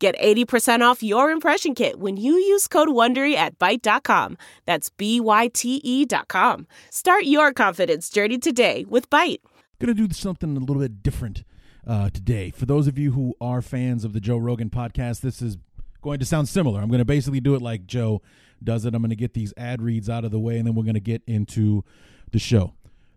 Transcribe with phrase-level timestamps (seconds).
[0.00, 4.38] Get 80% off your impression kit when you use code WONDERY at Byte.com.
[4.64, 6.66] That's B-Y-T-E dot com.
[6.88, 9.40] Start your confidence journey today with Byte.
[9.78, 11.44] Gonna do something a little bit different
[11.86, 12.50] uh, today.
[12.50, 15.58] For those of you who are fans of the Joe Rogan podcast, this is
[16.00, 16.80] going to sound similar.
[16.80, 18.22] I'm to basically do it like Joe
[18.64, 18.94] does it.
[18.94, 21.22] I'm to get these ad reads out of the way, and then we're to get
[21.26, 21.84] into
[22.32, 22.72] the show.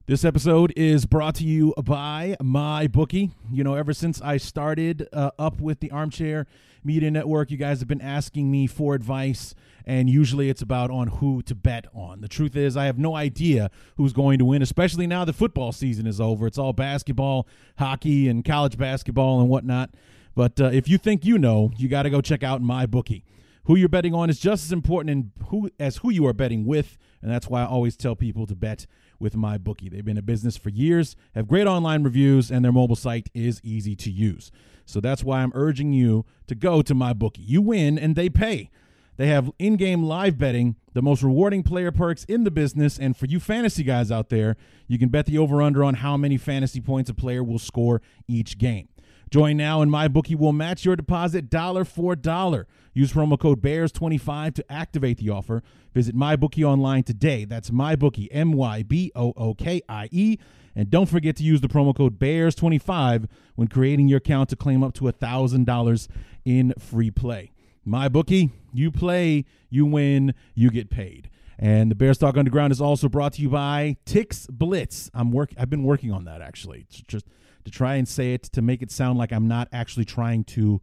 [0.06, 3.32] This episode is brought to you by my bookie.
[3.50, 6.46] You know, ever since I started uh, up with the Armchair
[6.84, 11.08] Media Network, you guys have been asking me for advice, and usually it's about on
[11.08, 12.20] who to bet on.
[12.20, 15.72] The truth is, I have no idea who's going to win, especially now the football
[15.72, 16.48] season is over.
[16.48, 17.48] It's all basketball,
[17.80, 19.92] hockey, and college basketball and whatnot.
[20.36, 23.24] But uh, if you think you know, you got to go check out my bookie.
[23.68, 26.66] Who you're betting on is just as important in who as who you are betting
[26.66, 28.86] with, and that's why I always tell people to bet
[29.20, 29.90] with my bookie.
[29.90, 33.62] They've been in business for years, have great online reviews, and their mobile site is
[33.64, 34.52] easy to use.
[34.86, 37.42] So that's why I'm urging you to go to my bookie.
[37.42, 38.70] You win and they pay.
[39.16, 43.28] They have in-game live betting, the most rewarding player perks in the business, and for
[43.28, 44.58] you fantasy guys out there,
[44.88, 48.58] you can bet the over/under on how many fantasy points a player will score each
[48.58, 48.90] game.
[49.30, 52.68] Join now and MyBookie will match your deposit dollar for dollar.
[52.94, 55.64] Use promo code BEARS25 to activate the offer.
[55.94, 57.46] Visit MyBookie online today.
[57.46, 60.38] That's MyBookie, M Y B O O K I E.
[60.76, 64.84] And don't forget to use the promo code BEARS25 when creating your account to claim
[64.84, 66.08] up to $1,000
[66.46, 67.52] in free play.
[67.88, 71.30] MyBookie, you play, you win, you get paid.
[71.60, 75.10] And the Bears Talk Underground is also brought to you by Tix Blitz.
[75.14, 76.86] I'm work I've been working on that actually.
[76.90, 77.26] It's just
[77.66, 80.82] to try and say it to make it sound like I'm not actually trying to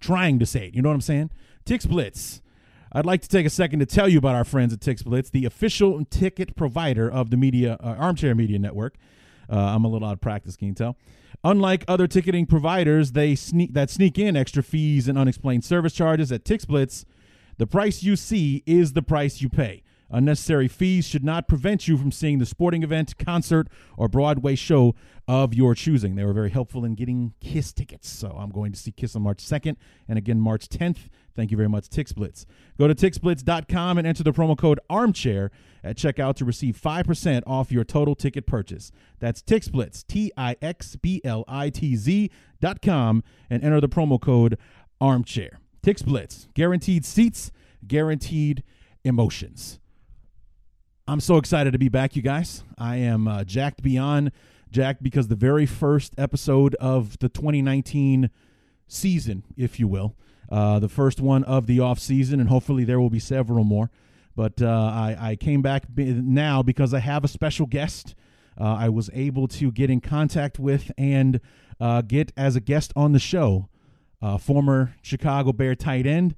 [0.00, 0.74] trying to say it.
[0.74, 1.30] You know what I'm saying?
[1.64, 2.42] Tix Blitz.
[2.92, 5.28] I'd like to take a second to tell you about our friends at Tix Blitz,
[5.28, 8.96] the official ticket provider of the media uh, Armchair Media Network.
[9.50, 10.96] Uh, I'm a little out of practice, can you tell?
[11.44, 16.32] Unlike other ticketing providers, they sneak that sneak in extra fees and unexplained service charges
[16.32, 17.04] at Tix Blitz.
[17.58, 19.82] The price you see is the price you pay.
[20.10, 24.94] Unnecessary fees should not prevent you from seeing the sporting event, concert, or Broadway show
[25.26, 26.14] of your choosing.
[26.14, 28.08] They were very helpful in getting Kiss tickets.
[28.08, 29.76] So I'm going to see Kiss on March 2nd
[30.08, 31.08] and again March 10th.
[31.34, 32.46] Thank you very much, TixBlitz.
[32.78, 35.50] Go to tixblitz.com and enter the promo code armchair
[35.82, 38.92] at checkout to receive 5% off your total ticket purchase.
[39.18, 44.56] That's TixBlitz, T I X B L I T Z.com, and enter the promo code
[45.00, 45.58] armchair.
[45.82, 47.52] TixBlitz, guaranteed seats,
[47.86, 48.62] guaranteed
[49.04, 49.78] emotions.
[51.08, 52.64] I'm so excited to be back, you guys.
[52.76, 54.32] I am uh, jacked beyond
[54.72, 58.28] jacked because the very first episode of the 2019
[58.88, 60.16] season, if you will,
[60.50, 63.88] uh, the first one of the off season, and hopefully there will be several more.
[64.34, 68.16] But uh, I, I, came back now because I have a special guest.
[68.60, 71.40] Uh, I was able to get in contact with and
[71.80, 73.68] uh, get as a guest on the show,
[74.20, 76.34] uh, former Chicago Bear tight end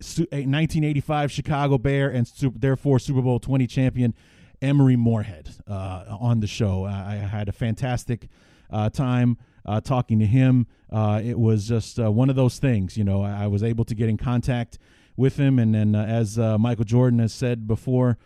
[0.00, 4.14] 1985 Chicago Bear and super, therefore Super Bowl 20 champion
[4.62, 6.84] Emery Moorehead uh, on the show.
[6.84, 8.28] I, I had a fantastic
[8.70, 10.66] uh, time uh, talking to him.
[10.90, 13.22] Uh, it was just uh, one of those things, you know.
[13.22, 14.78] I, I, was able to get in contact
[15.16, 18.18] with him, and then uh, as Michael Jordan has said before,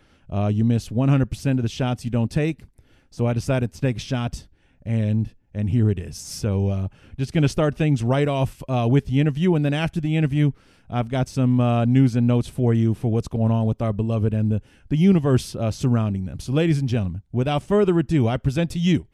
[0.49, 2.61] you miss 100% of the shots you don't take.
[3.09, 4.47] So I decided to take a shot
[4.83, 6.17] and and here it is.
[6.17, 9.73] So, uh, just going to start things right off uh, with the interview, and then
[9.73, 10.51] after the interview,
[10.89, 13.93] I've got some uh, news and notes for you for what's going on with our
[13.93, 16.39] beloved and the, the universe uh, surrounding them.
[16.39, 19.07] So, ladies and gentlemen, without further ado, I present to you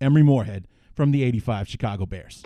[0.00, 2.42] Emery Moorehead from the 85 Chicago Bears.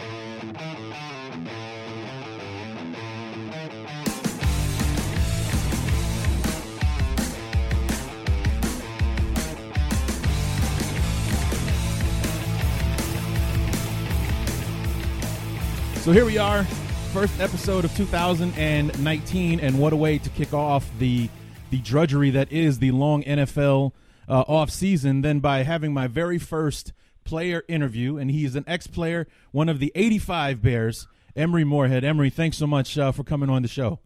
[16.02, 16.66] So here we are
[17.10, 21.28] first episode of 2019, and what a way to kick off the
[21.70, 23.92] the drudgery that is the long NFL
[24.28, 25.22] uh, off season.
[25.22, 26.92] Then by having my very first
[27.24, 32.04] player interview, and he's an ex player, one of the 85 Bears, Emery Moorehead.
[32.04, 33.98] Emery, thanks so much uh, for coming on the show.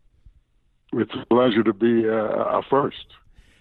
[0.94, 3.06] It's a pleasure to be uh, first.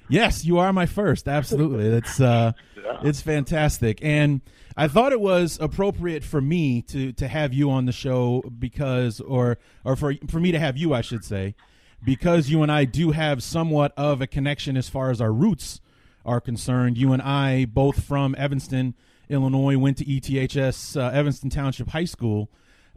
[0.09, 1.27] Yes, you are my first.
[1.27, 3.00] Absolutely, it's uh, yeah.
[3.03, 4.41] it's fantastic, and
[4.75, 9.19] I thought it was appropriate for me to to have you on the show because,
[9.21, 11.55] or or for for me to have you, I should say,
[12.03, 15.79] because you and I do have somewhat of a connection as far as our roots
[16.25, 16.97] are concerned.
[16.97, 18.95] You and I, both from Evanston,
[19.29, 22.50] Illinois, went to ETHS uh, Evanston Township High School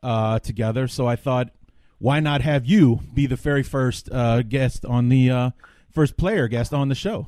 [0.03, 0.88] uh, together.
[0.88, 1.50] So I thought,
[1.99, 5.50] why not have you be the very first uh, guest on the uh,
[5.96, 7.26] first player guest on the show?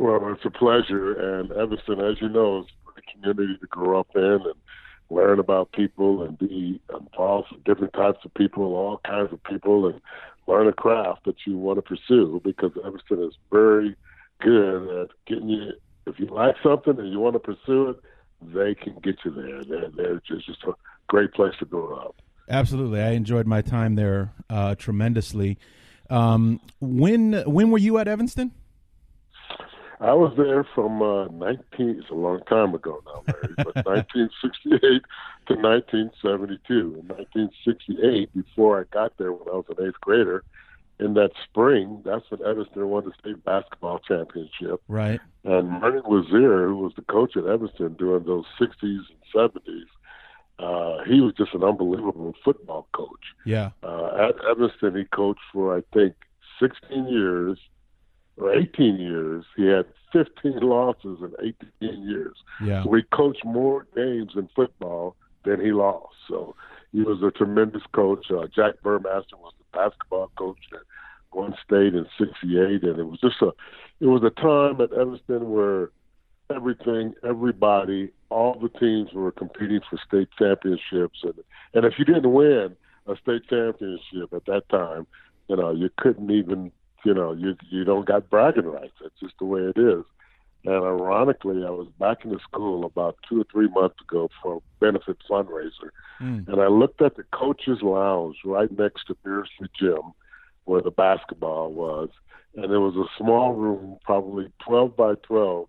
[0.00, 1.12] Well, it's a pleasure.
[1.12, 2.66] And Evanston, as you know, is
[2.96, 4.54] a community to grow up in and
[5.10, 9.86] learn about people and be involved with different types of people, all kinds of people,
[9.86, 10.00] and
[10.48, 13.94] learn a craft that you want to pursue because Evanston is very
[14.40, 15.70] good at getting you.
[16.08, 17.96] If you like something and you want to pursue it,
[18.42, 19.62] they can get you there.
[19.64, 20.72] They're, they're just, just a
[21.06, 22.16] great place to grow up.
[22.50, 25.58] Absolutely, I enjoyed my time there uh, tremendously.
[26.10, 28.52] Um, when when were you at Evanston?
[30.00, 31.98] I was there from uh, 19.
[31.98, 34.80] It's a long time ago now, Larry, but 1968
[35.48, 36.72] to 1972.
[36.72, 40.44] In 1968, before I got there, when I was an eighth grader,
[41.00, 44.80] in that spring, that's when Evanston won the state basketball championship.
[44.88, 45.20] Right.
[45.44, 49.04] And Martin Lazier, who was the coach at Evanston during those 60s and
[49.34, 49.84] 70s,
[50.58, 53.34] uh, he was just an unbelievable football coach.
[53.44, 53.70] Yeah.
[53.82, 56.14] Uh, at Evanston, he coached for I think
[56.60, 57.58] 16 years
[58.36, 59.44] or 18 years.
[59.56, 62.36] He had 15 losses in 18 years.
[62.64, 62.84] Yeah.
[62.84, 66.14] So he coached more games in football than he lost.
[66.28, 66.54] So
[66.92, 68.30] he was a tremendous coach.
[68.30, 70.80] Uh, Jack Burmaster was the basketball coach at
[71.30, 73.52] one state in '68, and it was just a,
[74.00, 75.90] it was a time at Evanston where
[76.50, 81.34] everything, everybody, all the teams were competing for state championships, and
[81.74, 82.76] and if you didn't win
[83.06, 85.06] a state championship at that time,
[85.48, 86.70] you know you couldn't even,
[87.04, 88.94] you know, you you don't got bragging rights.
[89.00, 90.04] That's just the way it is.
[90.64, 94.56] And ironically, I was back in the school about two or three months ago for
[94.56, 95.90] a benefit fundraiser,
[96.20, 96.48] Mm.
[96.48, 100.02] and I looked at the coaches' lounge right next to Beardsley Gym,
[100.64, 102.08] where the basketball was,
[102.56, 105.68] and there was a small room, probably 12 by 12.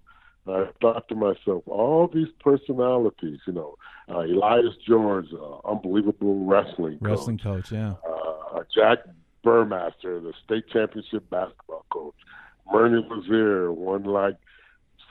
[0.49, 3.75] I thought to myself, all these personalities, you know,
[4.09, 7.71] uh, Elias George, uh, unbelievable wrestling coach, Wrestling coach.
[7.71, 7.95] Yeah.
[8.07, 8.99] uh, Jack
[9.43, 12.15] Burmaster, the state championship basketball coach,
[12.71, 14.35] Murney Lazier won like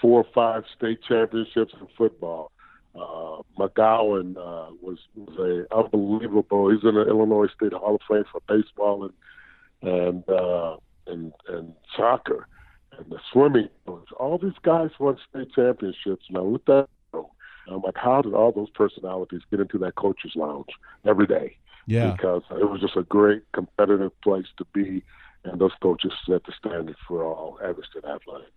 [0.01, 2.53] four or five state championships in football.
[2.95, 6.71] Uh, McGowan uh, was was a unbelievable.
[6.71, 10.77] He's in the Illinois State Hall of Fame for baseball and and uh,
[11.07, 12.49] and and soccer
[12.99, 14.09] and the swimming coach.
[14.19, 17.25] All these guys won state championships, and I looked at them.
[17.71, 20.71] I'm like, how did all those personalities get into that coach's lounge
[21.07, 21.57] every day?
[21.87, 22.13] Yeah.
[22.13, 25.03] because it was just a great competitive place to be,
[25.45, 28.53] and those coaches set the standard for all Evanston athletics.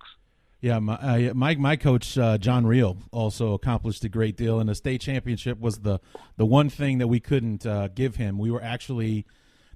[0.60, 4.70] Yeah, my uh, my, my coach uh, John Reel also accomplished a great deal, and
[4.70, 6.00] the state championship was the
[6.38, 8.38] the one thing that we couldn't uh, give him.
[8.38, 9.26] We were actually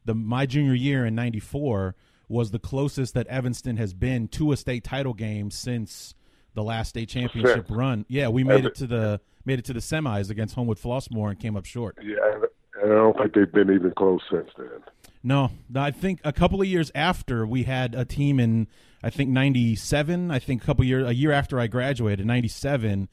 [0.04, 1.96] the my junior year in '94
[2.28, 6.16] was the closest that Evanston has been to a state title game since
[6.54, 8.06] the last state championship run.
[8.08, 11.40] Yeah, we made it to the made it to the semis against Homewood Flossmoor and
[11.40, 11.98] came up short.
[12.02, 12.46] Yeah, and,
[12.84, 14.68] I don't think they've been even close since then.
[15.24, 18.68] No, I think a couple of years after we had a team in
[19.04, 23.08] I think 97, I think a couple years a year after I graduated, in 97,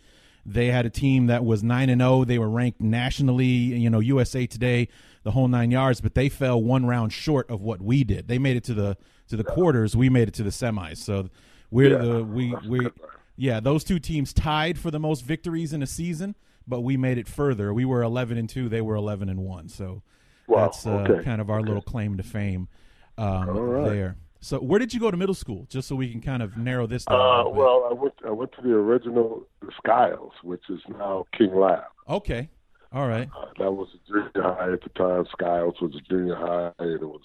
[0.45, 2.25] they had a team that was 9 and 0.
[2.25, 4.89] They were ranked nationally, you know, USA Today,
[5.23, 8.29] the whole 9 yards, but they fell one round short of what we did.
[8.29, 8.97] They made it to the
[9.29, 10.99] to the quarters, we made it to the semis.
[10.99, 11.29] So
[11.71, 12.89] we're Yeah, the we we
[13.37, 16.35] yeah, those two teams tied for the most victories in a season,
[16.67, 17.73] but we made it further.
[17.73, 19.69] We were 11 and 2, they were 11 and 1.
[19.69, 20.03] So
[20.49, 21.69] Wow, that's uh, okay, kind of our okay.
[21.69, 22.69] little claim to fame
[23.17, 23.89] um, right.
[23.89, 24.17] there.
[24.41, 25.67] So, where did you go to middle school?
[25.71, 27.21] Just so we can kind of narrow this down.
[27.21, 29.47] Uh, well, I went I went to the original
[29.79, 31.85] Skiles, which is now King Lab.
[32.09, 32.51] okay,
[32.95, 35.25] all right, Uh, that was a junior high at the time.
[35.33, 37.23] Skiles was a junior high, and it was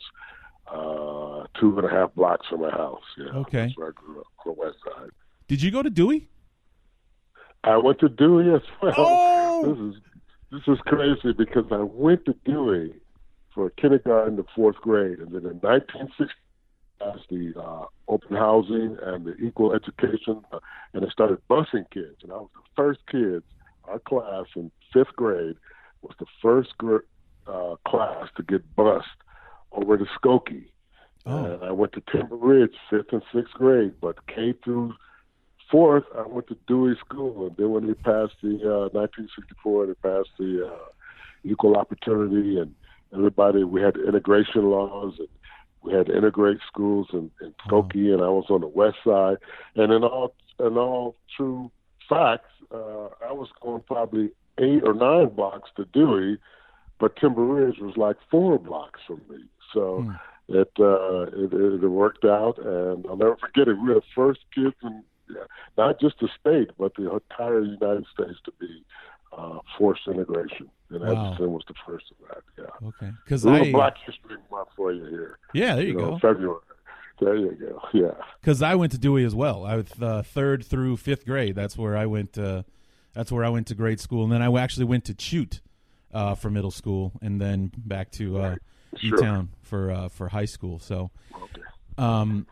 [0.68, 3.04] uh, two and a half blocks from my house.
[3.18, 3.66] Yeah, Okay.
[3.68, 5.10] that's where I grew up on the west side.
[5.48, 6.30] Did you go to Dewey?
[7.64, 8.94] I went to Dewey as well.
[8.98, 9.34] Oh!
[9.68, 10.02] This is
[10.52, 12.94] this is crazy because I went to Dewey
[13.54, 16.26] for kindergarten to fourth grade, and then in 1960,
[17.02, 20.60] as the uh, open housing and the equal education, uh,
[20.94, 23.44] and I started busing kids, and I was the first kids.
[23.86, 25.56] Our class in fifth grade
[26.02, 26.98] was the first gr-
[27.48, 29.06] uh, class to get bused
[29.72, 30.68] over to Skokie.
[31.26, 31.46] Oh.
[31.46, 34.94] And I went to Timber Ridge, fifth and sixth grade, but K through
[35.70, 39.94] fourth, I went to Dewey School, and then when they passed the uh, 1964, they
[39.96, 40.90] passed the uh,
[41.44, 42.74] equal opportunity, and
[43.14, 43.64] everybody.
[43.64, 45.28] We had integration laws, and
[45.82, 49.38] we had to integrate schools in, in Skokie, and I was on the west side.
[49.76, 51.72] And in all, in all true
[52.10, 56.38] facts, uh, I was going probably eight or nine blocks to Dewey,
[57.00, 59.44] but Timber Ridge was like four blocks from me.
[59.74, 60.02] So.
[60.02, 60.12] Hmm.
[60.50, 61.52] it, uh, it
[61.84, 63.74] it worked out, and I'll never forget it.
[63.74, 65.44] We were the first kids in yeah,
[65.78, 68.84] not just the state, but the entire United States to be
[69.38, 70.70] uh, forced integration.
[70.90, 71.12] And wow.
[71.12, 72.44] Evanston was the first of that.
[72.58, 72.88] Yeah.
[72.88, 73.12] Okay.
[73.24, 75.38] Because I Black History Month for you here.
[75.54, 76.20] Yeah, there you, you know, go.
[76.20, 76.62] February.
[77.20, 77.82] There you go.
[77.94, 78.24] Yeah.
[78.42, 79.66] Because I went to Dewey as well.
[79.66, 81.56] I was uh, third through fifth grade.
[81.56, 82.38] That's where I went.
[82.38, 82.64] Uh,
[83.18, 85.62] that's where I went to grade school, and then I actually went to Choate
[86.14, 88.56] uh, for middle school, and then back to uh,
[88.96, 89.18] sure.
[89.18, 90.78] E-Town for uh, for high school.
[90.78, 91.10] So,
[91.98, 92.46] um,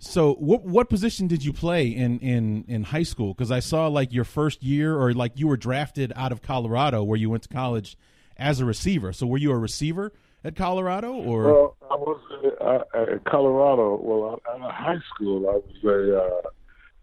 [0.00, 3.32] so what what position did you play in in in high school?
[3.32, 7.04] Because I saw like your first year, or like you were drafted out of Colorado,
[7.04, 7.96] where you went to college
[8.36, 9.12] as a receiver.
[9.12, 11.44] So were you a receiver at Colorado, or?
[11.44, 12.20] Well, I was
[12.60, 14.00] uh, at Colorado.
[14.02, 16.50] Well, out of high school, I was a uh,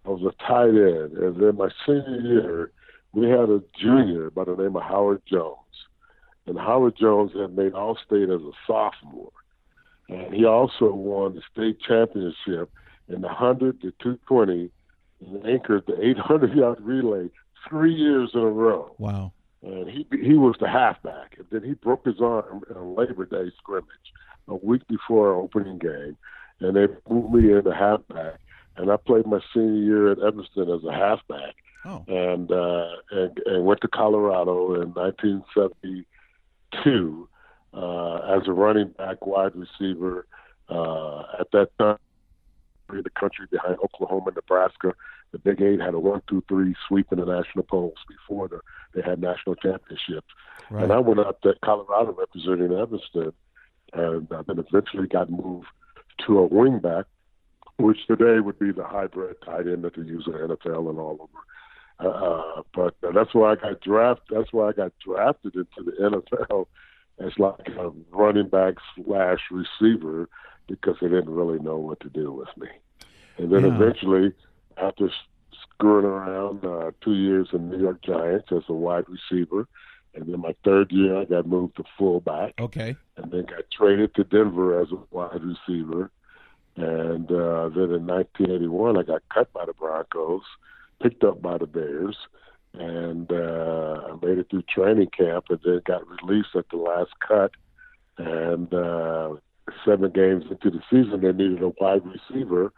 [0.05, 2.71] I was a tight end, and then my senior year,
[3.13, 5.57] we had a junior by the name of Howard Jones,
[6.45, 9.31] and Howard Jones had made All State as a sophomore
[10.09, 12.71] and he also won the state championship
[13.07, 14.71] in the 100 to 220
[15.21, 17.29] and anchored the 800 yard relay
[17.67, 18.95] three years in a row.
[18.97, 19.33] Wow.
[19.61, 21.35] And he he was the halfback.
[21.37, 24.13] And then he broke his arm in a Labor Day scrimmage
[24.47, 26.17] a week before our opening game.
[26.59, 28.39] And they moved me into halfback.
[28.77, 31.55] And I played my senior year at Evanston as a halfback.
[31.85, 32.03] Oh.
[32.07, 37.29] And, uh, and and went to Colorado in 1972
[37.73, 40.27] uh, as a running back, wide receiver.
[40.67, 41.97] Uh, at that time,
[42.91, 44.93] in the country behind Oklahoma, and Nebraska,
[45.31, 48.59] the Big Eight had a one-two-three sweep in the national polls before the,
[48.93, 50.27] they had national championships.
[50.69, 50.83] Right.
[50.83, 53.33] And I went out to Colorado representing Evanston,
[53.93, 55.67] and uh, then eventually got moved
[56.25, 57.05] to a wingback,
[57.77, 60.99] which today would be the hybrid tight end that they use in the NFL and
[60.99, 61.43] all over.
[61.99, 64.37] Uh, uh but uh, that's why I got drafted.
[64.37, 65.91] That's why I got drafted into the
[66.39, 66.67] NFL
[67.19, 70.29] as like a running back slash receiver
[70.67, 72.67] because they didn't really know what to do with me.
[73.37, 73.75] And then yeah.
[73.75, 74.33] eventually,
[74.77, 75.09] after
[75.73, 79.67] screwing around uh, two years in New York Giants as a wide receiver,
[80.13, 82.53] and then my third year I got moved to fullback.
[82.59, 82.95] Okay.
[83.17, 86.11] And then got traded to Denver as a wide receiver.
[86.75, 90.43] And uh, then in 1981 I got cut by the Broncos,
[91.01, 92.17] picked up by the Bears,
[92.73, 97.51] and uh, made it through training camp, and then got released at the last cut.
[98.17, 99.35] And uh,
[99.85, 102.73] seven games into the season, they needed a wide receiver,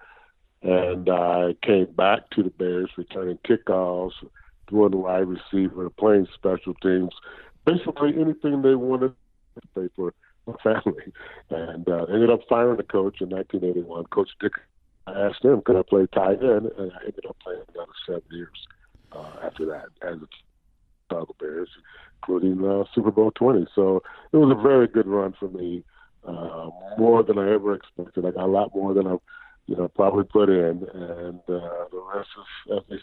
[0.61, 4.13] and I came back to the Bears, returning kickoffs,
[4.67, 7.13] doing the wide receiver, playing special teams,
[7.65, 9.13] basically anything they wanted
[9.55, 10.13] to pay for
[10.45, 11.11] my family.
[11.49, 14.53] And uh, ended up firing the coach in 1981, Coach Dick.
[15.08, 16.72] I asked him, could I play tight end?
[16.77, 18.67] And I ended up playing another seven years
[19.12, 20.27] uh, after that as the
[21.10, 21.70] Chicago Bears,
[22.22, 23.67] including uh, Super Bowl 20.
[23.75, 25.84] So it was a very good run for me,
[26.27, 28.25] uh, more than I ever expected.
[28.25, 29.17] I got a lot more than I,
[29.67, 32.29] you know, probably put in, and uh, the rest
[32.70, 32.98] is they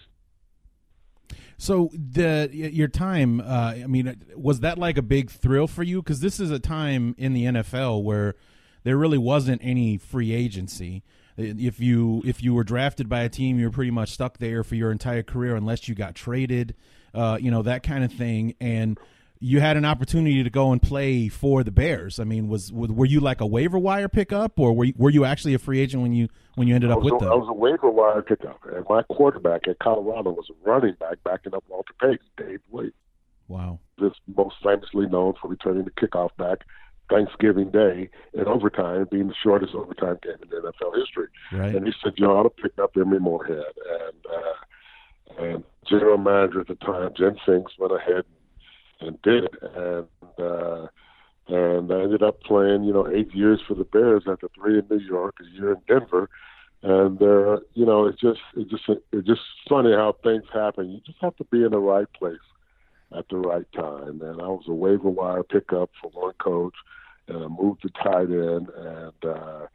[1.60, 6.00] so the your time, uh, I mean, was that like a big thrill for you?
[6.00, 8.36] Because this is a time in the NFL where
[8.84, 11.02] there really wasn't any free agency
[11.38, 14.74] if you if you were drafted by a team, you're pretty much stuck there for
[14.74, 16.74] your entire career unless you got traded,
[17.14, 18.54] uh, you know that kind of thing.
[18.60, 18.98] And
[19.40, 22.18] you had an opportunity to go and play for the Bears.
[22.18, 25.24] I mean, was were you like a waiver wire pickup, or were you, were you
[25.24, 27.32] actually a free agent when you when you ended up with a, them?
[27.32, 31.22] I was a waiver wire pickup, and my quarterback at Colorado was a running back
[31.24, 32.94] backing up Walter Payton, Dave Williams.
[33.46, 33.78] Wow.
[33.98, 36.58] This most famously known for returning the kickoff back
[37.10, 41.28] Thanksgiving Day in overtime being the shortest overtime game in NFL history.
[41.52, 41.74] Right.
[41.74, 43.56] And he said, you ought to pick up Emery Moorehead.
[43.58, 48.24] And, uh, and general manager at the time, Jim Finks, went ahead
[49.00, 49.54] and did it.
[49.62, 50.06] And,
[50.38, 50.86] uh,
[51.48, 54.86] and I ended up playing, you know, eight years for the Bears after three in
[54.90, 56.28] New York, a year in Denver.
[56.82, 60.90] And, uh, you know, it's just, it's just, it's just funny how things happen.
[60.90, 62.36] You just have to be in the right place
[63.16, 64.20] at the right time.
[64.22, 66.74] And I was a waiver wire pickup for one coach
[67.28, 69.66] and I moved to tight end, and uh,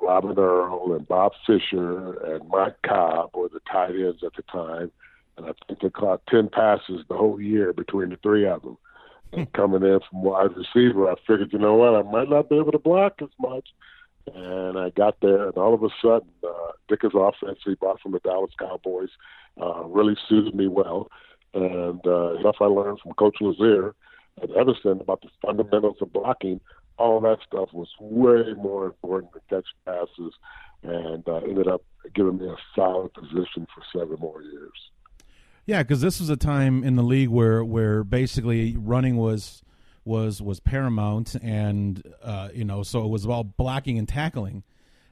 [0.00, 4.90] Robin Earl and Bob Fisher and Mike Cobb were the tight ends at the time,
[5.36, 8.76] and I think they caught ten passes the whole year between the three of them.
[9.32, 12.58] And coming in from wide receiver, I figured, you know what, I might not be
[12.58, 13.68] able to block as much.
[14.34, 18.12] And I got there, and all of a sudden, uh, Dick's offense he brought from
[18.12, 19.08] the Dallas Cowboys
[19.60, 21.10] uh, really suited me well.
[21.54, 23.94] And uh, stuff I learned from Coach Lazier
[24.42, 26.60] at Evanston about the fundamentals of blocking,
[26.98, 30.34] all that stuff was way more important than catch passes,
[30.82, 31.82] and uh, ended up
[32.14, 34.90] giving me a solid position for seven more years.
[35.66, 39.62] Yeah, because this was a time in the league where where basically running was
[40.04, 44.64] was was paramount, and uh, you know, so it was all blocking and tackling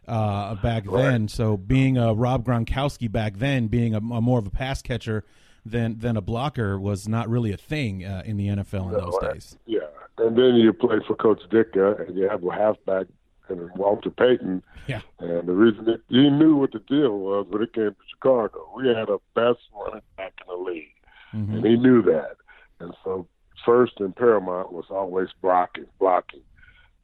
[0.09, 1.03] uh, back right.
[1.03, 1.29] then.
[1.29, 5.25] So being a Rob Gronkowski back then, being a, a, more of a pass catcher
[5.65, 9.01] than than a blocker was not really a thing uh, in the NFL in no,
[9.01, 9.59] those days.
[9.67, 9.81] Yeah,
[10.19, 13.07] and then you play for Coach Ditka, and you have a halfback
[13.49, 14.63] and Walter Payton.
[14.87, 15.01] Yeah.
[15.19, 18.71] And the reason that he knew what the deal was when it came to Chicago,
[18.77, 20.95] we had a best running back in the league,
[21.35, 21.57] mm-hmm.
[21.57, 22.37] and he knew that.
[22.79, 23.27] And so
[23.65, 26.43] first and paramount was always blocking, blocking.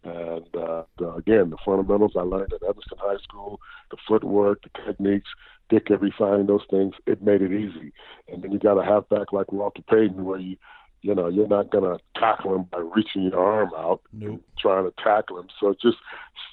[0.04, 3.60] And uh, the, again, the fundamentals I learned at Evanston High School,
[3.90, 5.28] the footwork, the techniques,
[5.68, 6.94] Dick refined those things.
[7.06, 7.92] It made it easy.
[8.28, 10.56] And then you got a halfback like Walter Payton, where you,
[11.02, 14.42] you know, you're not going to tackle him by reaching your arm out, nope.
[14.58, 15.48] trying to tackle him.
[15.60, 15.98] So just,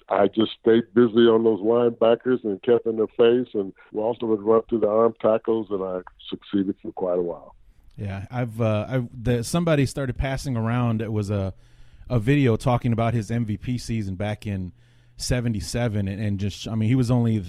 [0.09, 3.53] I just stayed busy on those linebackers and kept in their face.
[3.53, 7.55] And Walter would run through the arm tackles, and I succeeded for quite a while.
[7.97, 11.01] Yeah, I've, uh, I've the, somebody started passing around.
[11.01, 11.53] It was a
[12.09, 14.73] a video talking about his MVP season back in
[15.17, 17.43] '77, and, and, just I mean he was only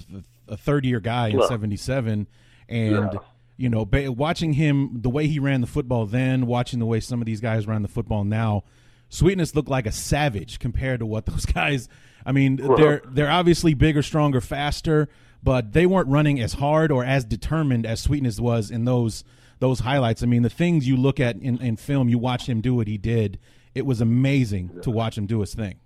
[0.47, 2.27] a third year guy in '77,
[2.69, 3.19] and yeah.
[3.57, 6.99] you know ba- watching him the way he ran the football then, watching the way
[6.99, 8.63] some of these guys ran the football now.
[9.09, 11.87] Sweetness looked like a savage compared to what those guys.
[12.25, 15.09] I mean, they're they're obviously bigger, stronger, faster,
[15.43, 19.23] but they weren't running as hard or as determined as Sweetness was in those
[19.59, 20.23] those highlights.
[20.23, 22.87] I mean, the things you look at in, in film, you watch him do what
[22.87, 23.39] he did,
[23.73, 24.81] it was amazing yeah.
[24.81, 25.79] to watch him do his thing.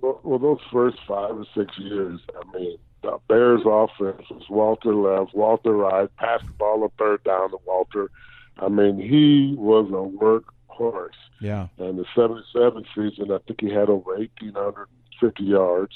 [0.00, 4.94] Well, well, those first five or six years, I mean, the Bears' offense was Walter
[4.94, 8.10] left, Walter right, pass the ball on third down to Walter.
[8.58, 11.10] I mean, he was a workhorse.
[11.40, 11.68] Yeah.
[11.78, 15.94] And the 77 season, I think he had over 1,850 yards.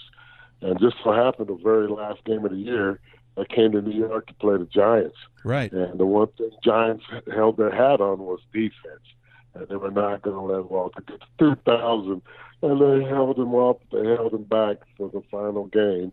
[0.60, 3.00] And just so happened, the very last game of the year,
[3.38, 5.16] I came to New York to play the Giants.
[5.44, 5.72] Right.
[5.72, 9.04] And the one thing Giants held their hat on was defense
[9.54, 12.22] and they were not going to let Walter get to 2,000.
[12.62, 13.80] And they held him up.
[13.90, 16.12] They held him back for the final game.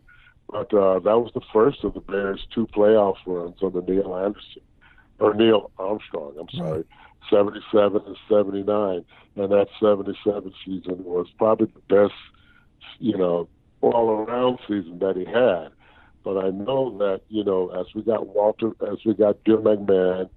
[0.50, 4.62] But uh, that was the first of the Bears' two playoff runs under Neil Anderson,
[5.18, 6.86] or Neil Armstrong, I'm sorry, right.
[7.30, 9.04] 77 and 79.
[9.36, 12.18] And that 77 season was probably the best,
[12.98, 13.48] you know,
[13.82, 15.68] all around season that he had.
[16.24, 20.30] But I know that, you know, as we got Walter, as we got Bill McMahon,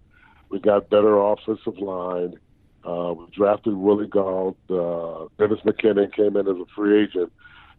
[0.50, 2.38] we got better offensive line
[2.84, 4.58] uh, we drafted Willie Gault.
[4.70, 7.32] Uh, Dennis McKinnon came in as a free agent.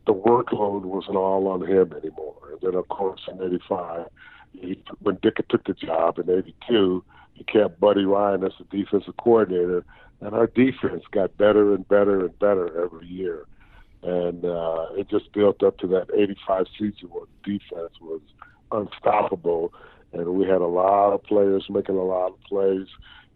[0.07, 2.37] The workload wasn't all on him anymore.
[2.51, 4.07] And then, of course, in '85,
[4.53, 9.17] he, when Ditka took the job in '82, he kept Buddy Ryan as the defensive
[9.17, 9.85] coordinator,
[10.21, 13.47] and our defense got better and better and better every year.
[14.03, 18.21] And uh, it just built up to that '85 season where the defense was
[18.73, 19.73] unstoppable,
[20.13, 22.87] and we had a lot of players making a lot of plays.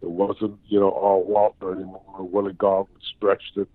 [0.01, 2.03] It wasn't, you know, all Walter anymore.
[2.19, 3.67] Willie Gault stretched the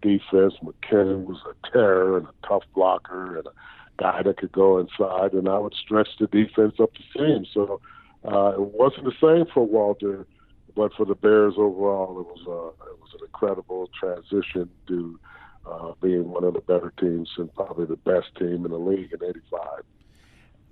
[0.00, 0.54] defense.
[0.62, 3.52] McKinnon was a terror and a tough blocker and a
[3.98, 7.46] guy that could go inside, and I would stretch the defense up the seam.
[7.52, 7.80] So
[8.24, 10.26] uh, it wasn't the same for Walter,
[10.74, 15.18] but for the Bears overall, it was uh, it was an incredible transition to
[15.70, 19.12] uh, being one of the better teams and probably the best team in the league
[19.12, 19.84] in '85.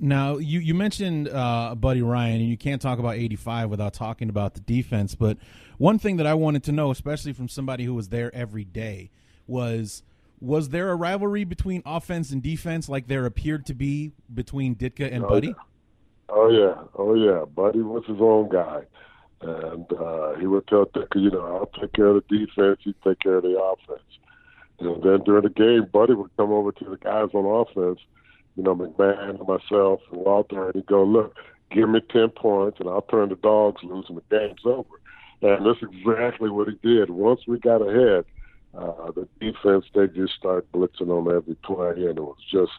[0.01, 4.29] Now, you, you mentioned uh, Buddy Ryan, and you can't talk about 85 without talking
[4.29, 5.15] about the defense.
[5.15, 5.39] But
[5.77, 9.11] one thing that I wanted to know, especially from somebody who was there every day,
[9.47, 10.03] was
[10.41, 15.13] was there a rivalry between offense and defense like there appeared to be between Ditka
[15.13, 15.49] and oh, Buddy?
[15.49, 15.55] Yeah.
[16.29, 16.75] Oh, yeah.
[16.95, 17.45] Oh, yeah.
[17.45, 18.83] Buddy was his own guy.
[19.41, 22.95] And uh, he would tell Ditka, you know, I'll take care of the defense, you
[23.03, 24.07] take care of the offense.
[24.79, 27.99] And then during the game, Buddy would come over to the guys on offense–
[28.59, 31.37] you know, McMahon and myself and Walter, and he'd go, look,
[31.71, 35.01] give me 10 points and I'll turn the dogs loose and the game's over.
[35.43, 37.09] And that's exactly what he did.
[37.11, 38.25] Once we got ahead,
[38.77, 42.73] uh, the defense, they just started blitzing on every play, and it was just,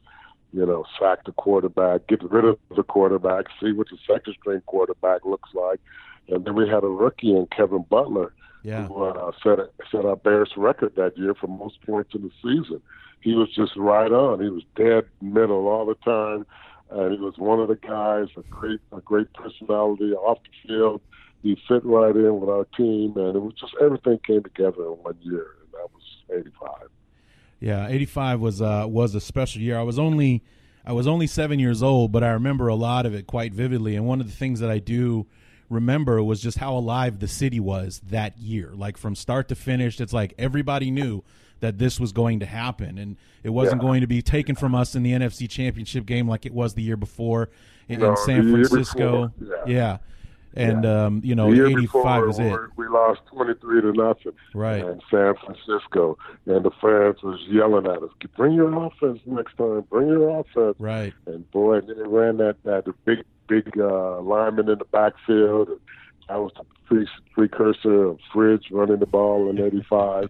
[0.52, 4.62] you know, sack the quarterback, get rid of the quarterback, see what the second string
[4.66, 5.80] quarterback looks like.
[6.28, 8.88] And then we had a rookie in Kevin Butler yeah.
[8.88, 9.60] who uh, set,
[9.92, 12.82] set our Bears record that year for most points in the season
[13.22, 14.42] he was just right on.
[14.42, 16.46] He was dead middle all the time,
[16.90, 21.02] and he was one of the guys, a great, a great personality off the field.
[21.44, 24.92] He fit right in with our team, and it was just everything came together in
[24.92, 26.90] one year, and that was '85.
[27.62, 29.78] Yeah, '85 was uh, was a special year.
[29.78, 30.44] I was only
[30.86, 33.96] I was only seven years old, but I remember a lot of it quite vividly.
[33.96, 35.28] And one of the things that I do
[35.70, 38.72] remember was just how alive the city was that year.
[38.74, 41.24] Like from start to finish, it's like everybody knew
[41.60, 43.88] that this was going to happen, and it wasn't yeah.
[43.88, 46.82] going to be taken from us in the NFC Championship game like it was the
[46.82, 47.50] year before
[47.88, 49.34] in, no, in San Francisco.
[49.42, 49.56] Yeah.
[49.68, 49.98] yeah.
[50.56, 51.06] and Yeah.
[51.06, 52.52] um, you know, eighty five before, was it.
[52.78, 54.32] we- we lost twenty three to nothing.
[54.54, 54.84] Right.
[54.84, 59.82] In San Francisco, and the fans was yelling at us, "Bring your offense next time!
[59.90, 61.14] Bring your offense!" Right.
[61.28, 65.70] And boy, and then they ran that that big big uh, lineman in the backfield.
[66.28, 70.30] That was the pre- precursor of Fridge running the ball in '85.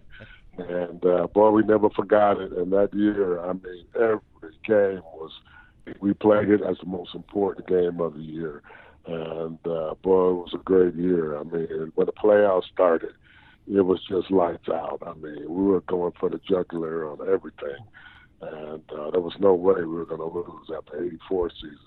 [0.58, 2.52] and uh, boy, we never forgot it.
[2.52, 5.32] And that year, I mean, every game was
[6.00, 8.62] we played it as the most important game of the year.
[9.06, 11.38] And uh, boy, it was a great year.
[11.38, 13.12] I mean, when the playoffs started,
[13.72, 15.02] it was just lights out.
[15.06, 17.84] I mean, we were going for the jugular on everything,
[18.40, 21.78] and uh, there was no way we were going to lose after '84 season,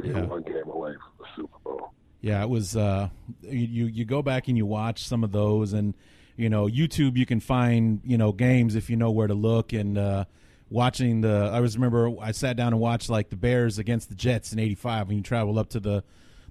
[0.00, 0.22] being Yeah.
[0.26, 1.92] one game away from the Super Bowl.
[2.20, 2.76] Yeah, it was.
[2.76, 3.08] Uh,
[3.42, 5.94] you you go back and you watch some of those, and
[6.36, 7.16] you know YouTube.
[7.16, 9.72] You can find you know games if you know where to look.
[9.74, 10.24] And uh,
[10.70, 14.14] watching the, I was remember I sat down and watched like the Bears against the
[14.14, 16.02] Jets in '85 when you travel up to the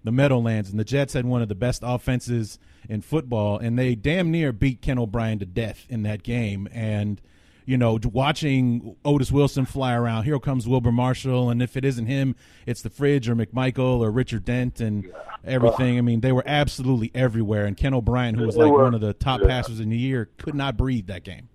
[0.04, 3.96] the Meadowlands, and the Jets had one of the best offenses in football, and they
[3.96, 6.68] damn near beat Ken O'Brien to death in that game.
[6.72, 7.20] And
[7.66, 10.24] you know, watching Otis Wilson fly around.
[10.24, 14.12] Here comes Wilber Marshall, and if it isn't him, it's the Fridge or McMichael or
[14.12, 15.12] Richard Dent and
[15.46, 15.98] everything.
[15.98, 17.66] I mean, they were absolutely everywhere.
[17.66, 18.84] And Ken O'Brien, who was like were.
[18.84, 19.48] one of the top Yeah.
[19.48, 21.50] passers in the year, could not breathe that game.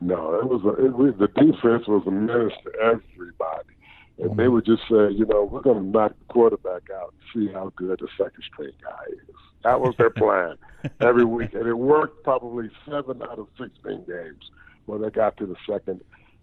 [0.00, 3.74] No, it was a, it, we, the defense was a menace to everybody,
[4.18, 4.52] and they mm-hmm.
[4.52, 7.72] would just say, you know, we're going to knock the quarterback out and see how
[7.74, 9.34] good the second string guy is.
[9.64, 10.56] That was their plan
[11.00, 14.50] every week, and it worked probably seven out of sixteen games
[14.88, 16.00] when they got to the second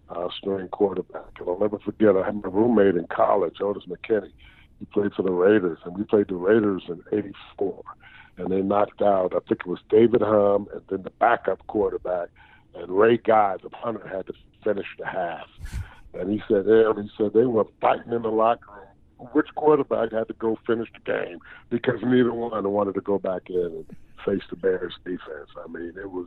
[0.08, 1.38] uh, string quarterback.
[1.38, 4.32] And I'll never forget, I had my roommate in college, Odis McKinney.
[4.78, 7.82] He played for the Raiders, and we played the Raiders in '84,
[8.36, 12.28] and they knocked out, I think it was David Humm, and then the backup quarterback
[12.76, 15.46] and Ray Guy, the punter, had to finish the half.
[16.14, 19.28] And he said, yeah, he said they were fighting in the locker room.
[19.32, 21.38] Which quarterback had to go finish the game
[21.70, 25.50] because neither one wanted to go back in and face the Bears defense.
[25.62, 26.26] I mean, it was,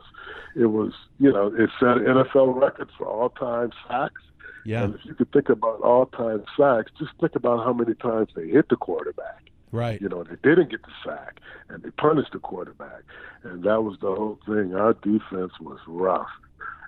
[0.56, 4.22] it was, you know, it set NFL records for all-time sacks.
[4.64, 8.28] Yeah, And if you could think about all-time sacks, just think about how many times
[8.34, 9.50] they hit the quarterback.
[9.72, 10.00] right.
[10.00, 13.02] You know, they didn't get the sack, and they punished the quarterback,
[13.42, 14.74] and that was the whole thing.
[14.74, 16.28] Our defense was rough,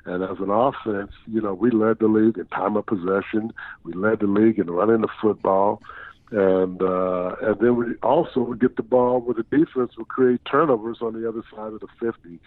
[0.05, 3.53] and as an offense, you know, we led the league in time of possession.
[3.85, 5.81] We led the league in running the football,
[6.33, 10.40] and uh, and then we also would get the ball where the defense would create
[10.51, 12.40] turnovers on the other side of the fifty.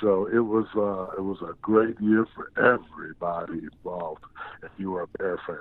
[0.00, 4.24] So it was uh, it was a great year for everybody involved.
[4.62, 5.58] If you were a Bear fan,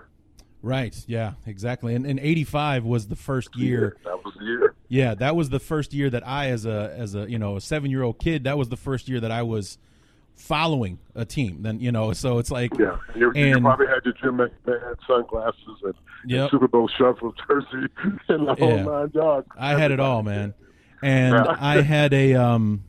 [0.61, 0.95] Right.
[1.07, 1.95] Yeah, exactly.
[1.95, 3.95] And, and 85 was the first year.
[4.03, 4.75] that was the year.
[4.89, 7.61] Yeah, that was the first year that I, as a as a you know a
[7.61, 9.77] seven year old kid, that was the first year that I was
[10.39, 11.61] following a team.
[11.61, 14.95] Then you know, so it's like Yeah, you, you And- probably had your Jim McMahon
[15.05, 15.93] sunglasses and,
[16.31, 17.87] and Super Bowl shuffle jersey
[18.29, 18.83] and the whole Yeah.
[18.83, 19.47] nine yards.
[19.57, 20.53] I had it all, man.
[21.01, 21.55] And Yeah.
[21.59, 22.83] I had a um,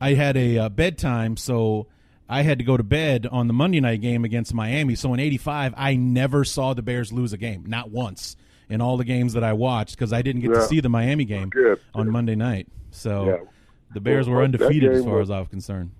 [0.00, 1.86] I had a uh, bedtime, so
[2.28, 4.94] I had to go to bed on the Monday night game against Miami.
[4.94, 8.36] So in '85, I never saw the Bears lose a game, not once
[8.68, 11.24] in all the games that I watched, because I didn't get to see the Miami
[11.24, 11.80] game Good.
[11.92, 12.68] on Monday night.
[12.92, 13.36] So Yeah.
[13.92, 15.90] the Bears Well, were undefeated as far was- as I was concerned.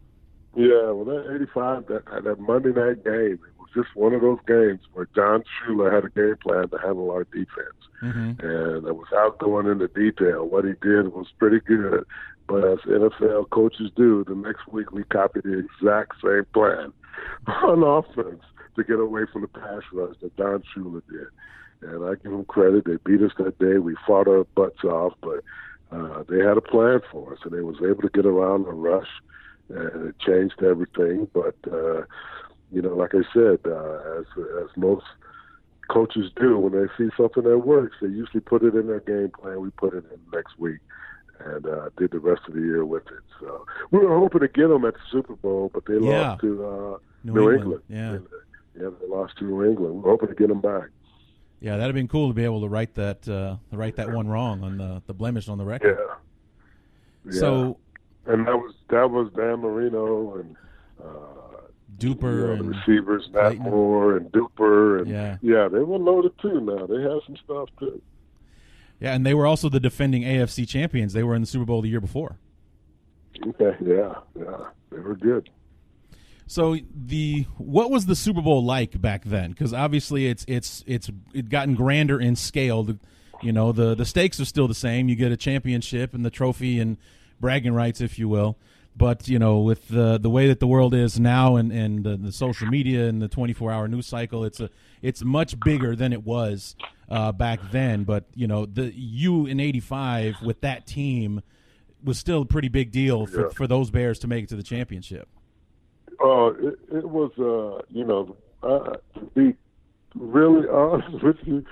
[0.61, 4.41] Yeah, well, that '85, that that Monday night game, it was just one of those
[4.47, 9.39] games where John Shula had a game plan to handle our defense, hmm and without
[9.39, 12.05] going into detail, what he did was pretty good.
[12.47, 16.93] But as NFL coaches do, the next week we copied the exact same plan
[17.47, 18.43] on offense
[18.77, 21.29] to get away from the pass rush that Don Shula did.
[21.89, 23.79] And I give them credit; they beat us that day.
[23.79, 25.43] We fought our butts off, but
[25.91, 28.73] uh, they had a plan for us, and they was able to get around the
[28.73, 29.09] rush,
[29.71, 31.29] and it changed everything.
[31.33, 32.03] But uh,
[32.73, 34.27] you know, like I said, uh, as
[34.63, 35.05] as most
[35.89, 39.31] coaches do when they see something that works, they usually put it in their game
[39.41, 39.61] plan.
[39.61, 40.79] We put it in next week,
[41.41, 43.25] and uh, did the rest of the year with it.
[43.41, 46.29] So we were hoping to get them at the Super Bowl, but they Yeah.
[46.31, 48.27] lost to uh, New, New, England, England.
[48.79, 49.95] yeah, uh, yeah, they lost to New England.
[49.97, 50.89] We We're hoping to get them back.
[51.61, 54.29] yeah, that'd have been cool to be able to write that uh, right that one
[54.29, 55.71] wrong on the the blemish on the Yeah.
[55.71, 55.99] record.
[57.27, 57.33] yeah.
[57.33, 57.79] So
[58.27, 60.57] and that was that was Dan Marino and
[61.03, 61.07] uh,
[61.99, 63.63] Duper you know, the and receivers Mark Clayton.
[63.71, 65.37] Moore and Duper and Yeah.
[65.43, 66.61] yeah, they were loaded too.
[66.61, 68.01] Now they had some stuff too.
[69.01, 71.13] yeah, and they were also the defending AFC champions.
[71.13, 72.39] They were in the Super Bowl the year before.
[73.47, 74.57] Okay, yeah, yeah,
[74.91, 75.49] they were good.
[76.47, 79.51] So the what was the Super Bowl like back then?
[79.51, 82.83] Because obviously it's it's it's it gotten grander in scale.
[82.83, 82.99] The,
[83.43, 85.09] you know the the stakes are still the same.
[85.09, 86.99] You get a championship and the trophy and
[87.41, 88.57] bragging rights, if you will.
[88.97, 92.17] But you know, with the the way that the world is now, and and the,
[92.17, 94.69] the social media and the 24 hour news cycle, it's a
[95.01, 96.75] it's much bigger than it was
[97.09, 98.05] uh, back then.
[98.05, 101.41] But you know, the you in '85 with that team
[102.03, 103.49] was still a pretty big deal for, Yeah.
[103.51, 105.29] for those Bears to make it to the championship.
[106.23, 109.55] Uh, it, it was, uh, you know, uh, to be
[110.15, 111.65] really honest with you,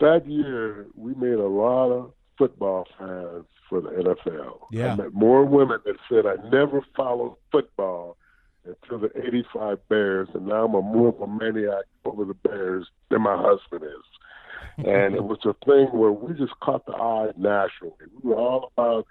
[0.00, 4.58] that year we made a lot of football fans for the NFL.
[4.70, 4.92] Yeah.
[4.92, 8.16] I met more women that said I never followed football
[8.64, 12.86] until the 85 Bears, and now I'm a more of a maniac over the Bears
[13.10, 14.04] than my husband is.
[14.86, 17.94] and it was a thing where we just caught the eye nationally.
[18.22, 19.06] We were all about,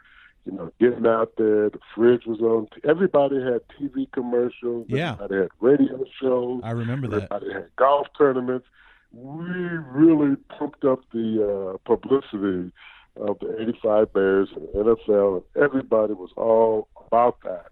[0.46, 1.70] you know, getting out there.
[1.70, 2.68] The fridge was on.
[2.88, 4.86] Everybody had TV commercials.
[4.88, 5.14] Yeah.
[5.14, 6.62] Everybody had radio shows.
[6.64, 7.28] I remember that.
[7.32, 8.68] Everybody had golf tournaments.
[9.12, 12.72] We really pumped up the uh, publicity
[13.20, 17.68] of the 85 Bears and the NFL, and everybody was all about that.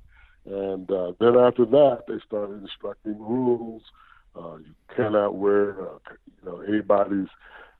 [0.45, 3.81] And uh, then after that, they started instructing rules.
[4.35, 7.29] Uh, you cannot wear, uh, you know, anybody's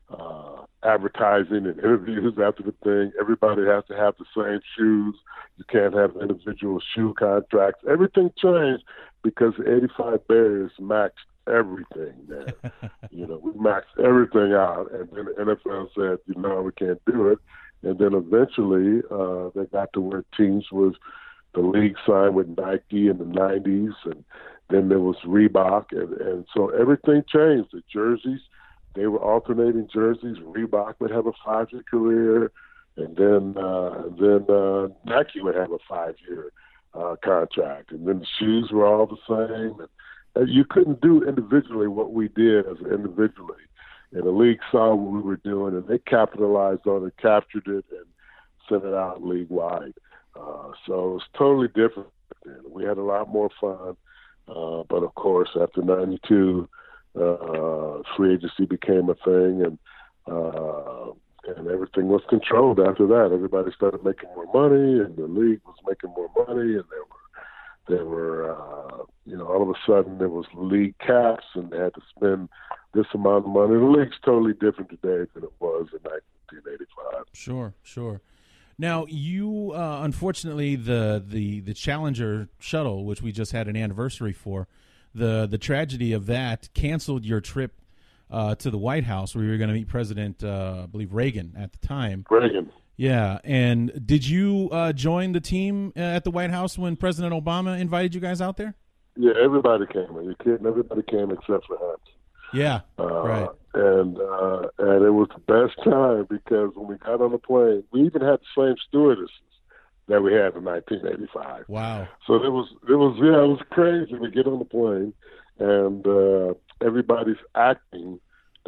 [0.10, 3.12] uh, advertising and interviews after the thing.
[3.20, 5.16] Everybody has to have the same shoes.
[5.58, 7.84] You can't have individual shoe contracts.
[7.90, 8.84] Everything changed
[9.24, 12.54] because the 85 Bears matched everything there.
[13.12, 17.02] you know, we maxed everything out, and then the NFL said, you know, we can't
[17.06, 17.40] do it.
[17.84, 20.96] And then eventually, uh, they got to where teams was
[21.54, 24.24] the league signed with Nike in the '90s, and
[24.70, 27.70] then there was Reebok, and, and so everything changed.
[27.72, 28.42] The jerseys,
[28.96, 30.38] they were alternating jerseys.
[30.38, 32.52] Reebok would have a five-year career,
[32.98, 36.52] and then uh, then uh, Nike would have a five-year
[36.96, 39.80] uh, contract, and then the shoes were all the same.
[39.80, 39.90] And, and
[40.48, 43.56] you couldn't do individually what we did as individually.
[44.12, 47.86] And the league saw what we were doing, and they capitalized on it, captured it,
[47.92, 48.06] and
[48.70, 49.94] sent it out league wide.
[50.36, 52.10] Uh, so it was totally different.
[52.70, 53.96] We had a lot more fun.
[54.48, 56.70] Uh, but of course, after '92,
[57.20, 59.80] uh, free agency became a thing, and
[60.28, 61.12] uh,
[61.48, 63.32] and everything was controlled after that.
[63.34, 67.25] Everybody started making more money, and the league was making more money, and there were
[67.88, 71.78] there were uh, you know all of a sudden there was league caps, and they
[71.78, 72.50] had to spend
[72.94, 73.76] this amount of money.
[73.76, 77.26] The league's totally different today than it was in 1985.
[77.34, 78.22] Sure, sure.
[78.78, 84.34] Now you, uh, unfortunately, the, the the Challenger shuttle, which we just had an anniversary
[84.34, 84.68] for,
[85.14, 87.74] the the tragedy of that canceled your trip
[88.30, 91.14] uh, to the White House, where you were going to meet President, uh, I believe
[91.14, 92.26] Reagan at the time.
[92.30, 92.72] Reagan.
[92.98, 97.34] Yeah, and did you uh, join the team uh, at the White House when President
[97.34, 98.76] Obama invited you guys out there?
[99.18, 100.16] Yeah, everybody came.
[100.16, 100.66] Are you kidding?
[100.66, 102.00] Everybody came except for us.
[102.54, 103.50] Yeah, Uh, right.
[103.74, 107.84] And uh, and it was the best time because when we got on the plane,
[107.92, 109.30] we even had the same stewardesses
[110.08, 111.66] that we had in 1985.
[111.68, 112.08] Wow.
[112.28, 114.16] So it was it was yeah it was crazy.
[114.16, 115.14] We get on the plane
[115.60, 116.54] and uh,
[116.86, 118.20] everybody's acting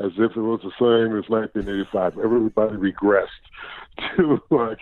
[0.03, 2.19] as if it was the same as 1985.
[2.19, 3.27] Everybody regressed
[4.15, 4.79] to like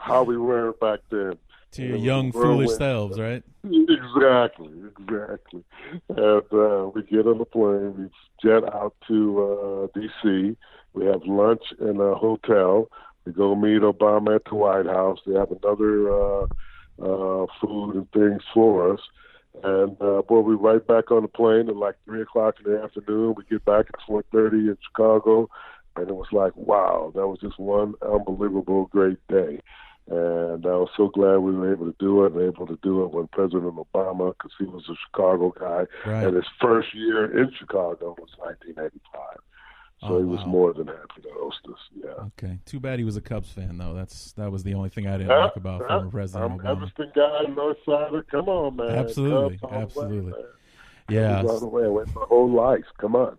[0.00, 1.34] how we were back then.
[1.72, 3.42] To your young, foolish selves, right?
[3.62, 5.64] Exactly, exactly.
[6.08, 8.08] And uh, we get on the plane, we
[8.42, 10.56] jet out to uh, D.C.
[10.94, 12.88] We have lunch in a hotel.
[13.26, 15.18] We go meet Obama at the White House.
[15.26, 16.46] They have another uh,
[17.02, 19.00] uh, food and things for us.
[19.64, 22.82] And uh, boy, we right back on the plane at like three o'clock in the
[22.82, 23.34] afternoon.
[23.36, 25.48] We get back at four thirty in Chicago,
[25.96, 29.60] and it was like, wow, that was just one unbelievable great day.
[30.10, 33.04] And I was so glad we were able to do it and able to do
[33.04, 36.24] it when President Obama, because he was a Chicago guy, Right.
[36.26, 39.38] and his first year in Chicago was 1985.
[40.00, 40.46] So Oh, he was wow.
[40.46, 41.78] more than happy to host us.
[42.04, 42.10] Yeah.
[42.38, 42.58] Okay.
[42.66, 43.94] Too bad he was a Cubs fan, though.
[43.94, 45.88] That's that was the only thing I didn't Yeah, like about yeah.
[45.88, 46.70] former President I'm Obama.
[46.76, 48.22] Evanston guy, North Sider.
[48.30, 48.90] Come on, man.
[48.90, 50.32] Absolutely, Cubs the way, absolutely.
[51.08, 51.42] Yeah.
[51.42, 51.84] All the way.
[51.84, 52.84] I went my whole life.
[52.98, 53.38] Come on.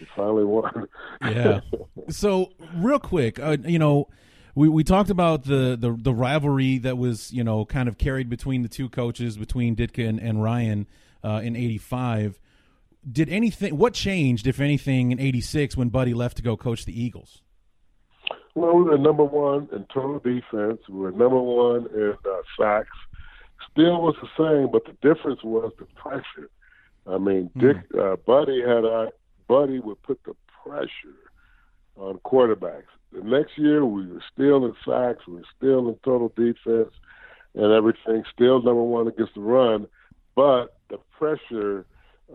[0.00, 0.88] We finally won.
[1.22, 1.60] Yeah.
[2.08, 4.08] So real quick, uh, you know,
[4.56, 8.28] we, we talked about the, the the rivalry that was you know kind of carried
[8.28, 10.88] between the two coaches between Ditka and, and Ryan
[11.22, 12.40] uh, in '85.
[13.10, 13.76] Did anything?
[13.76, 17.42] What changed, if anything, in '86 when Buddy left to go coach the Eagles?
[18.54, 20.80] Well, we were number one in total defense.
[20.88, 22.96] We were number one in uh, sacks.
[23.70, 26.50] Still was the same, but the difference was the pressure.
[27.06, 29.12] I mean, Dick, uh, Buddy had a
[29.48, 31.16] Buddy would put the pressure
[31.96, 32.84] on quarterbacks.
[33.12, 35.26] The next year, we were still in sacks.
[35.26, 36.92] We were still in total defense
[37.54, 38.24] and everything.
[38.32, 39.86] Still number one against the run,
[40.36, 41.86] but the pressure,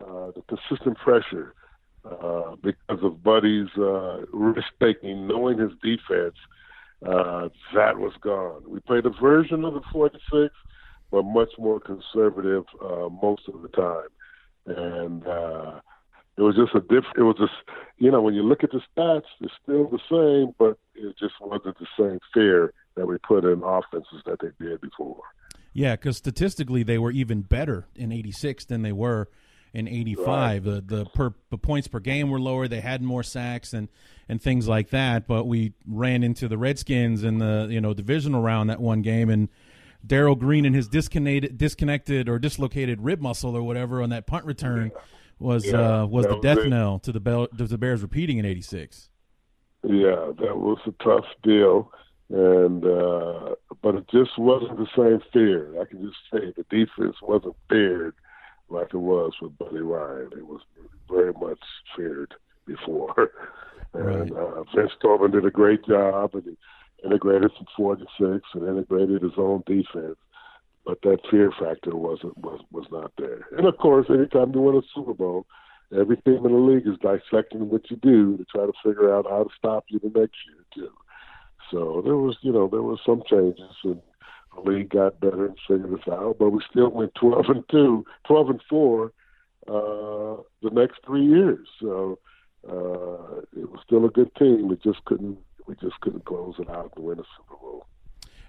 [0.01, 1.53] uh, the consistent pressure,
[2.09, 6.35] uh, because of Buddy's uh, risk taking, knowing his defense,
[7.05, 8.63] uh, that was gone.
[8.67, 10.53] We played a version of the 46,
[11.11, 14.07] but much more conservative uh, most of the time.
[14.67, 15.79] And uh,
[16.37, 17.05] it was just a diff.
[17.17, 17.53] It was just,
[17.97, 21.35] you know, when you look at the stats, it's still the same, but it just
[21.41, 25.21] wasn't the same fear that we put in offenses that they did before.
[25.73, 29.27] Yeah, because statistically they were even better in '86 than they were
[29.75, 30.27] in '85.
[30.27, 30.63] Right.
[30.63, 32.67] The the per the points per game were lower.
[32.67, 33.89] They had more sacks and
[34.27, 35.27] and things like that.
[35.27, 39.29] But we ran into the Redskins in the you know divisional round that one game
[39.29, 39.49] and.
[40.07, 44.45] Darrell Green and his disconnected, disconnected or dislocated rib muscle or whatever on that punt
[44.45, 44.91] return
[45.39, 48.45] was yeah, uh, was the death knell to the Bell, to the Bears repeating in
[48.45, 49.09] '86.
[49.83, 51.91] Yeah, that was a tough deal,
[52.29, 55.81] and uh, but it just wasn't the same fear.
[55.81, 58.15] I can just say the defense wasn't feared
[58.69, 60.29] like it was with Buddy Ryan.
[60.37, 60.61] It was
[61.09, 61.59] very much
[61.95, 62.33] feared
[62.65, 63.31] before.
[63.93, 64.31] and right.
[64.31, 66.57] uh, Vince Tobin did a great job, and he
[67.05, 70.17] integrated from four to six and integrated his own defense.
[70.85, 73.47] But that fear factor wasn't was was not there.
[73.57, 75.47] And of course, anytime you win a Super Bowl,
[75.97, 79.25] every team in the league is dissecting what you do to try to figure out
[79.27, 80.91] how to stop you the next year too.
[81.71, 83.99] So there was, you know, there was some changes, and
[84.55, 86.37] the league got better and figured this out.
[86.39, 89.13] But we still went 12 and two, 12 and four
[89.67, 91.67] uh, the next three years.
[91.79, 92.19] So
[92.67, 94.67] uh, it was still a good team.
[94.67, 95.37] We just couldn't,
[95.67, 97.85] we just couldn't close it out and win a Super Bowl.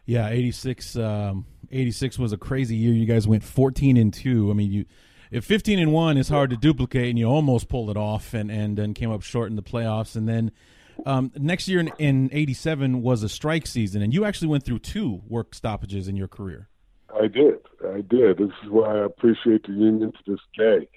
[0.05, 2.93] Yeah, 86, um, 86 was a crazy year.
[2.93, 4.51] You guys went 14 and two.
[4.51, 4.85] I mean, you
[5.31, 8.51] if 15 and 1 is hard to duplicate and you almost pulled it off and
[8.51, 10.53] and then came up short in the playoffs and then
[11.05, 14.81] um, next year in, in 87 was a strike season, and you actually went through
[14.81, 16.69] two work stoppages in your career.
[17.15, 17.59] I did.
[17.85, 18.39] I did.
[18.39, 20.89] This is why I appreciate the union to this day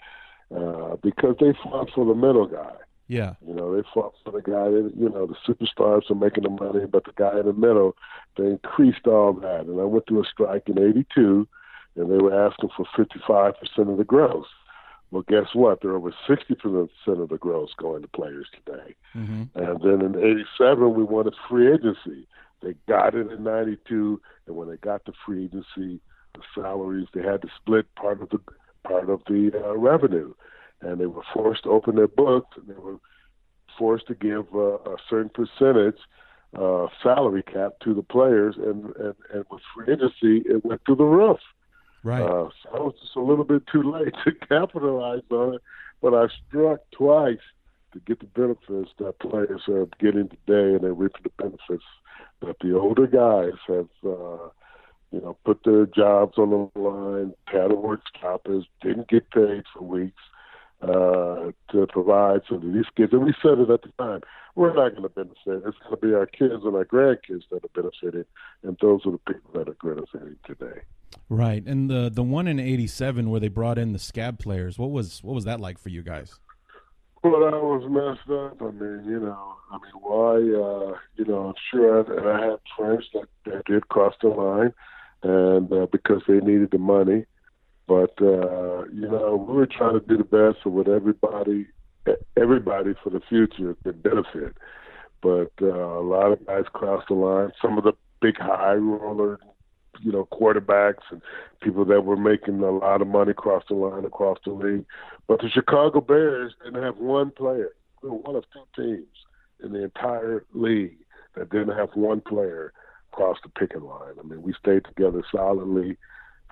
[0.55, 2.73] uh, because they fought for the middle guy.
[3.07, 3.33] Yeah.
[3.45, 6.49] You know, they fought for the guy that, you know, the superstars are making the
[6.49, 7.95] money, but the guy in the middle,
[8.37, 9.61] they increased all that.
[9.61, 11.47] And I went through a strike in 82,
[11.95, 13.55] and they were asking for 55%
[13.91, 14.45] of the gross.
[15.11, 15.81] Well, guess what?
[15.81, 18.95] There are over 60% of the gross going to players today.
[19.15, 19.43] Mm-hmm.
[19.55, 22.27] And then in 87, we wanted free agency.
[22.61, 26.01] They got it in 92, and when they got the free agency,
[26.35, 28.39] the salaries, they had to split part of the
[28.83, 30.33] part of the uh, revenue.
[30.81, 32.97] And they were forced to open their books, and they were
[33.77, 35.99] forced to give uh, a certain percentage
[36.57, 38.55] uh, salary cap to the players.
[38.57, 41.39] And, and, and with free agency, it went through the roof.
[42.03, 42.21] Right.
[42.21, 45.61] Uh, so I was just a little bit too late to capitalize on it,
[46.01, 47.37] but I struck twice
[47.93, 51.83] to get the benefits that players are getting today, and they're reaping the benefits
[52.41, 54.49] that the older guys have, uh,
[55.11, 59.63] you know, put their jobs on the line, had to work stoppers, didn't get paid
[59.73, 60.21] for weeks
[60.81, 64.21] uh, to provide so that these kids, and we said it at the time,
[64.55, 65.67] we're not going to benefit.
[65.67, 68.25] It's going to be our kids and our grandkids that are benefiting,
[68.63, 70.81] and those are the people that are benefiting today.
[71.31, 74.79] Right, and the the one in '87 where they brought in the scab players.
[74.79, 76.39] What was what was that like for you guys?
[77.23, 78.61] Well, that was messed up.
[78.61, 80.35] I mean, you know, I mean, why?
[80.37, 84.73] Uh, you know, sure I, I had friends that, that did cross the line,
[85.21, 87.25] and uh, because they needed the money.
[87.87, 91.67] But uh, you know, we were trying to do the best for what everybody,
[92.37, 94.57] everybody for the future could benefit.
[95.21, 97.51] But uh, a lot of guys crossed the line.
[97.61, 99.39] Some of the big high rollers
[100.01, 101.21] you know, quarterbacks and
[101.61, 104.85] people that were making a lot of money across the line, across the league.
[105.27, 107.73] But the Chicago Bears didn't have one player.
[108.01, 109.07] We were one of two teams
[109.63, 110.97] in the entire league
[111.35, 112.73] that didn't have one player
[113.11, 114.13] cross the picking line.
[114.19, 115.97] I mean, we stayed together solidly,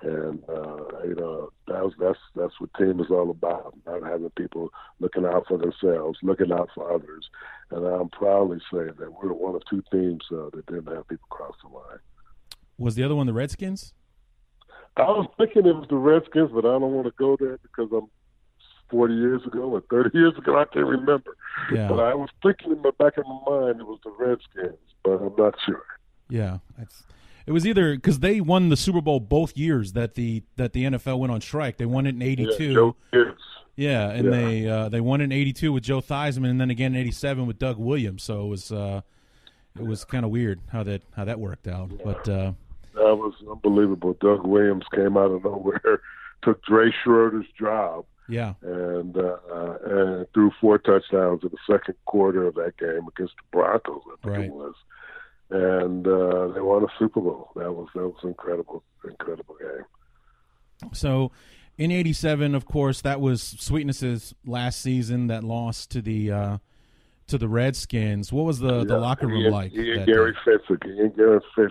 [0.02, 3.74] and uh, you know that was, that's that's what team is all about.
[3.86, 7.28] Not having people looking out for themselves, looking out for others.
[7.70, 11.26] And I'm proudly saying that we're one of two teams uh, that didn't have people
[11.30, 11.98] cross the line.
[12.78, 13.92] Was the other one the Redskins?
[14.96, 17.88] I was thinking it was the Redskins, but I don't want to go there because
[17.92, 18.08] I'm
[18.90, 20.58] 40 years ago or 30 years ago.
[20.58, 21.36] I can't remember.
[21.72, 21.88] Yeah.
[21.88, 25.22] But I was thinking in the back of my mind it was the Redskins, but
[25.22, 25.84] I'm not sure.
[26.28, 27.04] Yeah, it's,
[27.46, 30.84] it was either because they won the Super Bowl both years that the that the
[30.84, 31.78] NFL went on strike.
[31.78, 32.94] They won it in '82.
[33.12, 33.24] Yeah,
[33.76, 34.30] yeah, and yeah.
[34.30, 37.58] they uh, they won in '82 with Joe Theismann, and then again in '87 with
[37.58, 38.22] Doug Williams.
[38.22, 39.00] So it was uh,
[39.78, 41.90] it was kind of weird how that how that worked out.
[41.90, 42.02] Yeah.
[42.04, 42.52] But uh,
[42.98, 44.16] that was unbelievable.
[44.20, 46.02] Doug Williams came out of nowhere,
[46.42, 48.04] took Jay Schroeder's job.
[48.28, 48.54] Yeah.
[48.62, 49.38] And uh,
[49.84, 54.26] and threw four touchdowns in the second quarter of that game against the Broncos, I
[54.26, 54.44] think right.
[54.44, 54.74] it was.
[55.50, 57.50] And uh, they won a Super Bowl.
[57.56, 60.90] That was that was incredible, incredible game.
[60.92, 61.32] So
[61.78, 65.28] in '87, of course, that was Sweetness's last season.
[65.28, 66.58] That lost to the uh,
[67.28, 68.32] to the Redskins.
[68.32, 69.70] What was the, yeah, the locker room he, like?
[69.72, 70.84] He and Gary Fencik.
[70.84, 71.70] He and Gary Fencik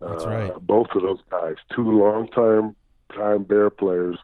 [0.00, 0.52] That's right.
[0.60, 2.74] Both of those guys, two long-time
[3.14, 4.18] time Bear players.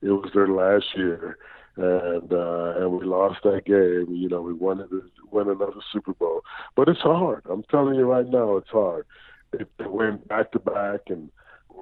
[0.00, 1.36] It was their last year,
[1.76, 4.14] and uh, and we lost that game.
[4.14, 6.42] You know, we wanted to win another Super Bowl,
[6.76, 7.42] but it's hard.
[7.50, 9.06] I'm telling you right now, it's hard.
[9.52, 11.30] If they win back to back and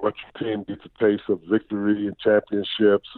[0.01, 3.09] watch your team get the taste of victory and championships.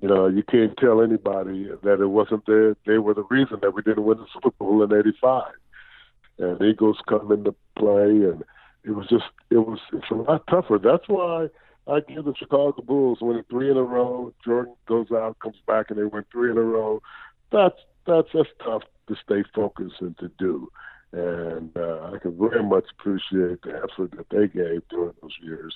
[0.00, 2.76] You know, you can't tell anybody that it wasn't there.
[2.86, 5.52] They were the reason that we didn't win the Super Bowl in '85.
[6.38, 8.42] And Eagles come into play, and
[8.84, 10.78] it was just it was it's a lot tougher.
[10.78, 11.48] That's why
[11.86, 14.32] I give the Chicago Bulls winning three in a row.
[14.44, 17.02] Jordan goes out, comes back, and they win three in a row.
[17.52, 20.70] That's that's that's tough to stay focused and to do.
[21.12, 25.74] And uh, I can very much appreciate the effort that they gave during those years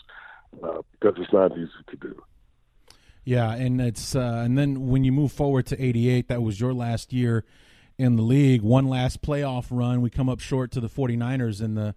[0.62, 2.22] uh, because it's not easy to do.
[3.24, 6.72] Yeah, and it's uh, and then when you move forward to '88, that was your
[6.74, 7.44] last year
[7.98, 8.62] in the league.
[8.62, 10.00] One last playoff run.
[10.00, 11.94] We come up short to the 49ers in the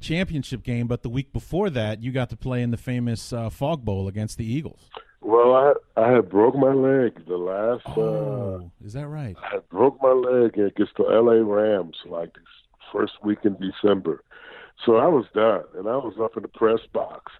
[0.00, 3.50] championship game, but the week before that, you got to play in the famous uh,
[3.50, 4.88] Fog Bowl against the Eagles.
[5.20, 7.82] Well, I I had broke my leg the last.
[7.96, 9.36] Oh, uh, is that right?
[9.42, 11.42] I broke my leg against the L.A.
[11.42, 12.34] Rams like
[12.92, 14.22] first week in December,
[14.86, 17.32] so I was done, and I was up in the press box,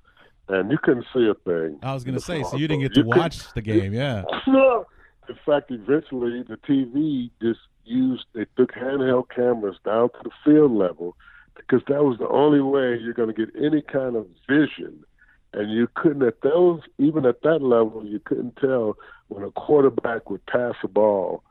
[0.49, 1.79] and you couldn't see a thing.
[1.83, 4.25] I was going to say, so you didn't get to couldn't- watch the game, yeah.
[4.47, 4.85] No.
[5.29, 10.73] In fact, eventually the TV just used, they took handheld cameras down to the field
[10.73, 11.17] level
[11.59, 15.05] because that was the only way you're going to get any kind of vision.
[15.53, 18.97] And you couldn't, at those, even at that level, you couldn't tell
[19.29, 21.43] when a quarterback would pass a ball.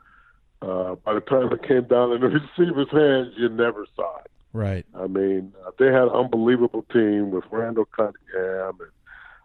[0.62, 2.28] Uh, by the time it came down in the
[2.58, 4.32] receiver's hands, you never saw it.
[4.54, 4.86] Right.
[4.96, 8.92] I mean, uh, they had an unbelievable team with Randall Cunningham and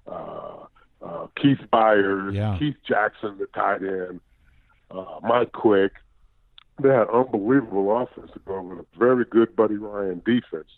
[0.06, 0.56] uh,
[1.02, 2.56] uh, Keith Byars, Yeah.
[2.58, 4.20] Keith Jackson, the tight end,
[4.90, 5.92] uh, Mike Quick.
[6.82, 10.70] They had unbelievable offense to go with a very good Buddy Ryan defense.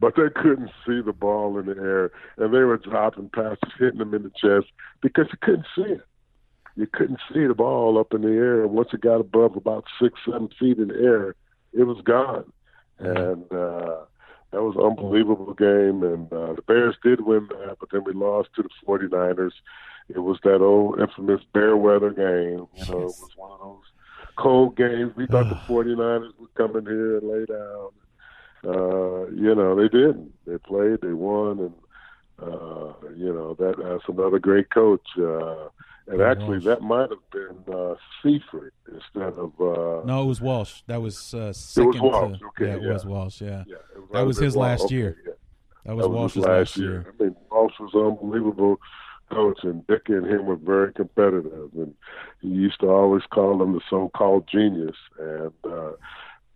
[0.00, 3.98] But they couldn't see the ball in the air, and they were dropping passes, hitting
[3.98, 6.02] them in the chest because you couldn't see it.
[6.76, 8.66] You couldn't see the ball up in the air.
[8.66, 11.36] Once it got above about six, seven feet in the air,
[11.72, 12.52] it was gone
[12.98, 14.04] and uh,
[14.50, 16.02] that was an unbelievable game.
[16.02, 19.52] And uh, the Bears did win that, but then we lost to the 49ers.
[20.08, 22.66] It was that old infamous bear weather game.
[22.76, 23.84] You know, it was one of those
[24.36, 25.12] cold games.
[25.16, 27.88] We thought the 49ers would come in here and lay down.
[28.64, 30.32] Uh, you know, they didn't.
[30.46, 31.74] They played, they won, and
[32.42, 35.06] uh, you know that that's another great coach.
[35.18, 35.68] Uh,
[36.06, 36.64] and actually, Walsh.
[36.64, 40.82] that might have been uh, Seifert instead of uh, No, it was Walsh.
[40.86, 42.00] That was uh, second.
[42.00, 42.92] Walsh, To, okay, yeah, it yeah.
[42.92, 43.40] was Walsh.
[43.40, 44.92] Yeah, Yeah, it That was his been last Walsh.
[44.92, 45.16] year.
[45.26, 45.32] yeah.
[45.84, 47.14] that was That was Walsh's last year.
[47.20, 48.78] I mean, Walsh was unbelievable
[49.30, 51.70] coach, and Dick and him were very competitive.
[51.74, 51.94] And
[52.40, 54.96] he used to always call him the so-called genius.
[55.18, 55.92] And uh,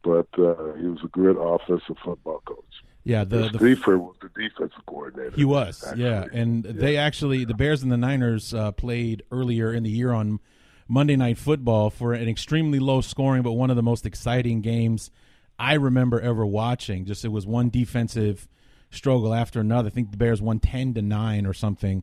[0.03, 2.65] but uh, he was a great offensive football coach.
[3.05, 5.35] Yeah, the the defense was the defensive coordinator.
[5.35, 6.05] He was, actually.
[6.05, 10.13] yeah, and they actually the Bears and the Niners uh, played earlier in the year
[10.13, 10.41] on
[10.89, 15.11] Monday Night Football for an extremely low scoring, but one of the most exciting games
[15.59, 17.07] I remember ever watching.
[17.07, 18.47] Just it was one defensive
[18.91, 19.89] struggle after another.
[19.89, 22.03] I think the Bears won ten to nine or something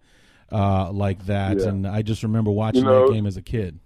[0.52, 1.68] uh, like that, Yeah.
[1.70, 3.80] and I just remember watching You know- that game as a kid.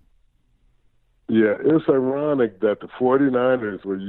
[1.27, 3.99] Yeah, it's ironic that the 49ers were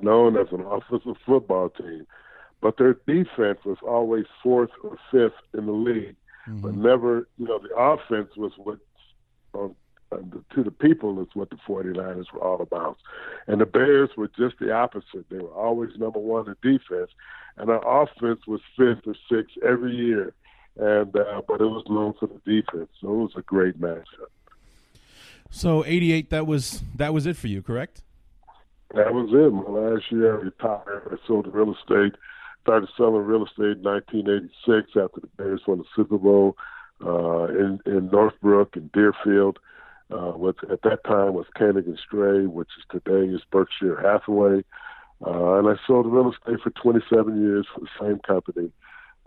[0.00, 2.06] known as an offensive football team,
[2.62, 7.58] but their defense was always fourth or fifth in the league, but never, you know,
[7.58, 8.78] the offense was what,
[9.54, 9.74] um,
[10.10, 10.16] uh,
[10.54, 12.96] to the people, is what the 49ers were all about.
[13.46, 15.28] And the Bears were just the opposite.
[15.28, 17.10] They were always number one in defense,
[17.58, 20.32] and our offense was fifth or sixth every year.
[20.76, 24.30] And uh, but it was known for the defense, so it was a great matchup.
[25.50, 28.02] So eighty eight, that was that was it for you, correct?
[28.94, 29.52] That was it.
[29.52, 31.08] My last year, I retired.
[31.12, 32.14] I sold real estate.
[32.62, 36.56] Started selling real estate in 1986 after the Bears won the Super Bowl
[37.04, 39.58] uh, in in Northbrook and Deerfield.
[40.10, 44.64] Uh, at that time was and Strey, which is today is Berkshire Hathaway.
[45.24, 48.72] Uh, and I sold real estate for 27 years for the same company,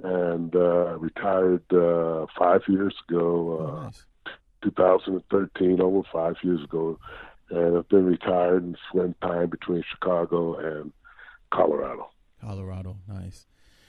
[0.01, 3.57] and uh, retired uh, five years ago.
[3.59, 4.05] Uh, Oh, nice.
[4.63, 6.97] 2013, over five years ago,
[7.49, 10.93] and I've been retired and spent time between Chicago and
[11.53, 12.09] Colorado.
[12.41, 13.45] Colorado, nice.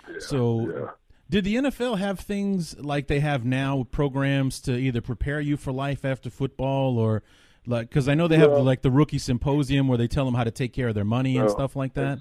[0.08, 0.90] Yeah, So, yeah.
[1.30, 5.70] did the NFL have things like they have now, programs to either prepare you for
[5.72, 7.22] life after football, or
[7.66, 10.34] like because I know they have Well- like the rookie symposium where they tell them
[10.34, 12.18] how to take care of their money and stuff like that.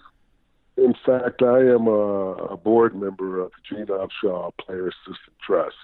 [0.75, 5.75] In fact, I am a, a board member of the Gene Upshaw Player Assistance Trust,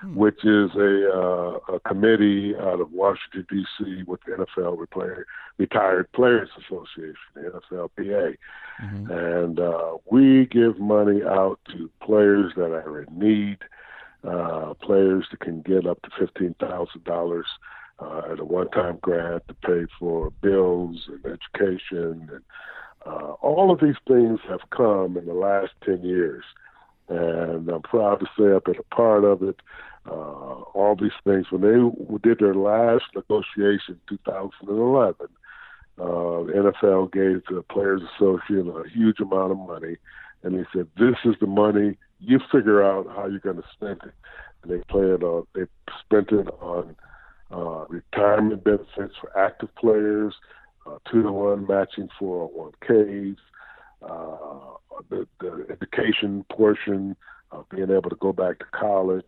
[0.00, 0.16] hmm.
[0.16, 5.26] which is a, uh, a committee out of Washington, D.C., with the NFL Player,
[5.58, 8.36] Retired Players Association, the NFLPA.
[8.82, 9.12] Mm-hmm.
[9.12, 13.58] And uh, we give money out to players that are in need,
[14.24, 17.42] uh, players that can get up to $15,000
[18.00, 22.42] uh, at a one time grant to pay for bills and education and
[23.06, 26.44] uh, all of these things have come in the last 10 years.
[27.08, 29.60] And I'm proud to say I've been a part of it.
[30.06, 35.28] Uh, all these things, when they did their last negotiation in 2011,
[35.98, 39.96] uh, NFL gave the Players Association a huge amount of money.
[40.42, 41.96] And they said, this is the money.
[42.18, 44.14] You figure out how you're going to spend it.
[44.62, 45.66] And they on, they
[46.00, 46.96] spent it on
[47.50, 50.34] uh, retirement benefits for active players,
[50.86, 53.36] uh, two to one matching 401ks,
[54.02, 54.76] uh,
[55.10, 57.16] the, the education portion,
[57.52, 59.24] uh, being able to go back to college.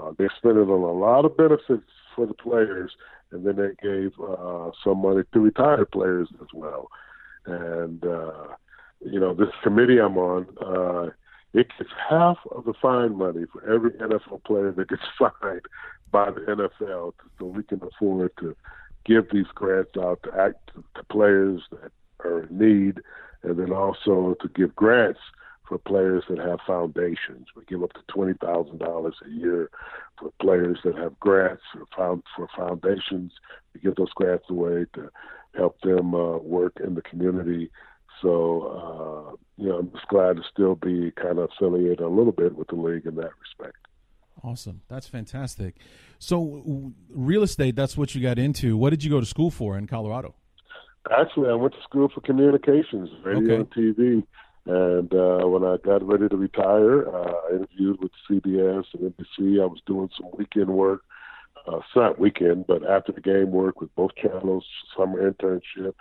[0.00, 2.92] Uh, they spent it on a lot of benefits for the players,
[3.30, 6.90] and then they gave uh, some money to retired players as well.
[7.46, 8.48] And uh,
[9.04, 11.10] you know, this committee I'm on, uh,
[11.54, 15.62] it gets half of the fine money for every NFL player that gets fined
[16.10, 18.54] by the NFL, so we can afford to
[19.06, 21.92] give these grants out to act to players that
[22.24, 23.00] are in need,
[23.42, 25.20] and then also to give grants
[25.68, 27.46] for players that have foundations.
[27.56, 29.70] We give up to twenty thousand dollars a year
[30.18, 33.32] for players that have grants for, found, for foundations.
[33.74, 35.10] We give those grants away to
[35.56, 37.70] help them uh, work in the community.
[38.22, 42.32] So, uh, you know, I'm just glad to still be kind of affiliated a little
[42.32, 43.76] bit with the league in that respect.
[44.42, 44.82] Awesome.
[44.88, 45.76] That's fantastic.
[46.18, 48.76] So, real estate, that's what you got into.
[48.76, 50.34] What did you go to school for in Colorado?
[51.10, 53.54] Actually, I went to school for communications, radio okay.
[53.54, 54.26] and TV.
[54.66, 59.62] And uh, when I got ready to retire, uh, I interviewed with CBS and NBC.
[59.62, 61.02] I was doing some weekend work,
[61.68, 64.66] uh, not weekend, but after the game work with both channels,
[64.96, 65.94] summer internship.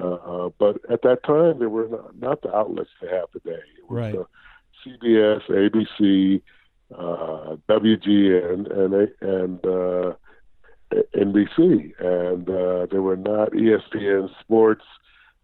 [0.00, 3.60] Uh, uh, but at that time, there were not, not the outlets they have today.
[3.78, 4.14] It was, right.
[4.14, 4.24] Uh,
[4.86, 6.42] CBS, ABC,
[6.92, 10.12] uh, WGN and and uh,
[11.14, 14.84] NBC, and uh, there were not ESPN Sports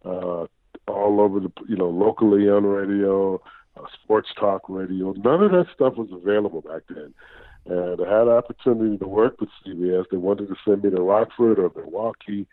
[0.04, 0.46] uh,
[0.88, 3.40] all over the you know locally on radio,
[3.76, 5.12] uh, sports talk radio.
[5.12, 7.14] None of that stuff was available back then.
[7.66, 10.06] And I had an opportunity to work with CBS.
[10.10, 12.46] They wanted to send me to Rockford or Milwaukee,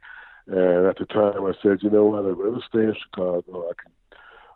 [0.48, 3.70] and at the time I said, you know what, I'd rather stay in Chicago.
[3.70, 3.92] I can,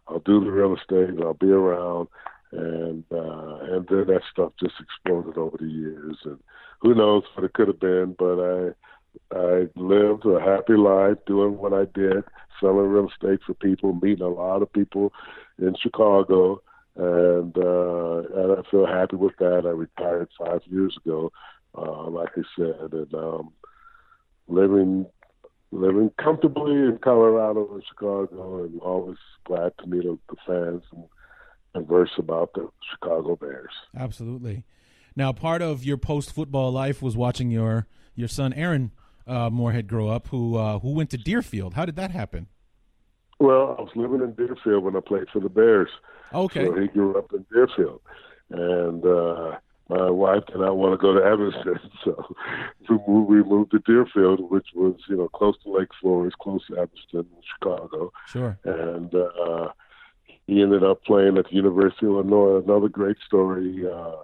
[0.07, 2.07] I'll do the real estate and I'll be around
[2.51, 6.39] and uh, and then that stuff just exploded over the years, and
[6.79, 8.15] who knows what it could have been.
[8.17, 8.71] But I
[9.35, 12.23] I lived a happy life doing what I did,
[12.59, 15.13] selling real estate for people, meeting a lot of people
[15.59, 16.61] in Chicago,
[16.95, 19.63] and uh, and I feel happy with that.
[19.65, 21.31] I retired five years ago,
[21.77, 23.53] uh, like I said, and um,
[24.47, 25.05] living
[25.71, 31.05] living comfortably in Colorado and Chicago, and always glad to meet the fans and
[31.75, 33.73] verse about the Chicago Bears.
[33.97, 34.63] Absolutely.
[35.15, 38.91] Now, part of your post football life was watching your your son Aaron
[39.27, 41.73] uh, Moorehead grow up, who uh, who went to Deerfield.
[41.73, 42.47] How did that happen?
[43.39, 45.89] Well, I was living in Deerfield when I played for the Bears.
[46.33, 46.65] Okay.
[46.65, 48.01] So he grew up in Deerfield,
[48.51, 49.57] and uh,
[49.89, 52.25] my wife did not want to go to Evanston, so
[53.07, 57.19] we moved to Deerfield, which was you know close to Lake Forest, close to Evanston,
[57.19, 58.13] in Chicago.
[58.27, 58.57] Sure.
[58.63, 59.69] And uh,
[60.47, 62.61] he ended up playing at the University of Illinois.
[62.63, 63.85] Another great story.
[63.89, 64.17] Uh,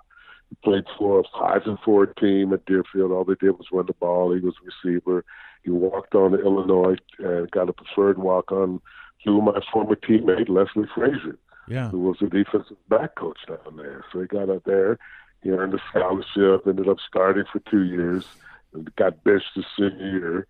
[0.49, 3.11] he played for a five and four team at Deerfield.
[3.11, 4.33] All they did was run the ball.
[4.33, 5.25] He was a receiver.
[5.63, 8.81] He walked on to Illinois and got a preferred walk on
[9.23, 11.37] through my former teammate Leslie Frazier,
[11.67, 11.89] yeah.
[11.89, 14.05] who was the defensive back coach down there.
[14.11, 14.97] So he got up there.
[15.43, 16.65] He earned a scholarship.
[16.65, 18.25] Ended up starting for two years.
[18.73, 20.47] And got benched the senior year,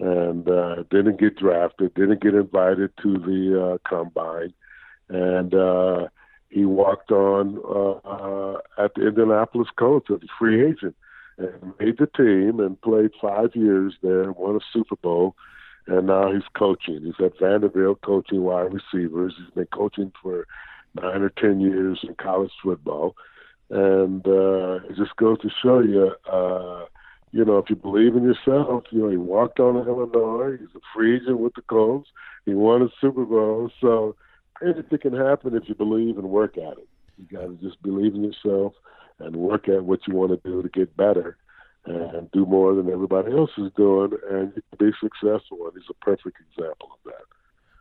[0.00, 1.94] and uh, didn't get drafted.
[1.94, 4.52] Didn't get invited to the uh, combine
[5.10, 6.08] and uh,
[6.48, 10.96] he walked on uh, at the Indianapolis Colts as a free agent
[11.38, 15.34] and made the team and played five years there, won a Super Bowl,
[15.86, 17.02] and now he's coaching.
[17.02, 19.34] He's at Vanderbilt coaching wide receivers.
[19.36, 20.46] He's been coaching for
[20.94, 23.16] nine or ten years in college football,
[23.70, 26.14] and uh, it just goes to show you.
[26.30, 26.86] Uh,
[27.32, 30.56] you know, if you believe in yourself, you know, he walked on to Illinois.
[30.58, 32.08] He's a free agent with the Colts.
[32.44, 33.70] He won a Super Bowl.
[33.80, 34.16] So,
[34.62, 36.88] anything can happen if you believe and work at it.
[37.18, 38.74] You got to just believe in yourself
[39.18, 41.36] and work at what you want to do to get better
[41.84, 45.58] and do more than everybody else is doing, and you can be successful.
[45.64, 47.24] And he's a perfect example of that.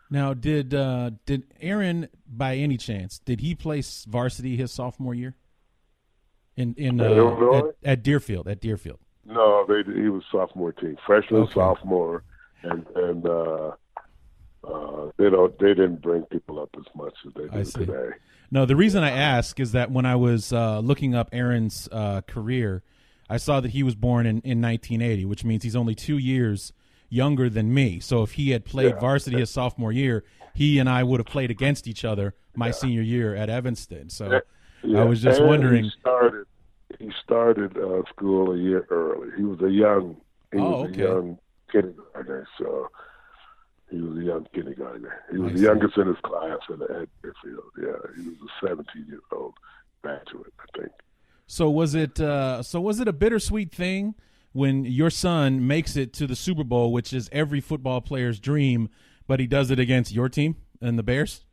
[0.09, 5.35] Now, did uh, did Aaron, by any chance, did he play varsity his sophomore year?
[6.55, 8.99] In in uh, at, at, Deerfield, at Deerfield.
[9.25, 11.53] No, they he was sophomore team, freshman, okay.
[11.53, 12.23] sophomore,
[12.63, 13.71] and and uh,
[14.63, 18.15] uh, they don't they didn't bring people up as much as they do today.
[18.51, 22.21] No, the reason I ask is that when I was uh, looking up Aaron's uh,
[22.21, 22.83] career,
[23.29, 26.73] I saw that he was born in, in 1980, which means he's only two years
[27.09, 27.99] younger than me.
[27.99, 28.99] So if he had played yeah.
[28.99, 32.71] varsity his sophomore year, he and I would have played against each other my yeah.
[32.71, 34.09] senior year at Evanston.
[34.09, 34.41] So
[34.83, 35.01] yeah.
[35.01, 35.85] I was just wondering.
[35.85, 36.45] He started,
[36.97, 39.29] he started uh, school a year early.
[39.37, 40.17] He was a young.
[40.51, 41.03] He oh, was okay.
[41.03, 41.37] a young
[41.71, 42.47] kindergartner.
[42.57, 42.89] So
[43.89, 45.23] he was a young kindergartner.
[45.31, 45.65] He was I the see.
[45.65, 47.63] youngest in his class at, at Deerfield.
[47.77, 49.53] Yeah, he was a 17 year old
[50.01, 50.91] graduate, I think.
[51.47, 52.19] So was it?
[52.19, 54.15] Uh, so was it a bittersweet thing
[54.51, 58.89] when your son makes it to the Super Bowl, which is every football player's dream,
[59.27, 61.45] but he does it against your team and the Bears?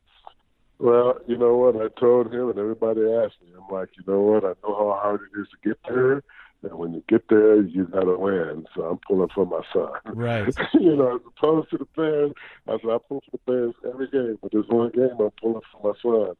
[0.79, 1.75] Well, you know what?
[1.75, 3.51] I told him, and everybody asked me.
[3.57, 4.43] I'm like, you know what?
[4.43, 6.23] I know how hard it is to get there,
[6.63, 8.65] and when you get there, you got to win.
[8.75, 10.15] So I'm pulling for my son.
[10.15, 10.53] Right.
[10.73, 12.31] you know, as opposed to the Bears,
[12.67, 15.61] I said I pull for the Bears every game, but there's one game I'm pulling
[15.71, 16.35] for my son,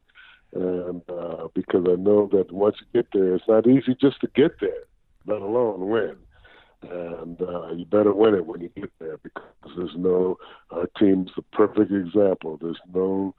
[0.52, 4.28] and uh, because I know that once you get there, it's not easy just to
[4.34, 4.84] get there,
[5.26, 6.16] let alone win
[6.82, 9.42] and uh, you better win it when you get there because
[9.76, 10.38] there's no
[10.70, 12.56] our team's the perfect example.
[12.60, 13.34] There's no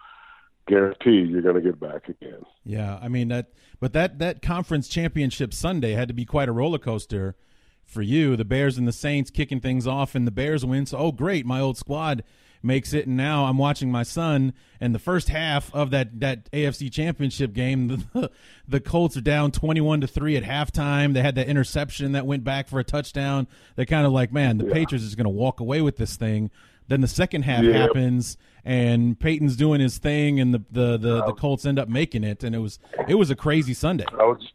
[0.69, 2.43] guarantee you're going to get back again.
[2.63, 6.51] Yeah, I mean that, but that that conference championship Sunday had to be quite a
[6.51, 7.35] roller coaster
[7.83, 8.35] for you.
[8.35, 10.85] The Bears and the Saints kicking things off, and the Bears win.
[10.85, 12.23] So, oh great, my old squad
[12.61, 13.07] makes it.
[13.07, 17.53] And now I'm watching my son, and the first half of that that AFC Championship
[17.53, 18.31] game, the,
[18.67, 21.13] the Colts are down 21 to three at halftime.
[21.13, 23.47] They had that interception that went back for a touchdown.
[23.75, 24.73] They're kind of like, man, the yeah.
[24.73, 26.51] Patriots is going to walk away with this thing.
[26.87, 27.73] Then the second half yeah.
[27.73, 28.37] happens,
[28.69, 32.43] and Peyton's doing his thing, and the the the, the Colts end up making it,
[32.43, 34.05] and it was it was a crazy Sunday.
[34.11, 34.53] I was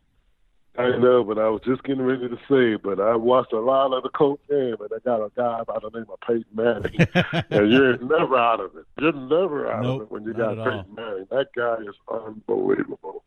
[0.78, 3.92] I know, but I was just getting ready to say, but I watched a lot
[3.92, 6.94] of the Colts game, and I got a guy by the name of Peyton Manning,
[7.50, 8.84] and you're never out of it.
[9.00, 10.94] You're never out nope, of it when you got Peyton all.
[10.94, 11.26] Manning.
[11.32, 13.24] That guy is unbelievable,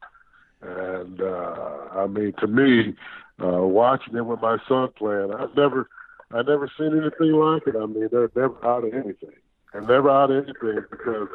[0.61, 2.95] and uh, I mean, to me,
[3.43, 5.89] uh, watching it with my son playing, I've never,
[6.31, 7.75] I never seen anything like it.
[7.75, 9.35] I mean, they're never out of anything,
[9.77, 11.29] and never out of anything because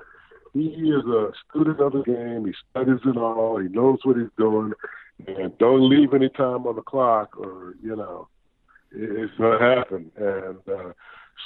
[0.53, 2.47] he is a student of the game.
[2.47, 3.59] He studies it all.
[3.59, 4.73] He knows what he's doing
[5.27, 8.29] and don't leave any time on the clock, or you know,
[8.91, 10.11] it's going to happen.
[10.17, 10.93] And uh,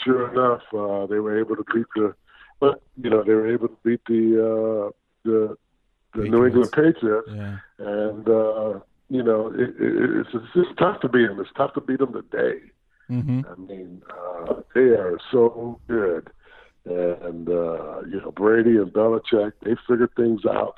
[0.05, 2.15] sure enough, uh, they were able to beat the,
[2.61, 4.91] but you know, they were able to beat the uh,
[5.25, 5.57] the
[6.15, 6.31] the Patriots.
[6.31, 7.57] New England Patriots, yeah.
[7.79, 11.41] and uh, you know, it, it, it's, it's just tough to beat them.
[11.41, 12.61] It's tough to beat them today.
[13.11, 13.41] Mm-hmm.
[13.49, 16.29] I mean, uh, they are so good,
[16.87, 20.77] and uh, you know, Brady and Belichick, they figured things out,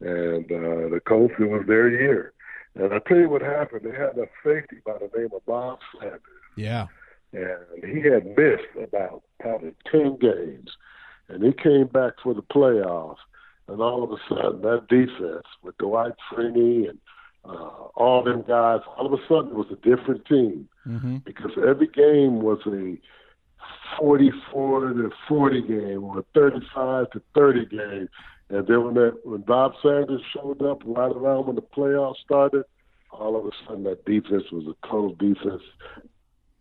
[0.00, 2.32] and uh, the Colts, it was their year.
[2.74, 3.82] And I tell you what happened.
[3.84, 6.20] They had a safety by the name of Bob Sanders.
[6.56, 6.86] Yeah.
[7.32, 10.70] And he had missed about probably 10 games.
[11.28, 13.18] And he came back for the playoffs.
[13.66, 16.98] And all of a sudden, that defense with Dwight Freeney and
[17.44, 21.18] uh, all them guys, all of a sudden it was a different team mm-hmm.
[21.18, 22.96] because every game was a
[23.98, 28.08] 44 to 40 game or 35 to 30 game.
[28.50, 32.64] And then when that when Bob Sanders showed up right around when the playoffs started,
[33.10, 35.62] all of a sudden that defense was a total defense,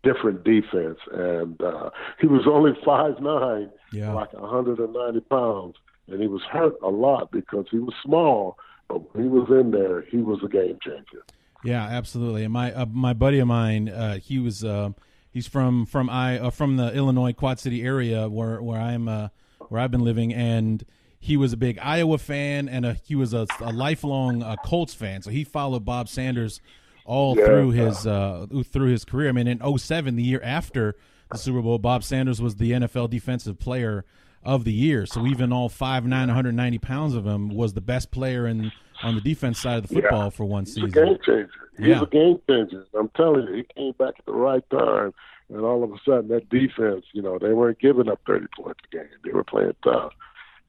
[0.04, 0.98] different defense.
[1.12, 4.12] And uh, he was only five nine, yeah.
[4.12, 5.76] like 190 pounds,
[6.08, 8.58] and he was hurt a lot because he was small.
[8.90, 11.24] But when he was in there, he was a game changer.
[11.64, 12.44] Yeah, absolutely.
[12.44, 14.92] And my uh, my buddy of mine, uh, he was uh,
[15.38, 19.30] he's from from I uh, from the Illinois Quad City area where where I'm uh,
[19.70, 20.84] where I've been living, and
[21.20, 24.94] he was a big Iowa fan and a, he was a, a lifelong uh, Colts
[24.94, 25.22] fan.
[25.22, 26.60] So he followed Bob Sanders
[27.06, 27.46] all yeah.
[27.46, 29.30] through his uh, through his career.
[29.30, 30.96] I mean, in 07, the year after
[31.32, 34.06] the Super Bowl, Bob Sanders was the NFL Defensive Player
[34.44, 35.06] of the Year.
[35.06, 38.72] So even all 5'9", 190 pounds of him was the best player in
[39.04, 40.30] on the defense side of the football yeah.
[40.30, 40.90] for one season.
[40.90, 41.67] Game changer.
[41.78, 42.02] He's yeah.
[42.02, 42.86] a game changer.
[42.98, 45.14] I'm telling you, he came back at the right time.
[45.50, 48.82] And all of a sudden, that defense, you know, they weren't giving up 30 points
[48.92, 49.08] a game.
[49.24, 50.12] They were playing tough.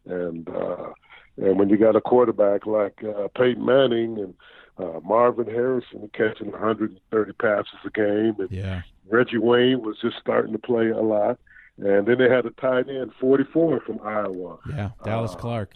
[0.07, 0.93] And uh,
[1.37, 4.35] and when you got a quarterback like uh, Peyton Manning and
[4.79, 8.83] uh, Marvin Harrison catching 130 passes a game, and yeah.
[9.09, 11.39] Reggie Wayne was just starting to play a lot,
[11.79, 14.59] and then they had a tight end 44 from Iowa.
[14.69, 15.75] Yeah, Dallas uh, Clark.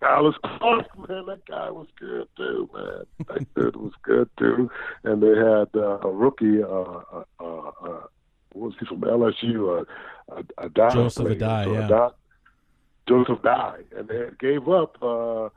[0.00, 3.26] Dallas Clark, man, that guy was good too, man.
[3.28, 4.70] That dude was good too.
[5.04, 8.00] And they had uh, a rookie, uh, uh, uh, uh,
[8.52, 9.80] what was he from LSU?
[9.80, 9.84] Uh,
[10.58, 12.08] a, a Joseph Addai, yeah.
[13.08, 15.48] Joseph Dye, and they gave up uh,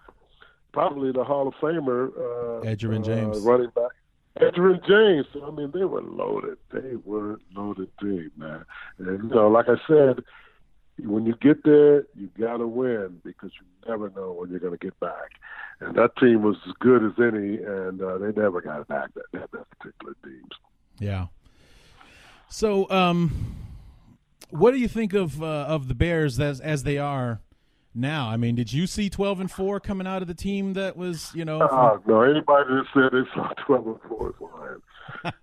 [0.72, 3.92] probably the Hall of Famer uh, Edgerrin James, uh, running back.
[4.40, 5.28] Edgerrin James.
[5.32, 6.58] So, I mean, they were loaded.
[6.72, 8.66] They were loaded team, man.
[8.98, 10.24] And you know, like I said,
[11.00, 14.78] when you get there, you got to win because you never know when you're going
[14.78, 15.32] to get back.
[15.80, 19.52] And that team was as good as any, and uh, they never got back that,
[19.52, 20.52] that particular teams.
[21.00, 21.28] Yeah.
[22.48, 23.56] So, um,
[24.52, 27.42] what do you think of uh, of the Bears as as they are
[27.96, 28.28] now?
[28.30, 31.32] I mean, did you see twelve and four coming out of the team that was
[31.36, 31.62] you know?
[31.62, 34.82] Uh, no, anybody that said they saw twelve and four is lying.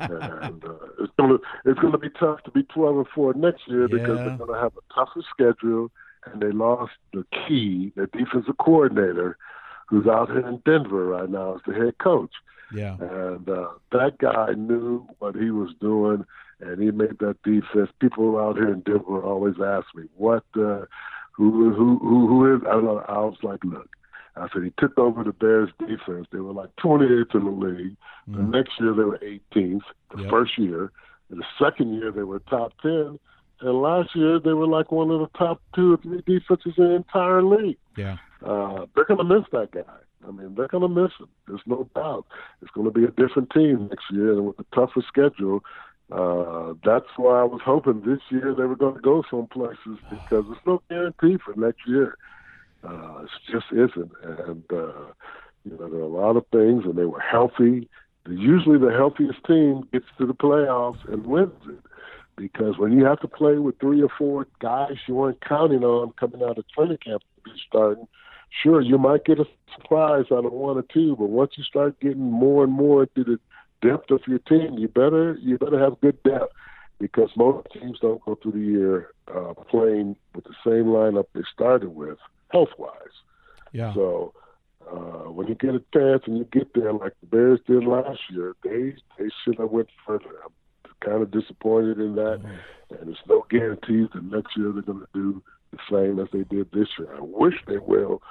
[0.00, 3.82] and uh, it's gonna it's gonna be tough to be twelve and four next year
[3.82, 3.98] Yeah.
[3.98, 5.90] because they're gonna have a tougher schedule,
[6.26, 9.36] and they lost the key, the defensive coordinator,
[9.88, 12.32] who's out here in Denver right now as the head coach.
[12.74, 16.24] yeah, And uh, that guy knew what he was doing,
[16.60, 17.90] and he made that defense.
[18.00, 20.44] People out here in Denver always ask me, "What?
[20.56, 20.82] Uh,
[21.32, 21.72] who?
[21.72, 21.98] Who?
[21.98, 22.26] Who?
[22.28, 23.04] Who is?" I, don't know.
[23.08, 23.88] I was like, "Look."
[24.36, 26.26] I said he took over the Bears defense.
[26.30, 27.96] They were like 28th in the league.
[28.28, 28.50] The Mhm.
[28.50, 29.82] next year they were 18th.
[30.14, 30.30] The Yep.
[30.30, 30.92] first year,
[31.30, 33.18] and the second year they were top 10.
[33.60, 36.84] And last year they were like one of the top two or three defenses in
[36.84, 39.82] the entire league yeah, uh, they're to miss that guy.
[40.26, 41.28] I mean, they're going to miss him.
[41.46, 42.26] There's no doubt.
[42.62, 45.62] It's going to be a different team next year, and with a tougher schedule,
[46.10, 49.98] uh, that's why I was hoping this year they were going to go some places
[50.08, 52.16] because there's no guarantee for next year.
[52.82, 55.12] Uh, it just isn't, and uh,
[55.64, 57.88] you know there are a lot of things, and they were healthy.
[58.28, 61.78] Usually, the healthiest team gets to the playoffs and wins it
[62.36, 66.12] because when you have to play with three or four guys you weren't counting on
[66.18, 68.08] coming out of training camp to be starting,
[68.62, 69.44] sure you might get a
[69.76, 73.24] surprise out of one or two, but once you start getting more and more into
[73.24, 73.38] the
[73.82, 76.52] depth of your team, you better you better have good depth
[76.98, 81.40] because most teams don't go through the year uh, playing with the same lineup they
[81.52, 82.18] started with,
[82.48, 82.90] health wise.
[83.72, 84.34] yeah, So
[84.90, 88.20] uh, when you get a chance and you get there like the Bears did last
[88.30, 90.30] year, they they should have went further.
[90.44, 90.52] I'm
[91.00, 92.40] kind of disappointed in that,
[92.90, 96.44] and there's no guarantees that next year they're going to do the same as they
[96.44, 97.14] did this year.
[97.16, 98.22] I wish they will,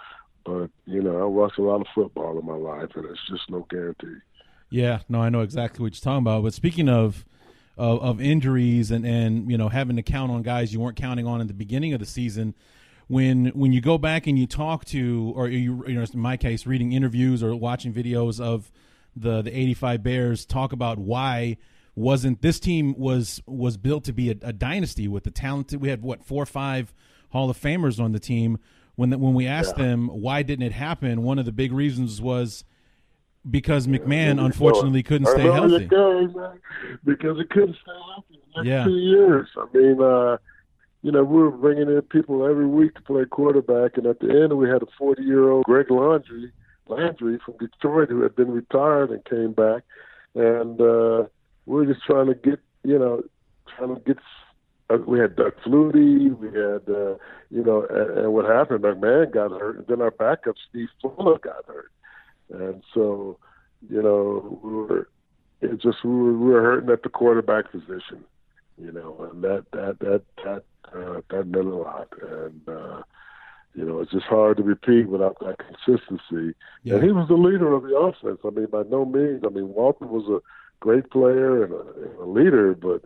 [0.45, 3.49] but you know I watch a lot of football in my life, and it's just
[3.49, 4.17] no guarantee.
[4.69, 4.99] Yeah.
[5.09, 6.43] No, I know exactly what you're talking about.
[6.43, 7.25] But speaking of
[7.77, 11.25] of, of injuries and and you know having to count on guys you weren't counting
[11.25, 12.53] on in the beginning of the season.
[13.07, 16.37] When when you go back and you talk to, or you, you know, in my
[16.37, 18.71] case, reading interviews or watching videos of
[19.15, 21.57] the the 85 Bears talk about why
[21.95, 25.89] wasn't this team was was built to be a, a dynasty with the talented we
[25.89, 26.93] had what four or five
[27.31, 28.59] Hall of Famers on the team
[28.95, 32.21] when the, when we asked them why didn't it happen one of the big reasons
[32.21, 32.63] was
[33.49, 35.83] because McMahon unfortunately couldn't stay healthy.
[35.83, 36.59] you go, man,
[37.05, 38.83] because he couldn't stay healthy the next Yeah.
[38.85, 39.47] two years.
[39.57, 40.37] I mean, uh,
[41.01, 44.29] you know, we were bringing in people every week to play quarterback, and at the
[44.29, 46.51] end, we had a 40 year old Greg Landry,
[46.87, 49.83] Landry from Detroit who had been retired and came back,
[50.35, 51.25] and uh,
[51.65, 53.23] we were just trying to get, you know,
[53.77, 54.17] trying to get.
[54.89, 57.13] Uh, we had Doug Flutie, we had, uh,
[57.51, 58.83] you know, and, and what happened?
[58.83, 61.91] McMahon got hurt, and then our backup Steve Fuller got hurt,
[62.49, 63.37] and so,
[63.89, 65.09] you know, we were
[65.61, 68.23] it just we were, we were hurting at the quarterback position,
[68.77, 73.01] you know, and that that that that uh, that meant a lot, and uh,
[73.75, 76.55] you know it's just hard to repeat without that consistency.
[76.83, 76.95] Yeah.
[76.95, 78.39] And he was the leader of the offense.
[78.45, 79.43] I mean, by no means.
[79.45, 80.39] I mean, Walter was a
[80.79, 83.03] great player and a, and a leader, but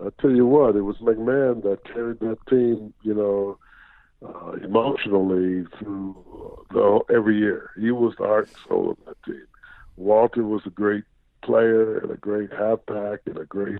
[0.00, 3.58] I tell you what, it was McMahon that carried that team, you know,
[4.26, 7.70] uh, emotionally through the, every year.
[7.78, 9.46] He was the heart and soul of that team.
[9.96, 11.04] Walter was a great
[11.42, 13.78] player and a great halfback and a great,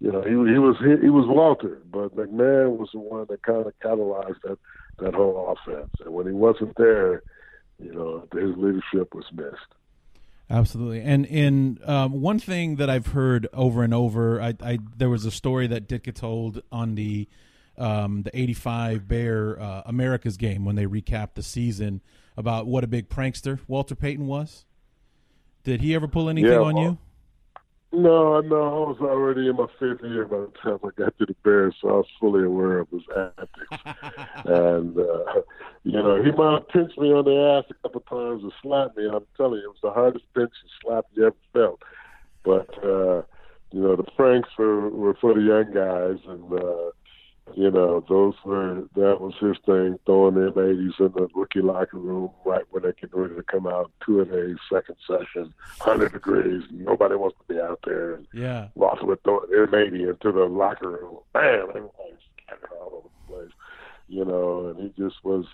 [0.00, 3.42] you know, he he was he, he was Walter, but McMahon was the one that
[3.42, 4.58] kind of catalyzed that
[4.98, 5.90] that whole offense.
[6.04, 7.22] And when he wasn't there,
[7.78, 9.56] you know, his leadership was missed.
[10.50, 15.08] Absolutely, and in um, one thing that I've heard over and over, I, I there
[15.10, 17.28] was a story that Ditka told on the
[17.78, 22.00] um, the '85 Bear uh, America's game when they recapped the season
[22.36, 24.64] about what a big prankster Walter Payton was.
[25.62, 26.98] Did he ever pull anything Yeah, on well, you?
[27.94, 31.26] No, no, I was already in my fifth year by the time I got to
[31.26, 33.68] the Bears, so I was fully aware of his antics.
[34.44, 35.42] and uh,
[35.84, 38.96] you know, he might have pinched me on the ass a couple times and slapped
[38.96, 39.06] me.
[39.06, 41.82] I'm telling you, it was the hardest pinch and slap you ever felt.
[42.42, 43.22] But uh,
[43.70, 46.90] you know, the pranks were, were for the young guys, and uh,
[47.52, 51.98] you know, those were that was his thing, throwing them 80s in the rookie locker
[51.98, 56.62] room right when they're getting ready to come out, two a second session, 100 degrees,
[56.72, 58.20] nobody wants to be out there.
[58.32, 61.18] Yeah, Walter would throw an M80 into the locker room.
[61.32, 61.68] Bam!
[61.68, 63.52] Everybody's scattered all over the place.
[64.08, 65.44] you know, and he just was,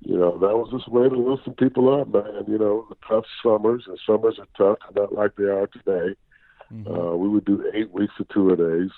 [0.00, 2.44] you know, that was his way to loosen people up, man.
[2.48, 6.16] You know, the tough summers, and summers are tough, not like they are today.
[6.72, 6.92] Mm-hmm.
[6.92, 8.90] Uh, we would do eight weeks of two a days,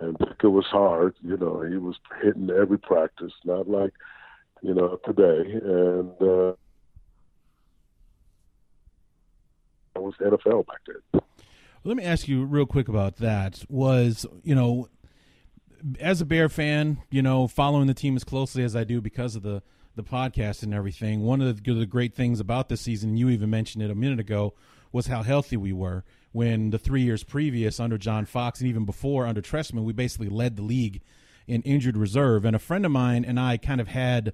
[0.00, 1.14] and it was hard.
[1.22, 3.92] You know, he was hitting every practice, not like,
[4.62, 5.52] you know, today.
[5.52, 6.54] And uh,
[9.96, 11.20] it was NFL back then.
[11.82, 13.64] Let me ask you real quick about that.
[13.68, 14.88] Was you know,
[15.98, 19.34] as a Bear fan, you know, following the team as closely as I do because
[19.34, 19.62] of the
[19.96, 21.22] the podcast and everything.
[21.22, 24.20] One of the, the great things about this season, you even mentioned it a minute
[24.20, 24.54] ago,
[24.92, 26.04] was how healthy we were.
[26.32, 30.28] When the three years previous under John Fox and even before under Trestman, we basically
[30.28, 31.00] led the league
[31.48, 32.44] in injured reserve.
[32.44, 34.32] And a friend of mine and I kind of had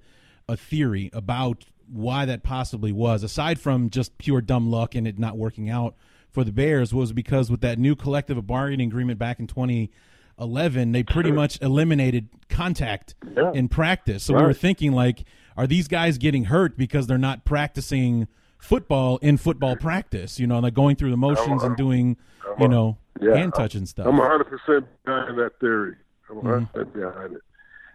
[0.49, 5.19] a theory about why that possibly was, aside from just pure dumb luck and it
[5.19, 5.95] not working out
[6.31, 11.03] for the Bears, was because with that new collective bargaining agreement back in 2011, they
[11.03, 13.53] pretty much eliminated contact yeah.
[13.53, 14.25] in practice.
[14.25, 14.41] So right.
[14.41, 15.25] we were thinking, like,
[15.57, 18.29] are these guys getting hurt because they're not practicing
[18.59, 20.39] football in football practice?
[20.39, 22.17] You know, like going through the motions and doing,
[22.59, 24.07] you know, yeah, hand touching stuff.
[24.07, 25.97] I'm 100 percent behind that theory.
[26.31, 27.01] I'm 100 percent mm-hmm.
[27.01, 27.43] behind it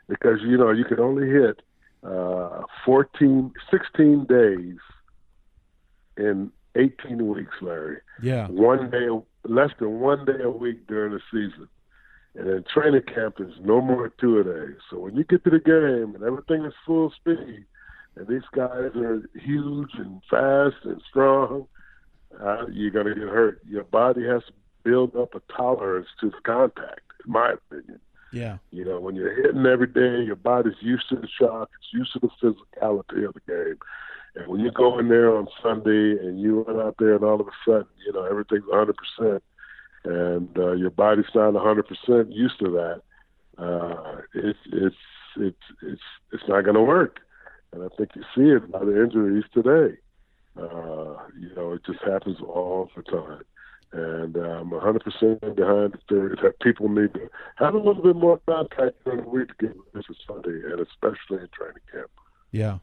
[0.08, 1.62] because you know you can only hit
[2.04, 4.78] uh, 14, 16 days
[6.18, 7.98] in 18 weeks, Larry.
[8.22, 8.48] Yeah.
[8.48, 9.08] One day,
[9.44, 11.68] less than one day a week during the season.
[12.36, 14.74] And then training camp is no more two a day.
[14.90, 17.66] So when you get to the game and everything is full speed,
[18.22, 21.68] and these guys are huge and fast and strong,
[22.40, 23.62] uh, you're going to get hurt.
[23.68, 24.54] Your body has to
[24.84, 28.00] build up a tolerance to the contact, in my opinion.
[28.32, 28.58] Yeah.
[28.70, 32.14] You know, when you're hitting every day, your body's used to the shock, it's used
[32.14, 33.80] to the physicality of the game.
[34.36, 37.42] And when you go in there on Sunday and you run out there and all
[37.42, 39.42] of a sudden, you know, everything's 100%,
[40.06, 43.02] and uh, your body's not 100% used to that,
[43.58, 44.96] uh, it's it's
[45.38, 46.02] it's it's
[46.32, 47.20] it's not going to work.
[47.74, 49.98] And I think you see it by the injuries today.
[50.58, 53.44] Uh, you know, it just happens all the time.
[53.94, 58.40] And I'm 100% behind the theory that people need to have a little bit more
[58.48, 62.10] contact during the week to get ready for Sunday, and especially in training camp.
[62.52, 62.78] Yeah.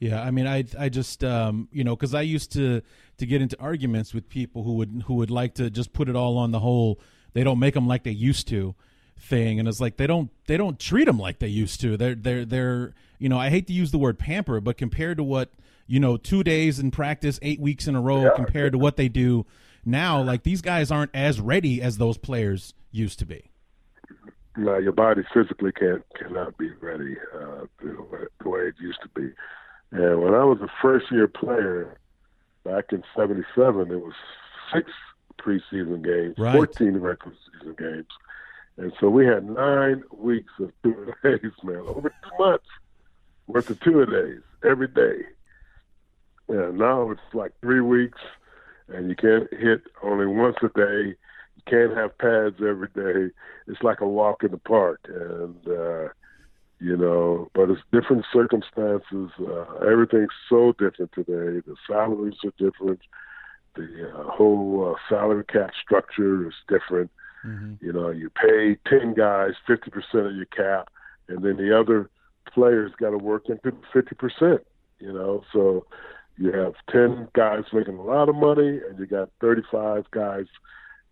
[0.00, 2.82] Yeah, I mean, I I just um, you know because I used to
[3.16, 6.16] to get into arguments with people who would who would like to just put it
[6.16, 7.00] all on the whole
[7.32, 8.74] they don't make them like they used to
[9.18, 11.96] thing, and it's like they don't they don't treat them like they used to.
[11.96, 15.22] They're they're they're you know I hate to use the word pamper, but compared to
[15.22, 15.50] what
[15.86, 18.30] you know two days in practice, eight weeks in a row, yeah.
[18.36, 19.46] compared to what they do
[19.84, 23.50] now, like these guys aren't as ready as those players used to be.
[24.56, 29.32] No, your body physically can't cannot be ready uh, the way it used to be.
[29.90, 31.98] And when I was a first year player
[32.64, 34.14] back in '77, it was
[34.72, 34.90] six
[35.40, 36.54] preseason games, right.
[36.54, 38.06] 14 regular season games,
[38.76, 42.66] and so we had nine weeks of two days, man, over two months
[43.46, 45.24] worth of two days every day.
[46.48, 48.20] And now it's like three weeks
[48.88, 51.16] and you can't hit only once a day.
[51.56, 53.32] You can't have pads every day.
[53.66, 56.08] It's like a walk in the park, and uh,
[56.80, 59.30] you know, but it's different circumstances.
[59.40, 61.62] Uh, everything's so different today.
[61.66, 63.00] The salaries are different.
[63.76, 67.10] The uh, whole uh, salary cap structure is different.
[67.44, 67.84] Mm-hmm.
[67.84, 70.88] You know, you pay ten guys fifty percent of your cap,
[71.28, 72.10] and then the other
[72.52, 74.66] players got to work into fifty percent.
[74.98, 75.86] You know, so
[76.36, 80.46] you have 10 guys making a lot of money and you got 35 guys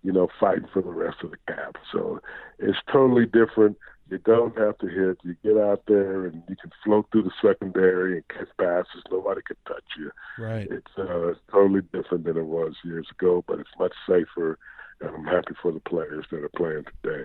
[0.03, 1.77] you know fighting for the rest of the cap.
[1.93, 2.21] So
[2.59, 3.79] it's totally different.
[4.11, 5.19] You don't have to hit.
[5.23, 9.03] You get out there and you can float through the secondary and catch passes.
[9.11, 10.11] Nobody can touch you.
[10.39, 10.67] Right.
[10.71, 14.59] It's uh it's totally different than it was years ago but it's much safer
[15.03, 17.25] and i'm happy for the players that are playing today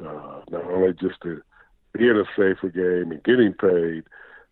[0.00, 1.40] uh not only just to
[1.92, 4.04] be in a safer game and getting paid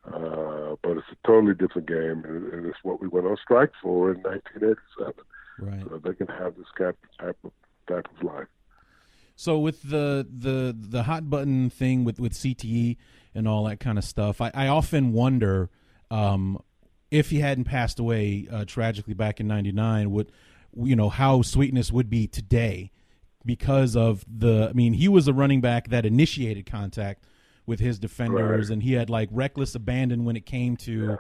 [0.06, 3.70] uh, but it's a totally different game, and, and, it's what we went on strike
[3.80, 5.14] for in 1987.
[5.60, 5.80] Right.
[5.82, 7.52] So they can have this type type of
[7.88, 8.48] type of life.
[9.36, 12.96] So with the the the hot button thing with with CTE
[13.32, 15.70] and all that kind of stuff, I, I often wonder
[16.10, 16.60] um,
[17.12, 20.32] if he hadn't passed away uh, tragically back in '99, would
[20.76, 22.90] you know how Sweetness would be today
[23.44, 24.68] because of the.
[24.70, 27.24] I mean, he was a running back that initiated contact
[27.66, 28.72] with his defenders, right.
[28.72, 31.10] and he had like reckless abandon when it came to.
[31.10, 31.16] Yeah.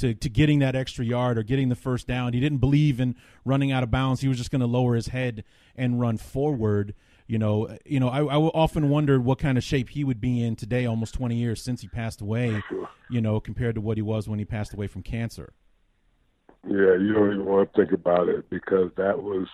[0.00, 2.34] To, to getting that extra yard or getting the first down.
[2.34, 4.20] He didn't believe in running out of bounds.
[4.20, 5.42] He was just going to lower his head
[5.74, 6.92] and run forward.
[7.26, 10.44] You know, you know, I, I often wondered what kind of shape he would be
[10.44, 12.62] in today, almost 20 years since he passed away.
[13.08, 15.54] You know, compared to what he was when he passed away from cancer.
[16.68, 19.46] Yeah, you don't even want to think about it because that was,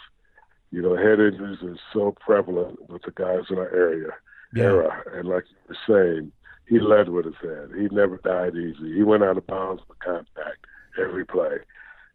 [0.71, 4.09] you know, head injuries are so prevalent with the guys in our area
[4.55, 4.65] yeah.
[4.65, 5.03] era.
[5.15, 6.33] And like you were saying,
[6.67, 7.71] he led with his head.
[7.77, 8.95] He never died easy.
[8.95, 10.67] He went out of bounds for contact
[10.99, 11.59] every play.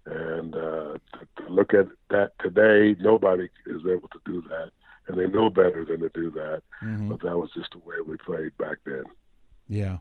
[0.06, 4.72] And uh, to, to look at that today, nobody is able to do that,
[5.08, 6.64] and they know better than to do that.
[6.82, 7.10] Mm-hmm.
[7.10, 9.04] But that was just the way we played back then.
[9.68, 9.98] Yeah,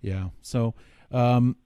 [0.00, 0.28] yeah.
[0.42, 0.74] So,
[1.10, 1.56] um,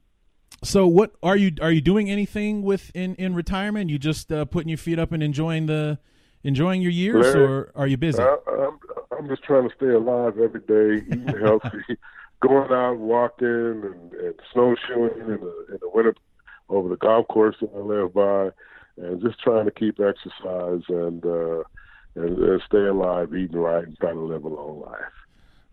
[0.63, 3.91] so what are you are you doing anything with in in retirement?
[3.91, 5.99] You just uh, putting your feet up and enjoying the
[6.45, 8.23] enjoying your years, Larry, or are you busy?
[8.23, 8.79] I, I'm
[9.19, 11.99] I'm just trying to stay alive every day, eating healthy,
[12.41, 16.15] going out walking and, and snowshoeing in the in the winter
[16.69, 18.51] over the golf course that I live by,
[18.97, 21.63] and just trying to keep exercise and uh,
[22.15, 25.13] and, and stay alive, eating right, and trying to live a long life.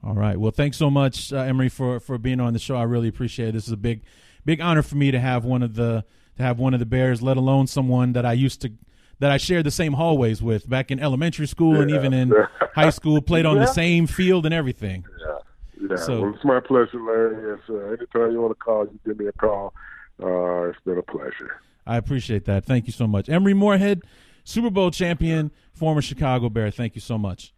[0.04, 0.38] All right.
[0.38, 2.76] Well, thanks so much, uh, Emery, for for being on the show.
[2.76, 3.52] I really appreciate it.
[3.54, 4.02] This is a big,
[4.46, 6.06] big honor for me to have one of the
[6.38, 8.72] to have one of the Bears, let alone someone that I used to
[9.20, 11.82] that I shared the same hallways with back in elementary school yeah.
[11.84, 12.34] and even in
[12.74, 13.22] high school.
[13.22, 13.66] Played on yeah.
[13.66, 15.06] the same field and everything.
[15.26, 15.96] Yeah, yeah.
[15.96, 17.54] So well, it's my pleasure, Larry.
[17.54, 19.74] It's, uh, anytime you want to call, you give me a call.
[20.22, 21.62] Uh, it's been a pleasure.
[21.86, 22.66] I appreciate that.
[22.66, 24.04] Thank you so much, Emery Moorehead,
[24.44, 26.72] Super Bowl champion, former Chicago Bear.
[26.72, 27.54] Thank you so much.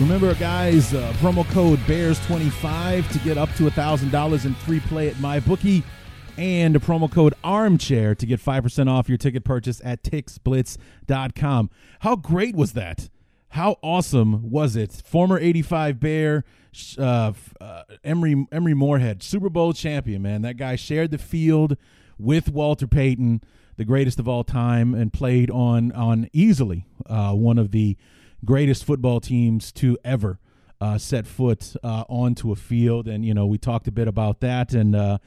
[0.00, 5.14] Remember, guys, uh, promo code BEARS25 to get up to $1,000 in free play at
[5.16, 5.82] MyBookie
[6.38, 11.68] and a promo code ARMCHAIR to get 5% off your ticket purchase at TixBlitz.com.
[12.00, 13.10] How great was that?
[13.50, 15.02] How awesome was it?
[15.04, 16.44] Former 85 Bear,
[16.96, 20.40] uh, uh, Emery, Emery Moorehead, Super Bowl champion, man.
[20.40, 21.76] That guy shared the field
[22.18, 23.42] with Walter Payton,
[23.76, 27.98] the greatest of all time, and played on, on easily uh, one of the–
[28.44, 30.38] greatest football teams to ever
[30.80, 33.06] uh, set foot uh, onto a field.
[33.06, 34.72] And, you know, we talked a bit about that.
[34.72, 35.18] And, uh,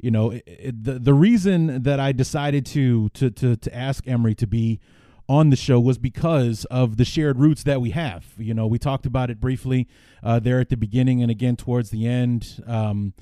[0.00, 4.06] you know, it, it, the, the reason that I decided to, to, to, to ask
[4.08, 4.80] Emery to be
[5.28, 8.26] on the show was because of the shared roots that we have.
[8.36, 9.88] You know, we talked about it briefly
[10.22, 12.62] uh, there at the beginning and again towards the end.
[12.66, 13.14] Um,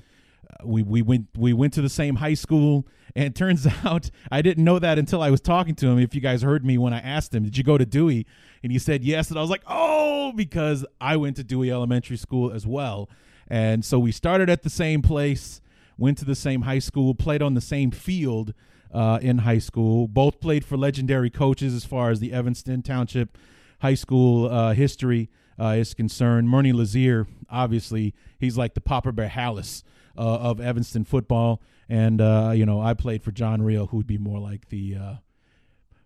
[0.63, 4.63] we we went we went to the same high school and turns out I didn't
[4.63, 5.99] know that until I was talking to him.
[5.99, 8.25] If you guys heard me when I asked him, "Did you go to Dewey?"
[8.61, 12.17] and he said yes, and I was like, "Oh," because I went to Dewey Elementary
[12.17, 13.09] School as well.
[13.47, 15.61] And so we started at the same place,
[15.97, 18.53] went to the same high school, played on the same field
[18.93, 20.07] uh, in high school.
[20.07, 23.37] Both played for legendary coaches as far as the Evanston Township
[23.81, 25.29] High School uh, history
[25.59, 26.47] uh, is concerned.
[26.47, 29.83] Murney Lazier, obviously, he's like the Papa Bear Halas
[30.17, 31.61] uh, of Evanston football.
[31.89, 34.95] And, uh, you know, I played for John Rio, who would be more like the,
[34.95, 35.13] uh,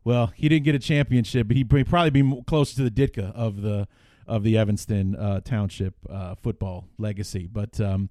[0.04, 3.62] well, he didn't get a championship, but he'd probably be closer to the Ditka of
[3.62, 3.88] the
[4.28, 7.48] of the Evanston uh, Township uh, football legacy.
[7.48, 8.10] But um,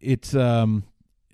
[0.00, 0.84] it's um,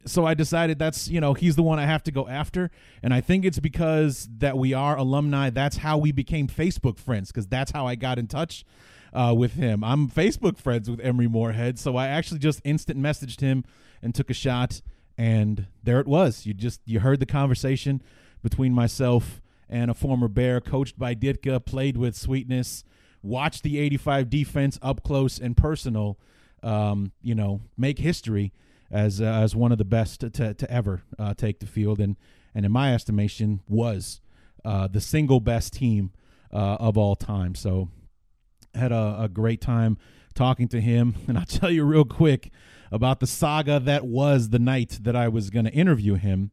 [0.04, 2.70] so I decided that's you know he's the one I have to go after,
[3.02, 5.50] and I think it's because that we are alumni.
[5.50, 8.64] That's how we became Facebook friends because that's how I got in touch
[9.12, 9.82] uh, with him.
[9.84, 13.64] I'm Facebook friends with Emery Moorehead, so I actually just instant messaged him
[14.02, 14.80] and took a shot,
[15.16, 16.46] and there it was.
[16.46, 18.02] You just you heard the conversation
[18.42, 22.84] between myself and a former Bear, coached by Ditka, played with Sweetness,
[23.22, 26.18] watched the '85 defense up close and personal.
[26.62, 28.52] Um, you know, make history
[28.90, 32.00] as uh, as one of the best to to, to ever uh, take the field,
[32.00, 32.16] and
[32.54, 34.20] and in my estimation was
[34.64, 36.10] uh, the single best team
[36.52, 37.54] uh, of all time.
[37.54, 37.88] So
[38.74, 39.98] had a, a great time
[40.34, 41.14] talking to him.
[41.28, 42.50] And I'll tell you real quick
[42.90, 46.50] about the saga that was the night that I was going to interview him.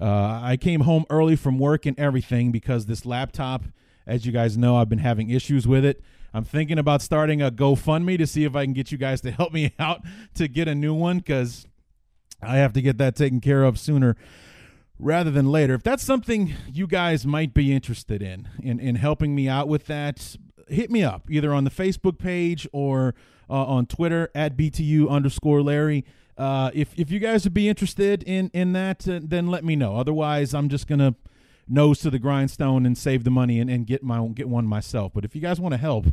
[0.00, 3.64] Uh, I came home early from work and everything because this laptop,
[4.06, 6.02] as you guys know, I've been having issues with it.
[6.34, 9.30] I'm thinking about starting a GoFundMe to see if I can get you guys to
[9.30, 10.02] help me out
[10.34, 11.66] to get a new one because
[12.42, 14.16] I have to get that taken care of sooner
[14.98, 15.74] rather than later.
[15.74, 19.86] If that's something you guys might be interested in, in, in helping me out with
[19.86, 20.36] that,
[20.68, 23.14] hit me up either on the Facebook page or
[23.48, 26.04] uh, on Twitter at BTU underscore Larry.
[26.38, 29.76] Uh, if if you guys would be interested in in that, uh, then let me
[29.76, 29.96] know.
[29.96, 31.14] Otherwise, I'm just gonna
[31.68, 35.12] nose to the grindstone and save the money and, and get my get one myself.
[35.14, 36.06] But if you guys want to help,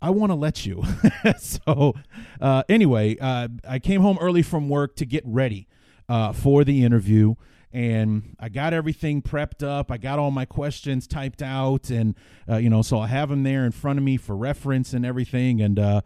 [0.00, 0.84] I want to let you.
[1.38, 1.94] so
[2.40, 5.66] uh, anyway, uh, I came home early from work to get ready
[6.08, 7.34] uh, for the interview
[7.72, 9.90] and I got everything prepped up.
[9.90, 12.14] I got all my questions typed out, and
[12.48, 15.04] uh, you know, so I have them there in front of me for reference and
[15.04, 15.60] everything.
[15.60, 16.00] And uh,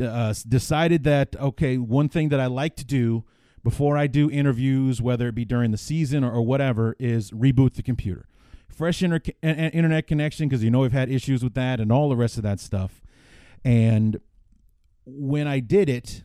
[0.00, 3.24] uh, decided that okay, one thing that I like to do
[3.62, 7.74] before I do interviews, whether it be during the season or, or whatever, is reboot
[7.74, 8.28] the computer.
[8.68, 12.16] Fresh inter- internet connection because you know we've had issues with that and all the
[12.16, 13.00] rest of that stuff.
[13.64, 14.20] And
[15.04, 16.22] when I did it,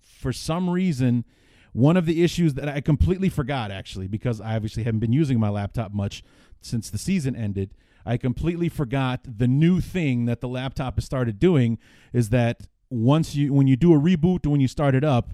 [0.00, 1.24] for some reason,
[1.72, 5.38] one of the issues that I completely forgot actually, because I obviously haven't been using
[5.38, 6.22] my laptop much
[6.60, 7.74] since the season ended.
[8.04, 11.78] I completely forgot the new thing that the laptop has started doing
[12.12, 15.30] is that once you when you do a reboot when you start it up,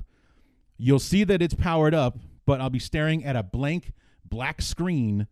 [0.76, 3.93] you'll see that it's powered up, but I'll be staring at a blank
[4.24, 5.28] black screen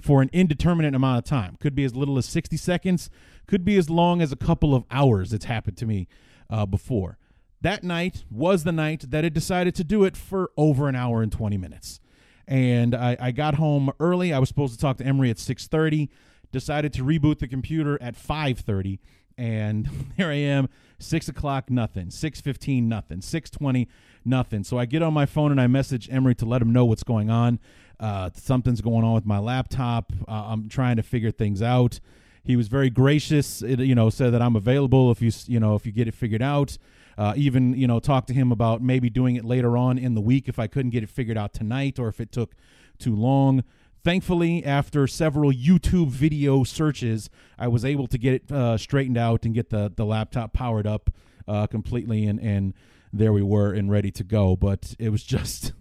[0.00, 1.56] for an indeterminate amount of time.
[1.60, 3.10] Could be as little as 60 seconds,
[3.46, 5.32] could be as long as a couple of hours.
[5.32, 6.08] It's happened to me
[6.50, 7.18] uh, before.
[7.64, 11.22] That night was the night that it decided to do it for over an hour
[11.22, 11.98] and 20 minutes.
[12.46, 14.34] And I, I got home early.
[14.34, 16.10] I was supposed to talk to Emery at 6:30.
[16.52, 18.98] Decided to reboot the computer at 5:30,
[19.38, 19.88] and
[20.18, 22.10] there I am, six o'clock, nothing.
[22.10, 23.22] Six fifteen, nothing.
[23.22, 23.88] Six twenty,
[24.26, 24.62] nothing.
[24.62, 27.02] So I get on my phone and I message Emery to let him know what's
[27.02, 27.60] going on.
[27.98, 30.12] Uh, something's going on with my laptop.
[30.28, 31.98] Uh, I'm trying to figure things out.
[32.44, 33.62] He was very gracious.
[33.62, 36.14] It, you know, said that I'm available if you you know if you get it
[36.14, 36.76] figured out.
[37.16, 40.20] Uh, even you know talk to him about maybe doing it later on in the
[40.20, 42.54] week if I couldn't get it figured out tonight or if it took
[42.98, 43.64] too long.
[44.02, 49.44] Thankfully, after several YouTube video searches, I was able to get it uh, straightened out
[49.44, 51.10] and get the the laptop powered up
[51.48, 52.74] uh, completely, and and
[53.12, 54.56] there we were and ready to go.
[54.56, 55.72] But it was just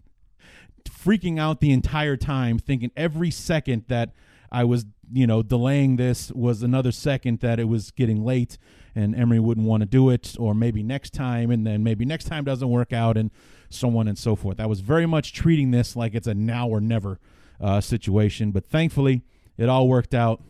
[0.85, 4.13] freaking out the entire time, thinking every second that
[4.51, 8.57] I was you know delaying this was another second that it was getting late
[8.95, 12.25] and Emery wouldn't want to do it, or maybe next time, and then maybe next
[12.25, 13.31] time doesn't work out, and
[13.69, 14.59] so on and so forth.
[14.59, 17.19] I was very much treating this like it's a now or never
[17.59, 19.23] uh, situation, but thankfully
[19.57, 20.41] it all worked out,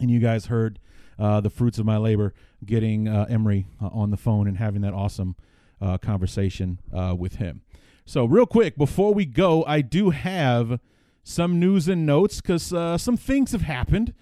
[0.00, 0.78] and you guys heard
[1.18, 2.32] uh, the fruits of my labor
[2.64, 5.36] getting uh, Emery uh, on the phone and having that awesome
[5.80, 7.62] uh, conversation uh, with him.
[8.04, 10.80] So, real quick, before we go, I do have
[11.22, 12.62] some news and notes because
[13.02, 14.14] some things have happened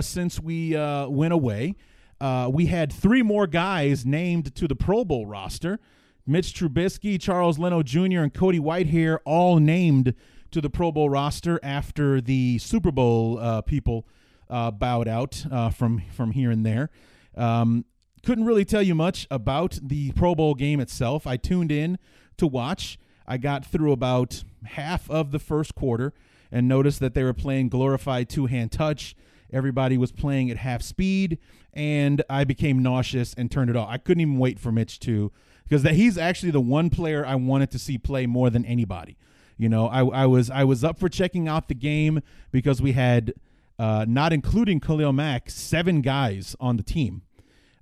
[0.00, 0.74] since we
[1.08, 1.76] went away.
[2.22, 5.80] Uh, we had three more guys named to the Pro Bowl roster.
[6.24, 10.14] Mitch Trubisky, Charles Leno Jr., and Cody Whitehair all named
[10.52, 14.06] to the Pro Bowl roster after the Super Bowl uh, people
[14.48, 16.90] uh, bowed out uh, from from here and there.
[17.36, 17.86] Um,
[18.24, 21.26] couldn't really tell you much about the Pro Bowl game itself.
[21.26, 21.98] I tuned in
[22.36, 23.00] to watch.
[23.26, 26.12] I got through about half of the first quarter
[26.52, 29.16] and noticed that they were playing glorified two hand touch.
[29.52, 31.38] Everybody was playing at half speed,
[31.72, 33.88] and I became nauseous and turned it off.
[33.90, 35.30] I couldn't even wait for Mitch to,
[35.64, 39.16] because that he's actually the one player I wanted to see play more than anybody.
[39.58, 42.92] You know, I, I was I was up for checking out the game because we
[42.92, 43.34] had,
[43.78, 47.22] uh, not including Khalil Mack, seven guys on the team.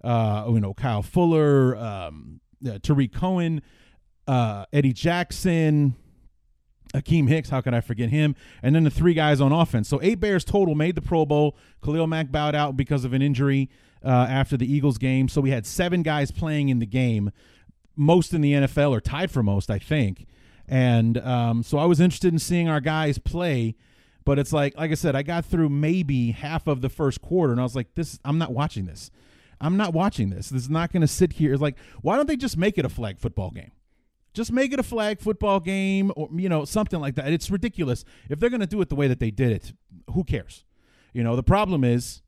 [0.03, 3.63] Uh, you know, Kyle Fuller, um, uh, Tarik Cohen,
[4.27, 5.95] uh, Eddie Jackson,
[6.95, 8.35] Akiem Hicks, how could I forget him?
[8.63, 9.89] And then the three guys on offense.
[9.89, 11.57] So eight Bears total made the Pro Bowl.
[11.85, 13.71] Khalil Mack bowed out because of an injury
[14.05, 15.29] uh, after the Eagles game.
[15.29, 17.31] So we had seven guys playing in the game,
[17.97, 20.27] most in the NFL or tied for most, I think.
[20.67, 23.77] And um, so I was interested in seeing our guys play.
[24.25, 27.53] But it's like, like I said, I got through maybe half of the first quarter,
[27.53, 29.11] and I was like, "This, I'm not watching this.
[29.61, 30.51] I'm not watching this.
[30.51, 32.85] This is not going to sit here." It's like, why don't they just make it
[32.85, 33.73] a flag football game?
[34.33, 37.33] Just make it a flag football game or you know something like that.
[37.33, 38.05] It's ridiculous.
[38.29, 39.73] If they're going to do it the way that they did it,
[40.13, 40.65] who cares?
[41.13, 42.23] You know, the problem is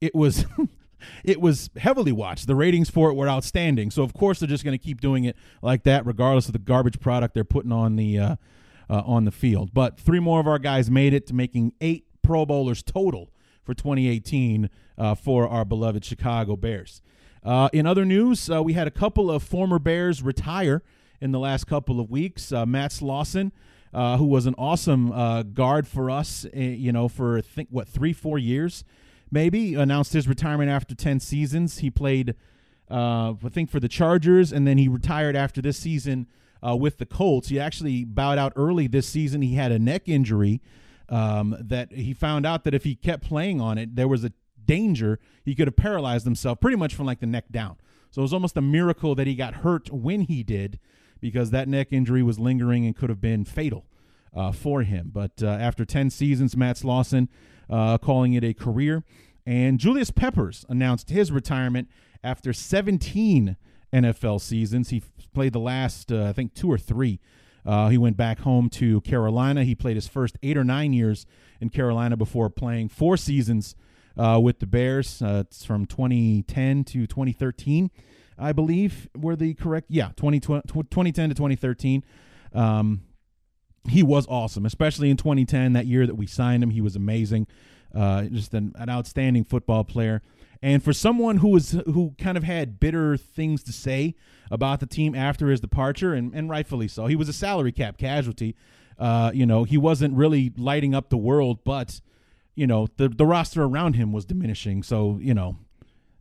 [0.00, 0.46] it was
[1.24, 2.46] it was heavily watched.
[2.46, 3.90] The ratings for it were outstanding.
[3.90, 6.58] So of course they're just going to keep doing it like that regardless of the
[6.58, 8.36] garbage product they're putting on the uh,
[8.88, 9.72] uh, on the field.
[9.72, 13.30] But three more of our guys made it to making 8 Pro Bowlers total
[13.62, 17.02] for 2018 uh, for our beloved Chicago Bears.
[17.42, 20.82] Uh, in other news, uh, we had a couple of former Bears retire
[21.22, 22.52] in the last couple of weeks.
[22.52, 23.52] Uh, Matt Slauson,
[23.94, 27.68] uh, who was an awesome uh, guard for us, eh, you know, for I think
[27.70, 28.84] what three, four years,
[29.30, 31.78] maybe announced his retirement after ten seasons.
[31.78, 32.34] He played,
[32.90, 36.26] uh, I think, for the Chargers, and then he retired after this season
[36.66, 37.48] uh, with the Colts.
[37.48, 39.42] He actually bowed out early this season.
[39.42, 40.60] He had a neck injury
[41.08, 44.32] um, that he found out that if he kept playing on it, there was a
[44.64, 47.76] danger he could have paralyzed himself pretty much from like the neck down.
[48.10, 50.78] So it was almost a miracle that he got hurt when he did
[51.22, 53.86] because that neck injury was lingering and could have been fatal
[54.34, 55.10] uh, for him.
[55.14, 57.28] But uh, after 10 seasons, Matt Slauson
[57.70, 59.04] uh, calling it a career.
[59.46, 61.88] And Julius Peppers announced his retirement
[62.22, 63.56] after 17
[63.92, 64.90] NFL seasons.
[64.90, 67.20] He played the last, uh, I think, two or three.
[67.64, 69.62] Uh, he went back home to Carolina.
[69.62, 71.24] He played his first eight or nine years
[71.60, 73.76] in Carolina before playing four seasons
[74.16, 75.22] uh, with the Bears.
[75.24, 77.90] it's from 2010 to 2013.
[78.42, 79.86] I believe, were the correct.
[79.88, 82.04] Yeah, 2010 to 2013.
[82.54, 83.02] Um,
[83.88, 86.70] he was awesome, especially in 2010, that year that we signed him.
[86.70, 87.46] He was amazing.
[87.94, 90.22] Uh, just an, an outstanding football player.
[90.62, 94.14] And for someone who was who kind of had bitter things to say
[94.50, 97.98] about the team after his departure, and, and rightfully so, he was a salary cap
[97.98, 98.54] casualty.
[98.98, 102.00] Uh, you know, he wasn't really lighting up the world, but
[102.54, 104.84] you know the the roster around him was diminishing.
[104.84, 105.56] So you know,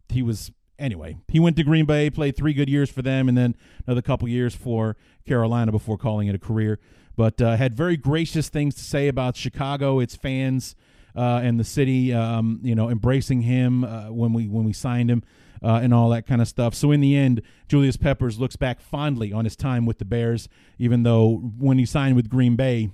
[0.09, 0.51] he was
[0.81, 1.17] anyway.
[1.27, 3.55] He went to Green Bay, played three good years for them, and then
[3.85, 6.79] another couple years for Carolina before calling it a career.
[7.15, 10.75] But uh, had very gracious things to say about Chicago, its fans
[11.15, 15.09] uh, and the city, um, you know, embracing him uh, when we when we signed
[15.09, 15.23] him.
[15.63, 16.73] Uh, and all that kind of stuff.
[16.73, 20.49] So in the end, Julius Peppers looks back fondly on his time with the Bears,
[20.79, 22.89] even though when he signed with Green Bay,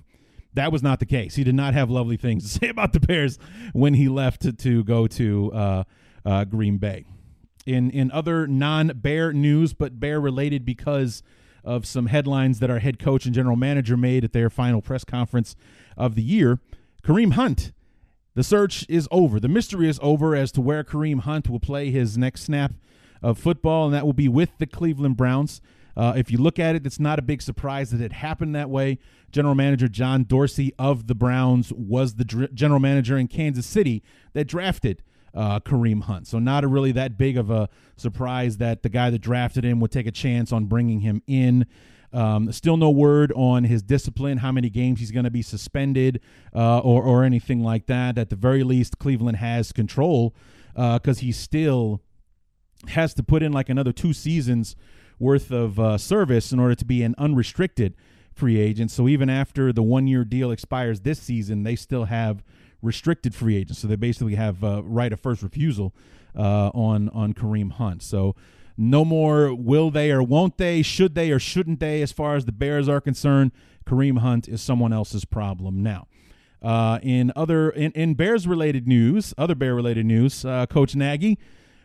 [0.53, 1.35] that was not the case.
[1.35, 3.39] He did not have lovely things to say about the Bears
[3.71, 5.83] when he left to, to go to uh,
[6.25, 7.05] uh, Green Bay.
[7.67, 11.21] In in other non Bear news, but Bear related because
[11.63, 15.03] of some headlines that our head coach and general manager made at their final press
[15.03, 15.55] conference
[15.97, 16.59] of the year,
[17.03, 17.73] Kareem Hunt
[18.37, 19.39] the search is over.
[19.39, 22.71] The mystery is over as to where Kareem Hunt will play his next snap
[23.19, 25.59] of football, and that will be with the Cleveland Browns.
[25.95, 28.69] Uh, if you look at it, it's not a big surprise that it happened that
[28.69, 28.99] way.
[29.31, 34.03] General Manager John Dorsey of the Browns was the dr- general manager in Kansas City
[34.33, 35.01] that drafted
[35.33, 36.27] uh, Kareem Hunt.
[36.27, 39.91] So, not really that big of a surprise that the guy that drafted him would
[39.91, 41.65] take a chance on bringing him in.
[42.13, 46.21] Um, still no word on his discipline, how many games he's going to be suspended,
[46.55, 48.17] uh, or or anything like that.
[48.17, 50.33] At the very least, Cleveland has control
[50.73, 52.01] because uh, he still
[52.89, 54.75] has to put in like another two seasons
[55.19, 57.95] worth of uh, service in order to be an unrestricted
[58.33, 58.91] free agent.
[58.91, 62.43] So even after the one year deal expires this season, they still have
[62.81, 63.79] restricted free agents.
[63.81, 65.93] So they basically have uh, right of first refusal
[66.35, 68.03] uh, on on Kareem Hunt.
[68.03, 68.35] So
[68.77, 72.45] no more will they or won't they, should they or shouldn't they, as far as
[72.45, 73.51] the Bears are concerned.
[73.85, 76.07] Kareem Hunt is someone else's problem now.
[76.61, 81.37] Uh, in other in, in Bears related news, other Bear related news, uh, Coach Nagy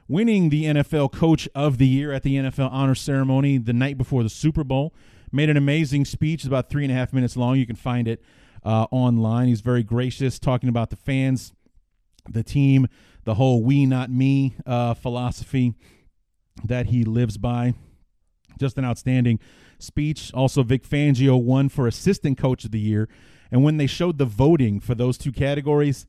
[0.09, 4.23] winning the NFL Coach of the Year at the NFL Honor Ceremony the night before
[4.23, 4.93] the Super Bowl.
[5.31, 7.57] Made an amazing speech, about three and a half minutes long.
[7.57, 8.23] You can find it
[8.65, 9.49] uh, online.
[9.49, 11.53] He's very gracious, talking about the fans,
[12.29, 12.89] the team,
[13.25, 15.75] the whole "we not me" uh, philosophy
[16.65, 17.75] that he lives by.
[18.59, 19.41] Just an outstanding
[19.79, 20.33] speech.
[20.35, 23.09] Also, Vic Fangio won for assistant coach of the year.
[23.51, 26.07] And when they showed the voting for those two categories,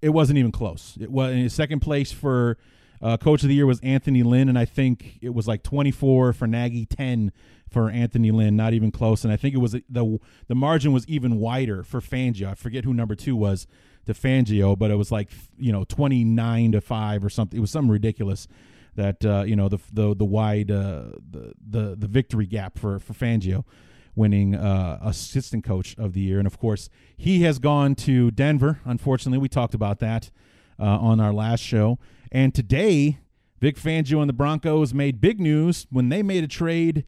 [0.00, 0.96] it wasn't even close.
[1.00, 2.56] It was in second place for
[3.00, 6.32] uh, coach of the year was Anthony Lynn, and I think it was like 24
[6.32, 7.32] for Nagy, 10
[7.70, 9.24] for Anthony Lynn, not even close.
[9.24, 10.18] And I think it was the
[10.48, 12.48] the margin was even wider for Fangio.
[12.48, 13.66] I forget who number two was
[14.06, 17.58] to Fangio, but it was like you know 29 to five or something.
[17.58, 18.48] It was something ridiculous
[18.96, 22.98] that uh, you know the the the wide uh, the, the the victory gap for
[22.98, 23.64] for Fangio
[24.16, 28.80] winning uh, assistant coach of the year, and of course he has gone to Denver.
[28.84, 30.30] Unfortunately, we talked about that
[30.78, 31.98] uh, on our last show,
[32.30, 33.18] and today
[33.60, 37.04] Vic Fangio and the Broncos made big news when they made a trade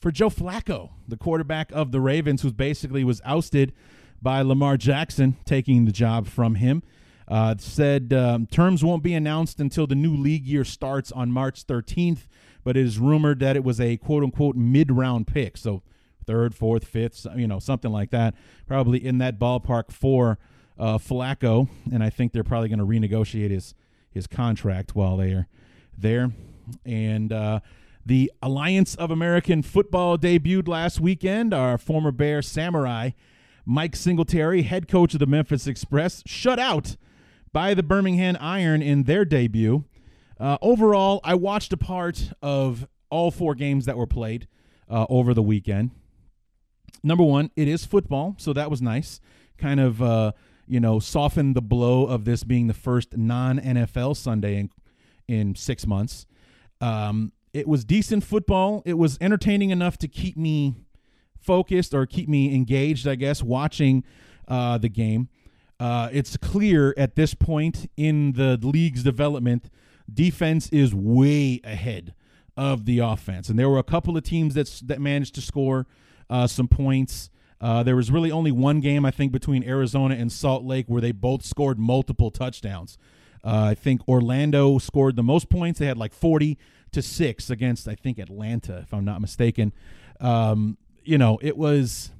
[0.00, 3.72] for Joe Flacco, the quarterback of the Ravens, who basically was ousted
[4.20, 6.82] by Lamar Jackson taking the job from him.
[7.28, 11.66] Uh, said um, terms won't be announced until the new league year starts on March
[11.66, 12.26] 13th,
[12.64, 15.56] but it is rumored that it was a quote unquote mid round pick.
[15.56, 15.82] So
[16.26, 18.34] third, fourth, fifth, you know, something like that.
[18.66, 20.38] Probably in that ballpark for
[20.78, 21.68] uh, Flacco.
[21.92, 23.74] And I think they're probably going to renegotiate his,
[24.12, 25.48] his contract while they're
[25.96, 26.32] there.
[26.84, 27.60] And uh,
[28.04, 31.54] the Alliance of American Football debuted last weekend.
[31.54, 33.10] Our former Bear Samurai,
[33.64, 36.96] Mike Singletary, head coach of the Memphis Express, shut out
[37.52, 39.84] by the Birmingham Iron in their debut.
[40.40, 44.48] Uh, overall, I watched a part of all four games that were played
[44.90, 45.90] uh, over the weekend.
[47.02, 49.20] Number one, it is football, so that was nice.
[49.58, 50.32] Kind of, uh,
[50.66, 54.70] you know, soften the blow of this being the first non NFL Sunday in,
[55.28, 56.26] in six months.
[56.80, 58.82] Um, it was decent football.
[58.84, 60.74] It was entertaining enough to keep me
[61.38, 64.04] focused or keep me engaged, I guess, watching
[64.48, 65.28] uh, the game.
[65.78, 69.68] Uh, it's clear at this point in the league's development,
[70.12, 72.14] defense is way ahead
[72.56, 75.86] of the offense, and there were a couple of teams that that managed to score
[76.30, 77.30] uh, some points.
[77.62, 81.00] Uh, there was really only one game I think between Arizona and Salt Lake where
[81.00, 82.98] they both scored multiple touchdowns.
[83.44, 86.58] Uh, I think Orlando scored the most points; they had like forty
[86.90, 89.72] to six against I think Atlanta, if I'm not mistaken.
[90.20, 92.10] Um, you know, it was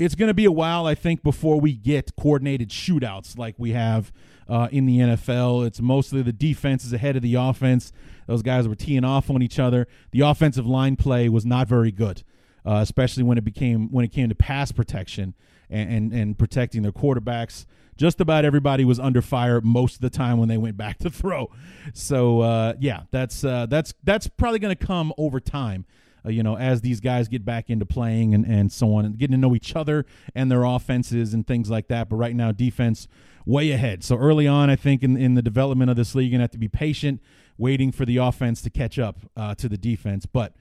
[0.00, 3.72] it's going to be a while, I think, before we get coordinated shootouts like we
[3.72, 4.10] have
[4.48, 5.66] uh, in the NFL.
[5.66, 7.92] It's mostly the defense is ahead of the offense.
[8.26, 9.86] Those guys were teeing off on each other.
[10.12, 12.22] The offensive line play was not very good,
[12.66, 15.34] uh, especially when it became when it came to pass protection
[15.68, 17.66] and, and, and protecting their quarterbacks.
[17.96, 21.10] Just about everybody was under fire most of the time when they went back to
[21.10, 21.50] throw.
[21.92, 25.84] So uh, yeah, that's uh, that's that's probably going to come over time.
[26.24, 29.18] Uh, you know, as these guys get back into playing and, and so on, and
[29.18, 30.04] getting to know each other
[30.34, 32.08] and their offenses and things like that.
[32.08, 33.08] But right now, defense
[33.46, 34.04] way ahead.
[34.04, 36.50] So early on, I think in, in the development of this league, you're to have
[36.50, 37.20] to be patient,
[37.58, 40.26] waiting for the offense to catch up uh, to the defense.
[40.26, 40.54] But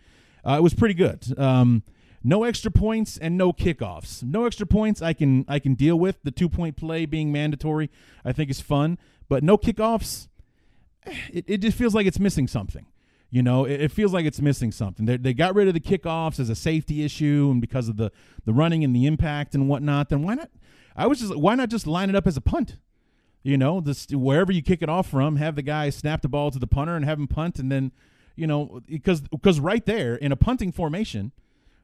[0.46, 1.38] uh, it was pretty good.
[1.38, 1.84] Um,
[2.24, 4.24] no extra points and no kickoffs.
[4.24, 6.22] No extra points I can I can deal with.
[6.24, 7.90] The two point play being mandatory,
[8.26, 8.98] I think is fun.
[9.30, 10.28] But no kickoffs,
[11.06, 12.86] eh, it, it just feels like it's missing something.
[13.32, 15.06] You know, it, it feels like it's missing something.
[15.06, 18.12] They, they got rid of the kickoffs as a safety issue and because of the
[18.46, 20.10] the running and the impact and whatnot.
[20.10, 20.50] Then why not?
[20.96, 22.78] I was just why not just line it up as a punt?
[23.44, 26.52] You know, this wherever you kick it off from, have the guy snap the ball
[26.52, 27.94] to the punter and have him punt, and then
[28.40, 31.32] you know because because right there in a punting formation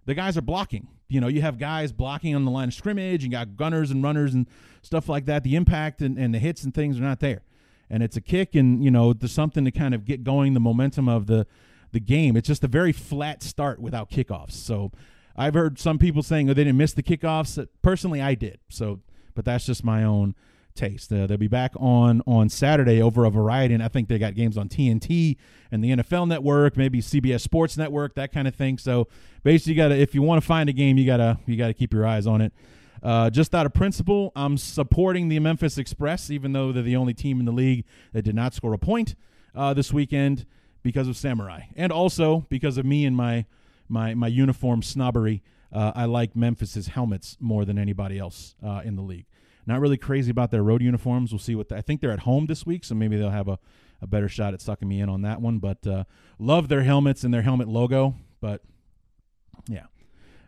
[0.06, 0.88] the guys are blocking.
[1.08, 4.04] You know, you have guys blocking on the line of scrimmage, you got gunners and
[4.04, 4.48] runners and
[4.82, 5.44] stuff like that.
[5.44, 7.42] The impact and, and the hits and things are not there.
[7.90, 10.60] And it's a kick and, you know, there's something to kind of get going the
[10.60, 11.46] momentum of the
[11.92, 12.36] the game.
[12.36, 14.52] It's just a very flat start without kickoffs.
[14.52, 14.92] So
[15.36, 17.66] I've heard some people saying, oh, they didn't miss the kickoffs.
[17.82, 18.60] Personally, I did.
[18.70, 19.00] So,
[19.34, 20.36] but that's just my own
[20.76, 21.12] taste.
[21.12, 24.36] Uh, they'll be back on on Saturday over a variety, and I think they got
[24.36, 25.38] games on TNT
[25.72, 28.78] and the NFL Network, maybe CBS Sports Network, that kind of thing.
[28.78, 29.08] So
[29.44, 31.74] basically, you got to if you want to find a game, you gotta you gotta
[31.74, 32.54] keep your eyes on it.
[33.02, 37.14] Uh, just out of principle, I'm supporting the Memphis Express, even though they're the only
[37.14, 39.16] team in the league that did not score a point
[39.54, 40.46] uh, this weekend
[40.82, 43.46] because of Samurai, and also because of me and my
[43.88, 45.44] my my uniform snobbery.
[45.72, 49.26] Uh, I like Memphis's helmets more than anybody else uh, in the league.
[49.68, 51.32] Not really crazy about their road uniforms.
[51.32, 53.48] We'll see what the, I think they're at home this week, so maybe they'll have
[53.48, 53.58] a,
[54.02, 55.60] a better shot at sucking me in on that one.
[55.60, 56.04] But uh,
[56.38, 58.16] love their helmets and their helmet logo.
[58.42, 58.62] But
[59.68, 59.86] yeah,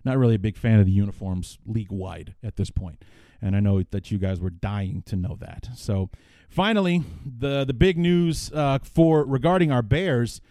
[0.04, 3.04] not really a big fan of the uniforms league wide at this point.
[3.42, 5.70] And I know that you guys were dying to know that.
[5.76, 6.10] So
[6.50, 10.42] finally, the the big news uh, for regarding our Bears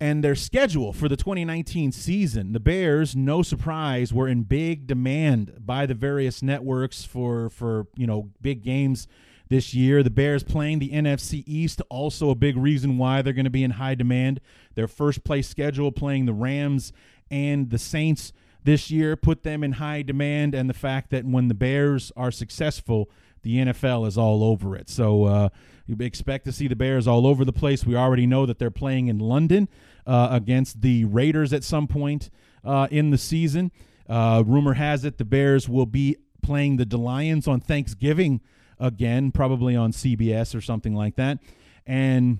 [0.00, 2.52] and their schedule for the 2019 season.
[2.52, 8.06] The Bears, no surprise, were in big demand by the various networks for for you
[8.06, 9.08] know big games
[9.48, 10.02] this year.
[10.02, 13.64] The Bears playing the NFC East, also a big reason why they're going to be
[13.64, 14.40] in high demand.
[14.74, 16.92] Their first place schedule playing the Rams
[17.30, 18.32] and the Saints
[18.64, 22.30] this year put them in high demand, and the fact that when the Bears are
[22.30, 23.10] successful,
[23.42, 24.88] the NFL is all over it.
[24.88, 25.48] So uh,
[25.86, 27.86] you expect to see the Bears all over the place.
[27.86, 29.68] We already know that they're playing in London
[30.08, 32.30] uh, against the Raiders at some point
[32.64, 33.70] uh, in the season.
[34.08, 38.40] Uh, rumor has it the Bears will be playing the Lions on Thanksgiving
[38.80, 41.38] again, probably on CBS or something like that.
[41.86, 42.38] And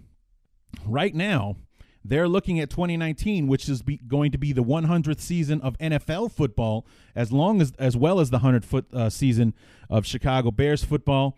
[0.86, 1.57] right now,
[2.05, 6.86] they're looking at 2019, which is going to be the 100th season of NFL football,
[7.15, 9.53] as long as as well as the 100th foot uh, season
[9.90, 11.36] of Chicago Bears football.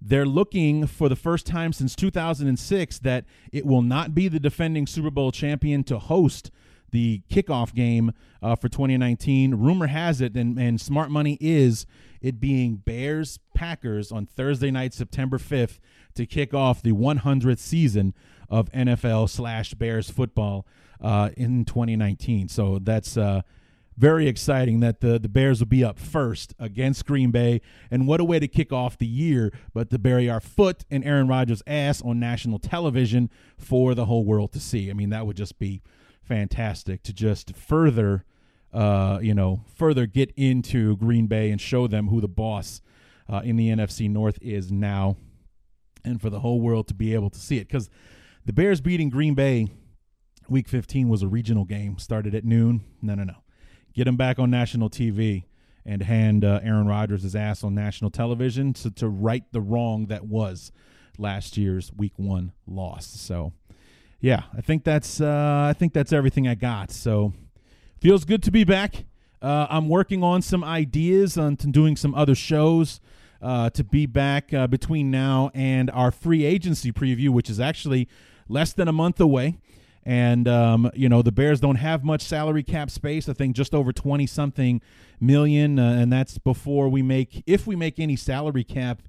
[0.00, 4.86] They're looking for the first time since 2006 that it will not be the defending
[4.86, 6.50] Super Bowl champion to host
[6.90, 8.12] the kickoff game
[8.42, 9.54] uh, for 2019.
[9.54, 11.86] Rumor has it, and, and smart money is
[12.20, 15.78] it being Bears Packers on Thursday night, September 5th,
[16.14, 18.14] to kick off the 100th season
[18.48, 20.66] of NFL slash Bears football
[21.00, 22.48] uh, in 2019.
[22.48, 23.42] So that's uh,
[24.00, 27.60] very exciting that the, the Bears will be up first against Green Bay.
[27.90, 31.04] And what a way to kick off the year, but to bury our foot in
[31.04, 33.28] Aaron Rodgers' ass on national television
[33.58, 34.88] for the whole world to see.
[34.88, 35.82] I mean, that would just be
[36.22, 38.24] fantastic to just further,
[38.72, 42.80] uh, you know, further get into Green Bay and show them who the boss
[43.28, 45.18] uh, in the NFC North is now,
[46.06, 47.68] and for the whole world to be able to see it.
[47.68, 47.90] Because
[48.46, 49.68] the Bears beating Green Bay
[50.48, 52.82] week 15 was a regional game, started at noon.
[53.02, 53.34] No, no, no.
[53.94, 55.44] Get him back on national TV
[55.84, 60.06] and hand uh, Aaron Rodgers his ass on national television to, to right the wrong
[60.06, 60.72] that was
[61.18, 63.06] last year's week one loss.
[63.06, 63.52] So,
[64.20, 66.90] yeah, I think that's uh, I think that's everything I got.
[66.90, 67.32] So,
[68.00, 69.04] feels good to be back.
[69.42, 73.00] Uh, I'm working on some ideas on doing some other shows
[73.40, 78.08] uh, to be back uh, between now and our free agency preview, which is actually
[78.48, 79.58] less than a month away.
[80.04, 83.28] And, um, you know, the Bears don't have much salary cap space.
[83.28, 84.80] I think just over 20 something
[85.20, 85.78] million.
[85.78, 89.02] Uh, and that's before we make, if we make any salary cap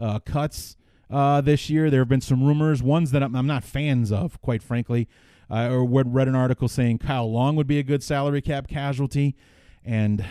[0.00, 0.76] uh, cuts
[1.12, 1.90] uh, this year.
[1.90, 5.08] There have been some rumors, ones that I'm, I'm not fans of, quite frankly.
[5.50, 9.36] I or read an article saying Kyle Long would be a good salary cap casualty.
[9.84, 10.24] And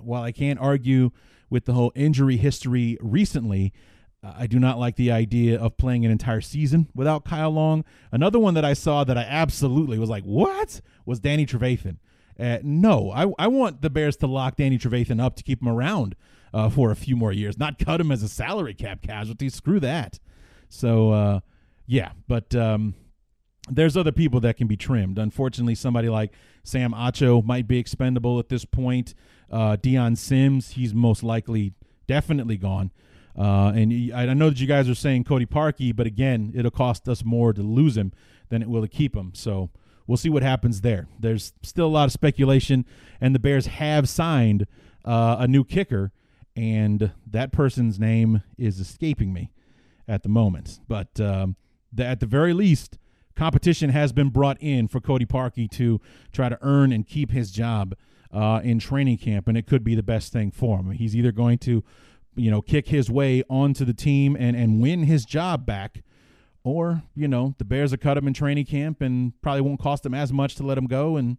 [0.00, 1.10] while I can't argue
[1.48, 3.72] with the whole injury history recently,
[4.36, 7.84] I do not like the idea of playing an entire season without Kyle Long.
[8.10, 10.80] Another one that I saw that I absolutely was like, what?
[11.04, 11.98] Was Danny Trevathan.
[12.38, 15.68] Uh, no, I, I want the Bears to lock Danny Trevathan up to keep him
[15.68, 16.16] around
[16.52, 19.48] uh, for a few more years, not cut him as a salary cap casualty.
[19.48, 20.18] Screw that.
[20.68, 21.40] So, uh,
[21.86, 22.94] yeah, but um,
[23.68, 25.18] there's other people that can be trimmed.
[25.18, 26.32] Unfortunately, somebody like
[26.64, 29.14] Sam Acho might be expendable at this point.
[29.50, 31.72] Uh, Dion Sims, he's most likely
[32.06, 32.90] definitely gone.
[33.38, 37.08] Uh, and I know that you guys are saying Cody Parkey, but again, it'll cost
[37.08, 38.12] us more to lose him
[38.48, 39.32] than it will to keep him.
[39.34, 39.70] So
[40.06, 41.08] we'll see what happens there.
[41.18, 42.86] There's still a lot of speculation,
[43.20, 44.66] and the Bears have signed
[45.04, 46.12] uh, a new kicker,
[46.54, 49.52] and that person's name is escaping me
[50.08, 50.80] at the moment.
[50.88, 51.56] But um,
[51.92, 52.98] the, at the very least,
[53.34, 56.00] competition has been brought in for Cody Parkey to
[56.32, 57.94] try to earn and keep his job
[58.32, 60.90] uh, in training camp, and it could be the best thing for him.
[60.92, 61.84] He's either going to,
[62.36, 66.02] you know, kick his way onto the team and and win his job back,
[66.62, 70.04] or you know, the Bears will cut him in training camp and probably won't cost
[70.06, 71.38] him as much to let him go, and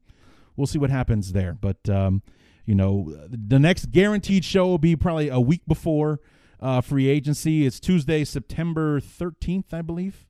[0.55, 1.57] we'll see what happens there.
[1.59, 2.21] But um,
[2.65, 6.19] you know, the next guaranteed show will be probably a week before
[6.59, 7.65] uh, free agency.
[7.65, 10.25] It's Tuesday, September thirteenth, I believe.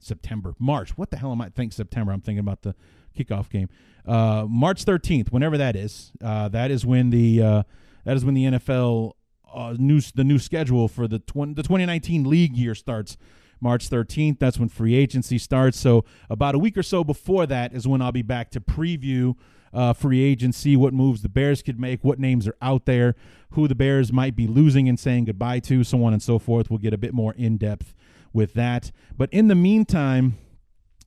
[0.00, 0.96] September, March.
[0.96, 2.12] What the hell am I think September?
[2.12, 2.74] I'm thinking about the
[3.16, 3.68] kickoff game.
[4.06, 6.12] Uh, March 13th, whenever that is.
[6.22, 7.62] Uh, that is when the uh,
[8.04, 9.12] that is when the NFL
[9.58, 13.16] uh, new the new schedule for the tw- the 2019 league year starts.
[13.60, 14.38] March 13th.
[14.38, 15.80] That's when free agency starts.
[15.80, 19.34] So about a week or so before that is when I'll be back to preview
[19.72, 23.16] uh, free agency, what moves the Bears could make, what names are out there,
[23.50, 26.70] who the Bears might be losing and saying goodbye to, so on and so forth.
[26.70, 27.94] We'll get a bit more in depth
[28.32, 28.92] with that.
[29.16, 30.38] But in the meantime,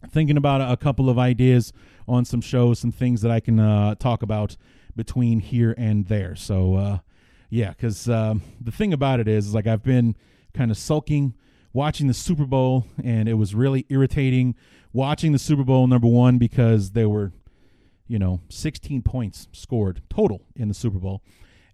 [0.09, 1.71] thinking about a couple of ideas
[2.07, 4.57] on some shows, some things that I can uh, talk about
[4.95, 6.35] between here and there.
[6.35, 6.97] So, uh,
[7.51, 10.15] yeah, because um, the thing about it is, is, like I've been
[10.53, 11.35] kind of sulking
[11.73, 14.55] watching the Super Bowl, and it was really irritating
[14.93, 17.33] watching the Super Bowl number one because there were,
[18.07, 21.23] you know, 16 points scored total in the Super Bowl.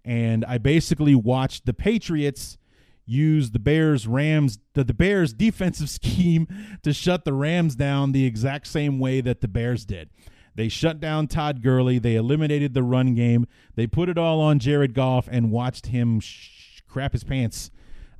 [0.04, 2.58] And I basically watched the Patriots
[3.06, 6.48] use the Bears Rams the, the Bears defensive scheme
[6.82, 10.10] to shut the Rams down the exact same way that the Bears did.
[10.58, 12.00] They shut down Todd Gurley.
[12.00, 13.46] They eliminated the run game.
[13.76, 17.70] They put it all on Jared Goff and watched him sh- crap his pants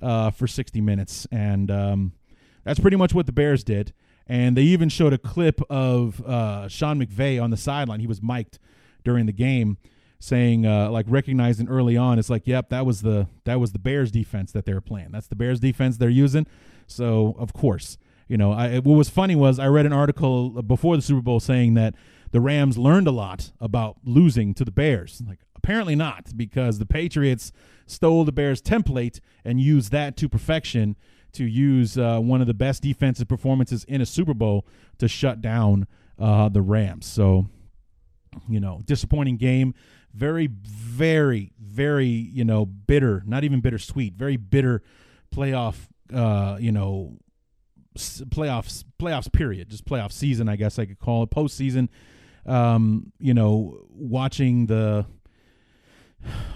[0.00, 1.26] uh, for 60 minutes.
[1.32, 2.12] And um,
[2.62, 3.92] that's pretty much what the Bears did.
[4.28, 7.98] And they even showed a clip of uh, Sean McVay on the sideline.
[7.98, 8.60] He was mic'd
[9.02, 9.76] during the game
[10.20, 13.78] saying uh, like recognizing early on it's like yep that was the that was the
[13.78, 16.44] bears defense that they were playing that's the bears defense they're using
[16.88, 20.96] so of course you know I, what was funny was i read an article before
[20.96, 21.94] the super bowl saying that
[22.30, 25.22] the rams learned a lot about losing to the bears.
[25.26, 27.52] Like apparently not because the patriots
[27.86, 30.96] stole the bears template and used that to perfection
[31.32, 34.66] to use uh, one of the best defensive performances in a super bowl
[34.98, 35.86] to shut down
[36.18, 37.06] uh, the rams.
[37.06, 37.46] So
[38.48, 39.74] you know disappointing game.
[40.14, 44.82] Very, very, very, you know, bitter, not even bittersweet, very bitter
[45.32, 47.18] playoff, uh, you know,
[47.96, 51.88] playoffs, playoffs period, just playoff season, I guess I could call it postseason.
[52.48, 55.06] Um, you know, watching the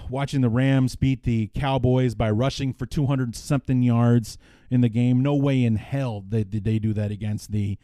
[0.09, 4.39] watching the Rams beat the Cowboys by rushing for 200 something yards
[4.71, 5.23] in the game.
[5.23, 7.79] No way in hell did they, they do that against the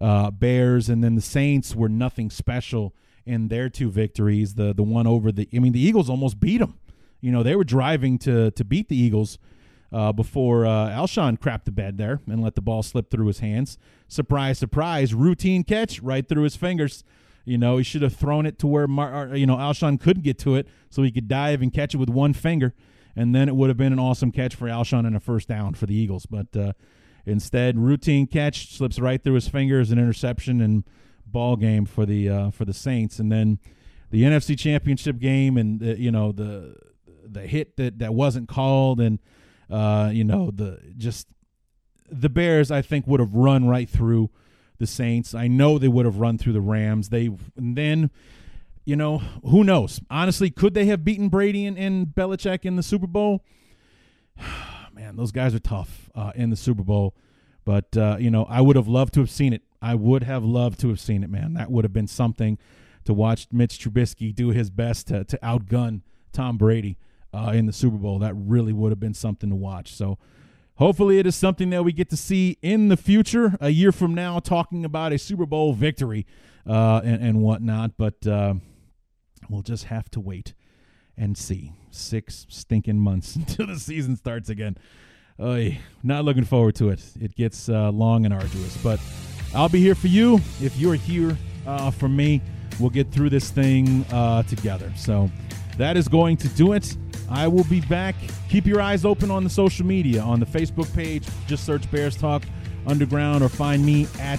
[0.00, 0.88] uh, Bears.
[0.88, 2.94] And then the Saints were nothing special
[3.24, 4.54] in their two victories.
[4.54, 6.78] The the one over the I mean the Eagles almost beat them.
[7.20, 9.38] You know they were driving to to beat the Eagles
[9.92, 13.40] uh, before uh, Alshon crapped the bed there and let the ball slip through his
[13.40, 13.78] hands.
[14.08, 15.14] Surprise, surprise!
[15.14, 17.04] Routine catch right through his fingers.
[17.44, 20.38] You know he should have thrown it to where Mar- you know Alshon couldn't get
[20.40, 22.74] to it, so he could dive and catch it with one finger,
[23.16, 25.74] and then it would have been an awesome catch for Alshon and a first down
[25.74, 26.26] for the Eagles.
[26.26, 26.72] But uh,
[27.26, 30.84] instead, routine catch slips right through his fingers, an interception, and
[31.26, 33.58] ball game for the uh, for the Saints, and then
[34.10, 36.76] the NFC Championship game, and the, you know the
[37.24, 39.18] the hit that that wasn't called, and
[39.70, 41.26] uh, you know the just
[42.10, 42.70] the Bears.
[42.70, 44.30] I think would have run right through
[44.82, 45.34] the Saints.
[45.34, 47.08] I know they would have run through the Rams.
[47.08, 48.10] They and then.
[48.84, 50.00] You know, who knows?
[50.10, 53.44] Honestly, could they have beaten Brady and, and Belichick in the Super Bowl?
[54.92, 57.14] Man, those guys are tough uh, in the Super Bowl.
[57.64, 60.44] But, uh, you know, I would have loved to have seen it I would have
[60.44, 61.54] loved to have seen it, man.
[61.54, 62.56] That would have been something
[63.04, 66.02] to watch Mitch Trubisky do his best to, to outgun
[66.32, 66.96] Tom Brady
[67.34, 68.20] uh, in the Super Bowl.
[68.20, 69.92] That really would have been something to watch.
[69.92, 70.18] So
[70.76, 74.14] hopefully it is something that we get to see in the future, a year from
[74.14, 76.26] now, talking about a Super Bowl victory
[76.66, 77.92] uh, and, and whatnot.
[77.96, 78.54] But uh,
[79.48, 80.54] we'll just have to wait
[81.16, 81.72] and see.
[81.90, 84.76] Six stinking months until the season starts again.
[85.40, 87.02] Oy, not looking forward to it.
[87.20, 89.00] It gets uh, long and arduous, but
[89.54, 91.36] I'll be here for you if you're here
[91.66, 92.42] uh, for me
[92.78, 94.92] we'll get through this thing uh, together.
[94.96, 95.30] So
[95.78, 96.96] that is going to do it.
[97.32, 98.14] I will be back.
[98.50, 100.20] Keep your eyes open on the social media.
[100.20, 102.42] On the Facebook page, just search Bears Talk
[102.86, 104.38] Underground or find me at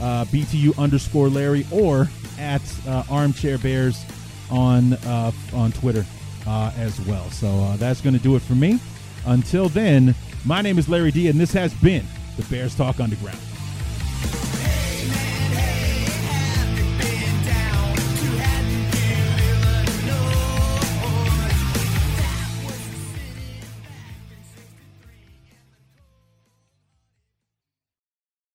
[0.00, 2.08] uh, BTU underscore Larry or
[2.38, 4.04] at uh, Armchair Bears
[4.50, 6.06] on uh, on Twitter
[6.46, 7.28] uh, as well.
[7.30, 8.78] So uh, that's going to do it for me.
[9.26, 12.04] Until then, my name is Larry D, and this has been
[12.36, 13.38] the Bears Talk Underground.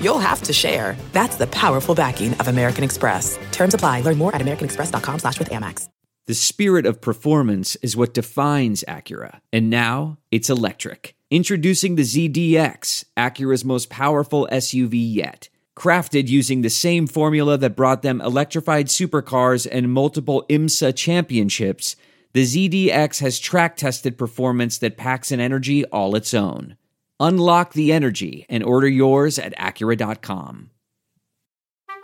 [0.00, 0.96] you'll have to share.
[1.12, 3.38] That's the powerful backing of American Express.
[3.52, 4.00] Terms apply.
[4.00, 5.88] Learn more at americanexpress.com slash with Amex.
[6.26, 9.40] The spirit of performance is what defines Acura.
[9.52, 11.16] And now it's electric.
[11.28, 15.48] Introducing the ZDX, Acura's most powerful SUV yet.
[15.76, 21.96] Crafted using the same formula that brought them electrified supercars and multiple IMSA championships,
[22.32, 26.76] the ZDX has track tested performance that packs an energy all its own.
[27.20, 30.70] Unlock the energy and order yours at Acura.com.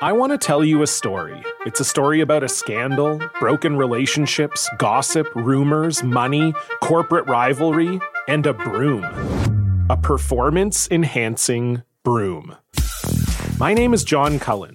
[0.03, 1.43] I want to tell you a story.
[1.65, 6.53] It's a story about a scandal, broken relationships, gossip, rumors, money,
[6.83, 7.99] corporate rivalry,
[8.29, 9.05] and a broom.
[9.89, 12.55] A performance enhancing broom.
[13.59, 14.75] My name is John Cullen.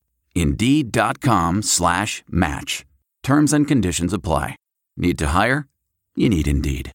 [0.35, 2.85] Indeed.com slash match.
[3.23, 4.55] Terms and conditions apply.
[4.97, 5.67] Need to hire?
[6.15, 6.91] You need Indeed.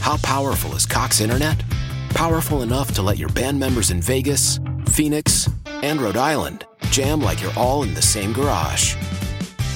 [0.00, 1.62] How powerful is Cox Internet?
[2.10, 4.60] Powerful enough to let your band members in Vegas,
[4.90, 5.48] Phoenix,
[5.82, 8.94] and Rhode Island jam like you're all in the same garage.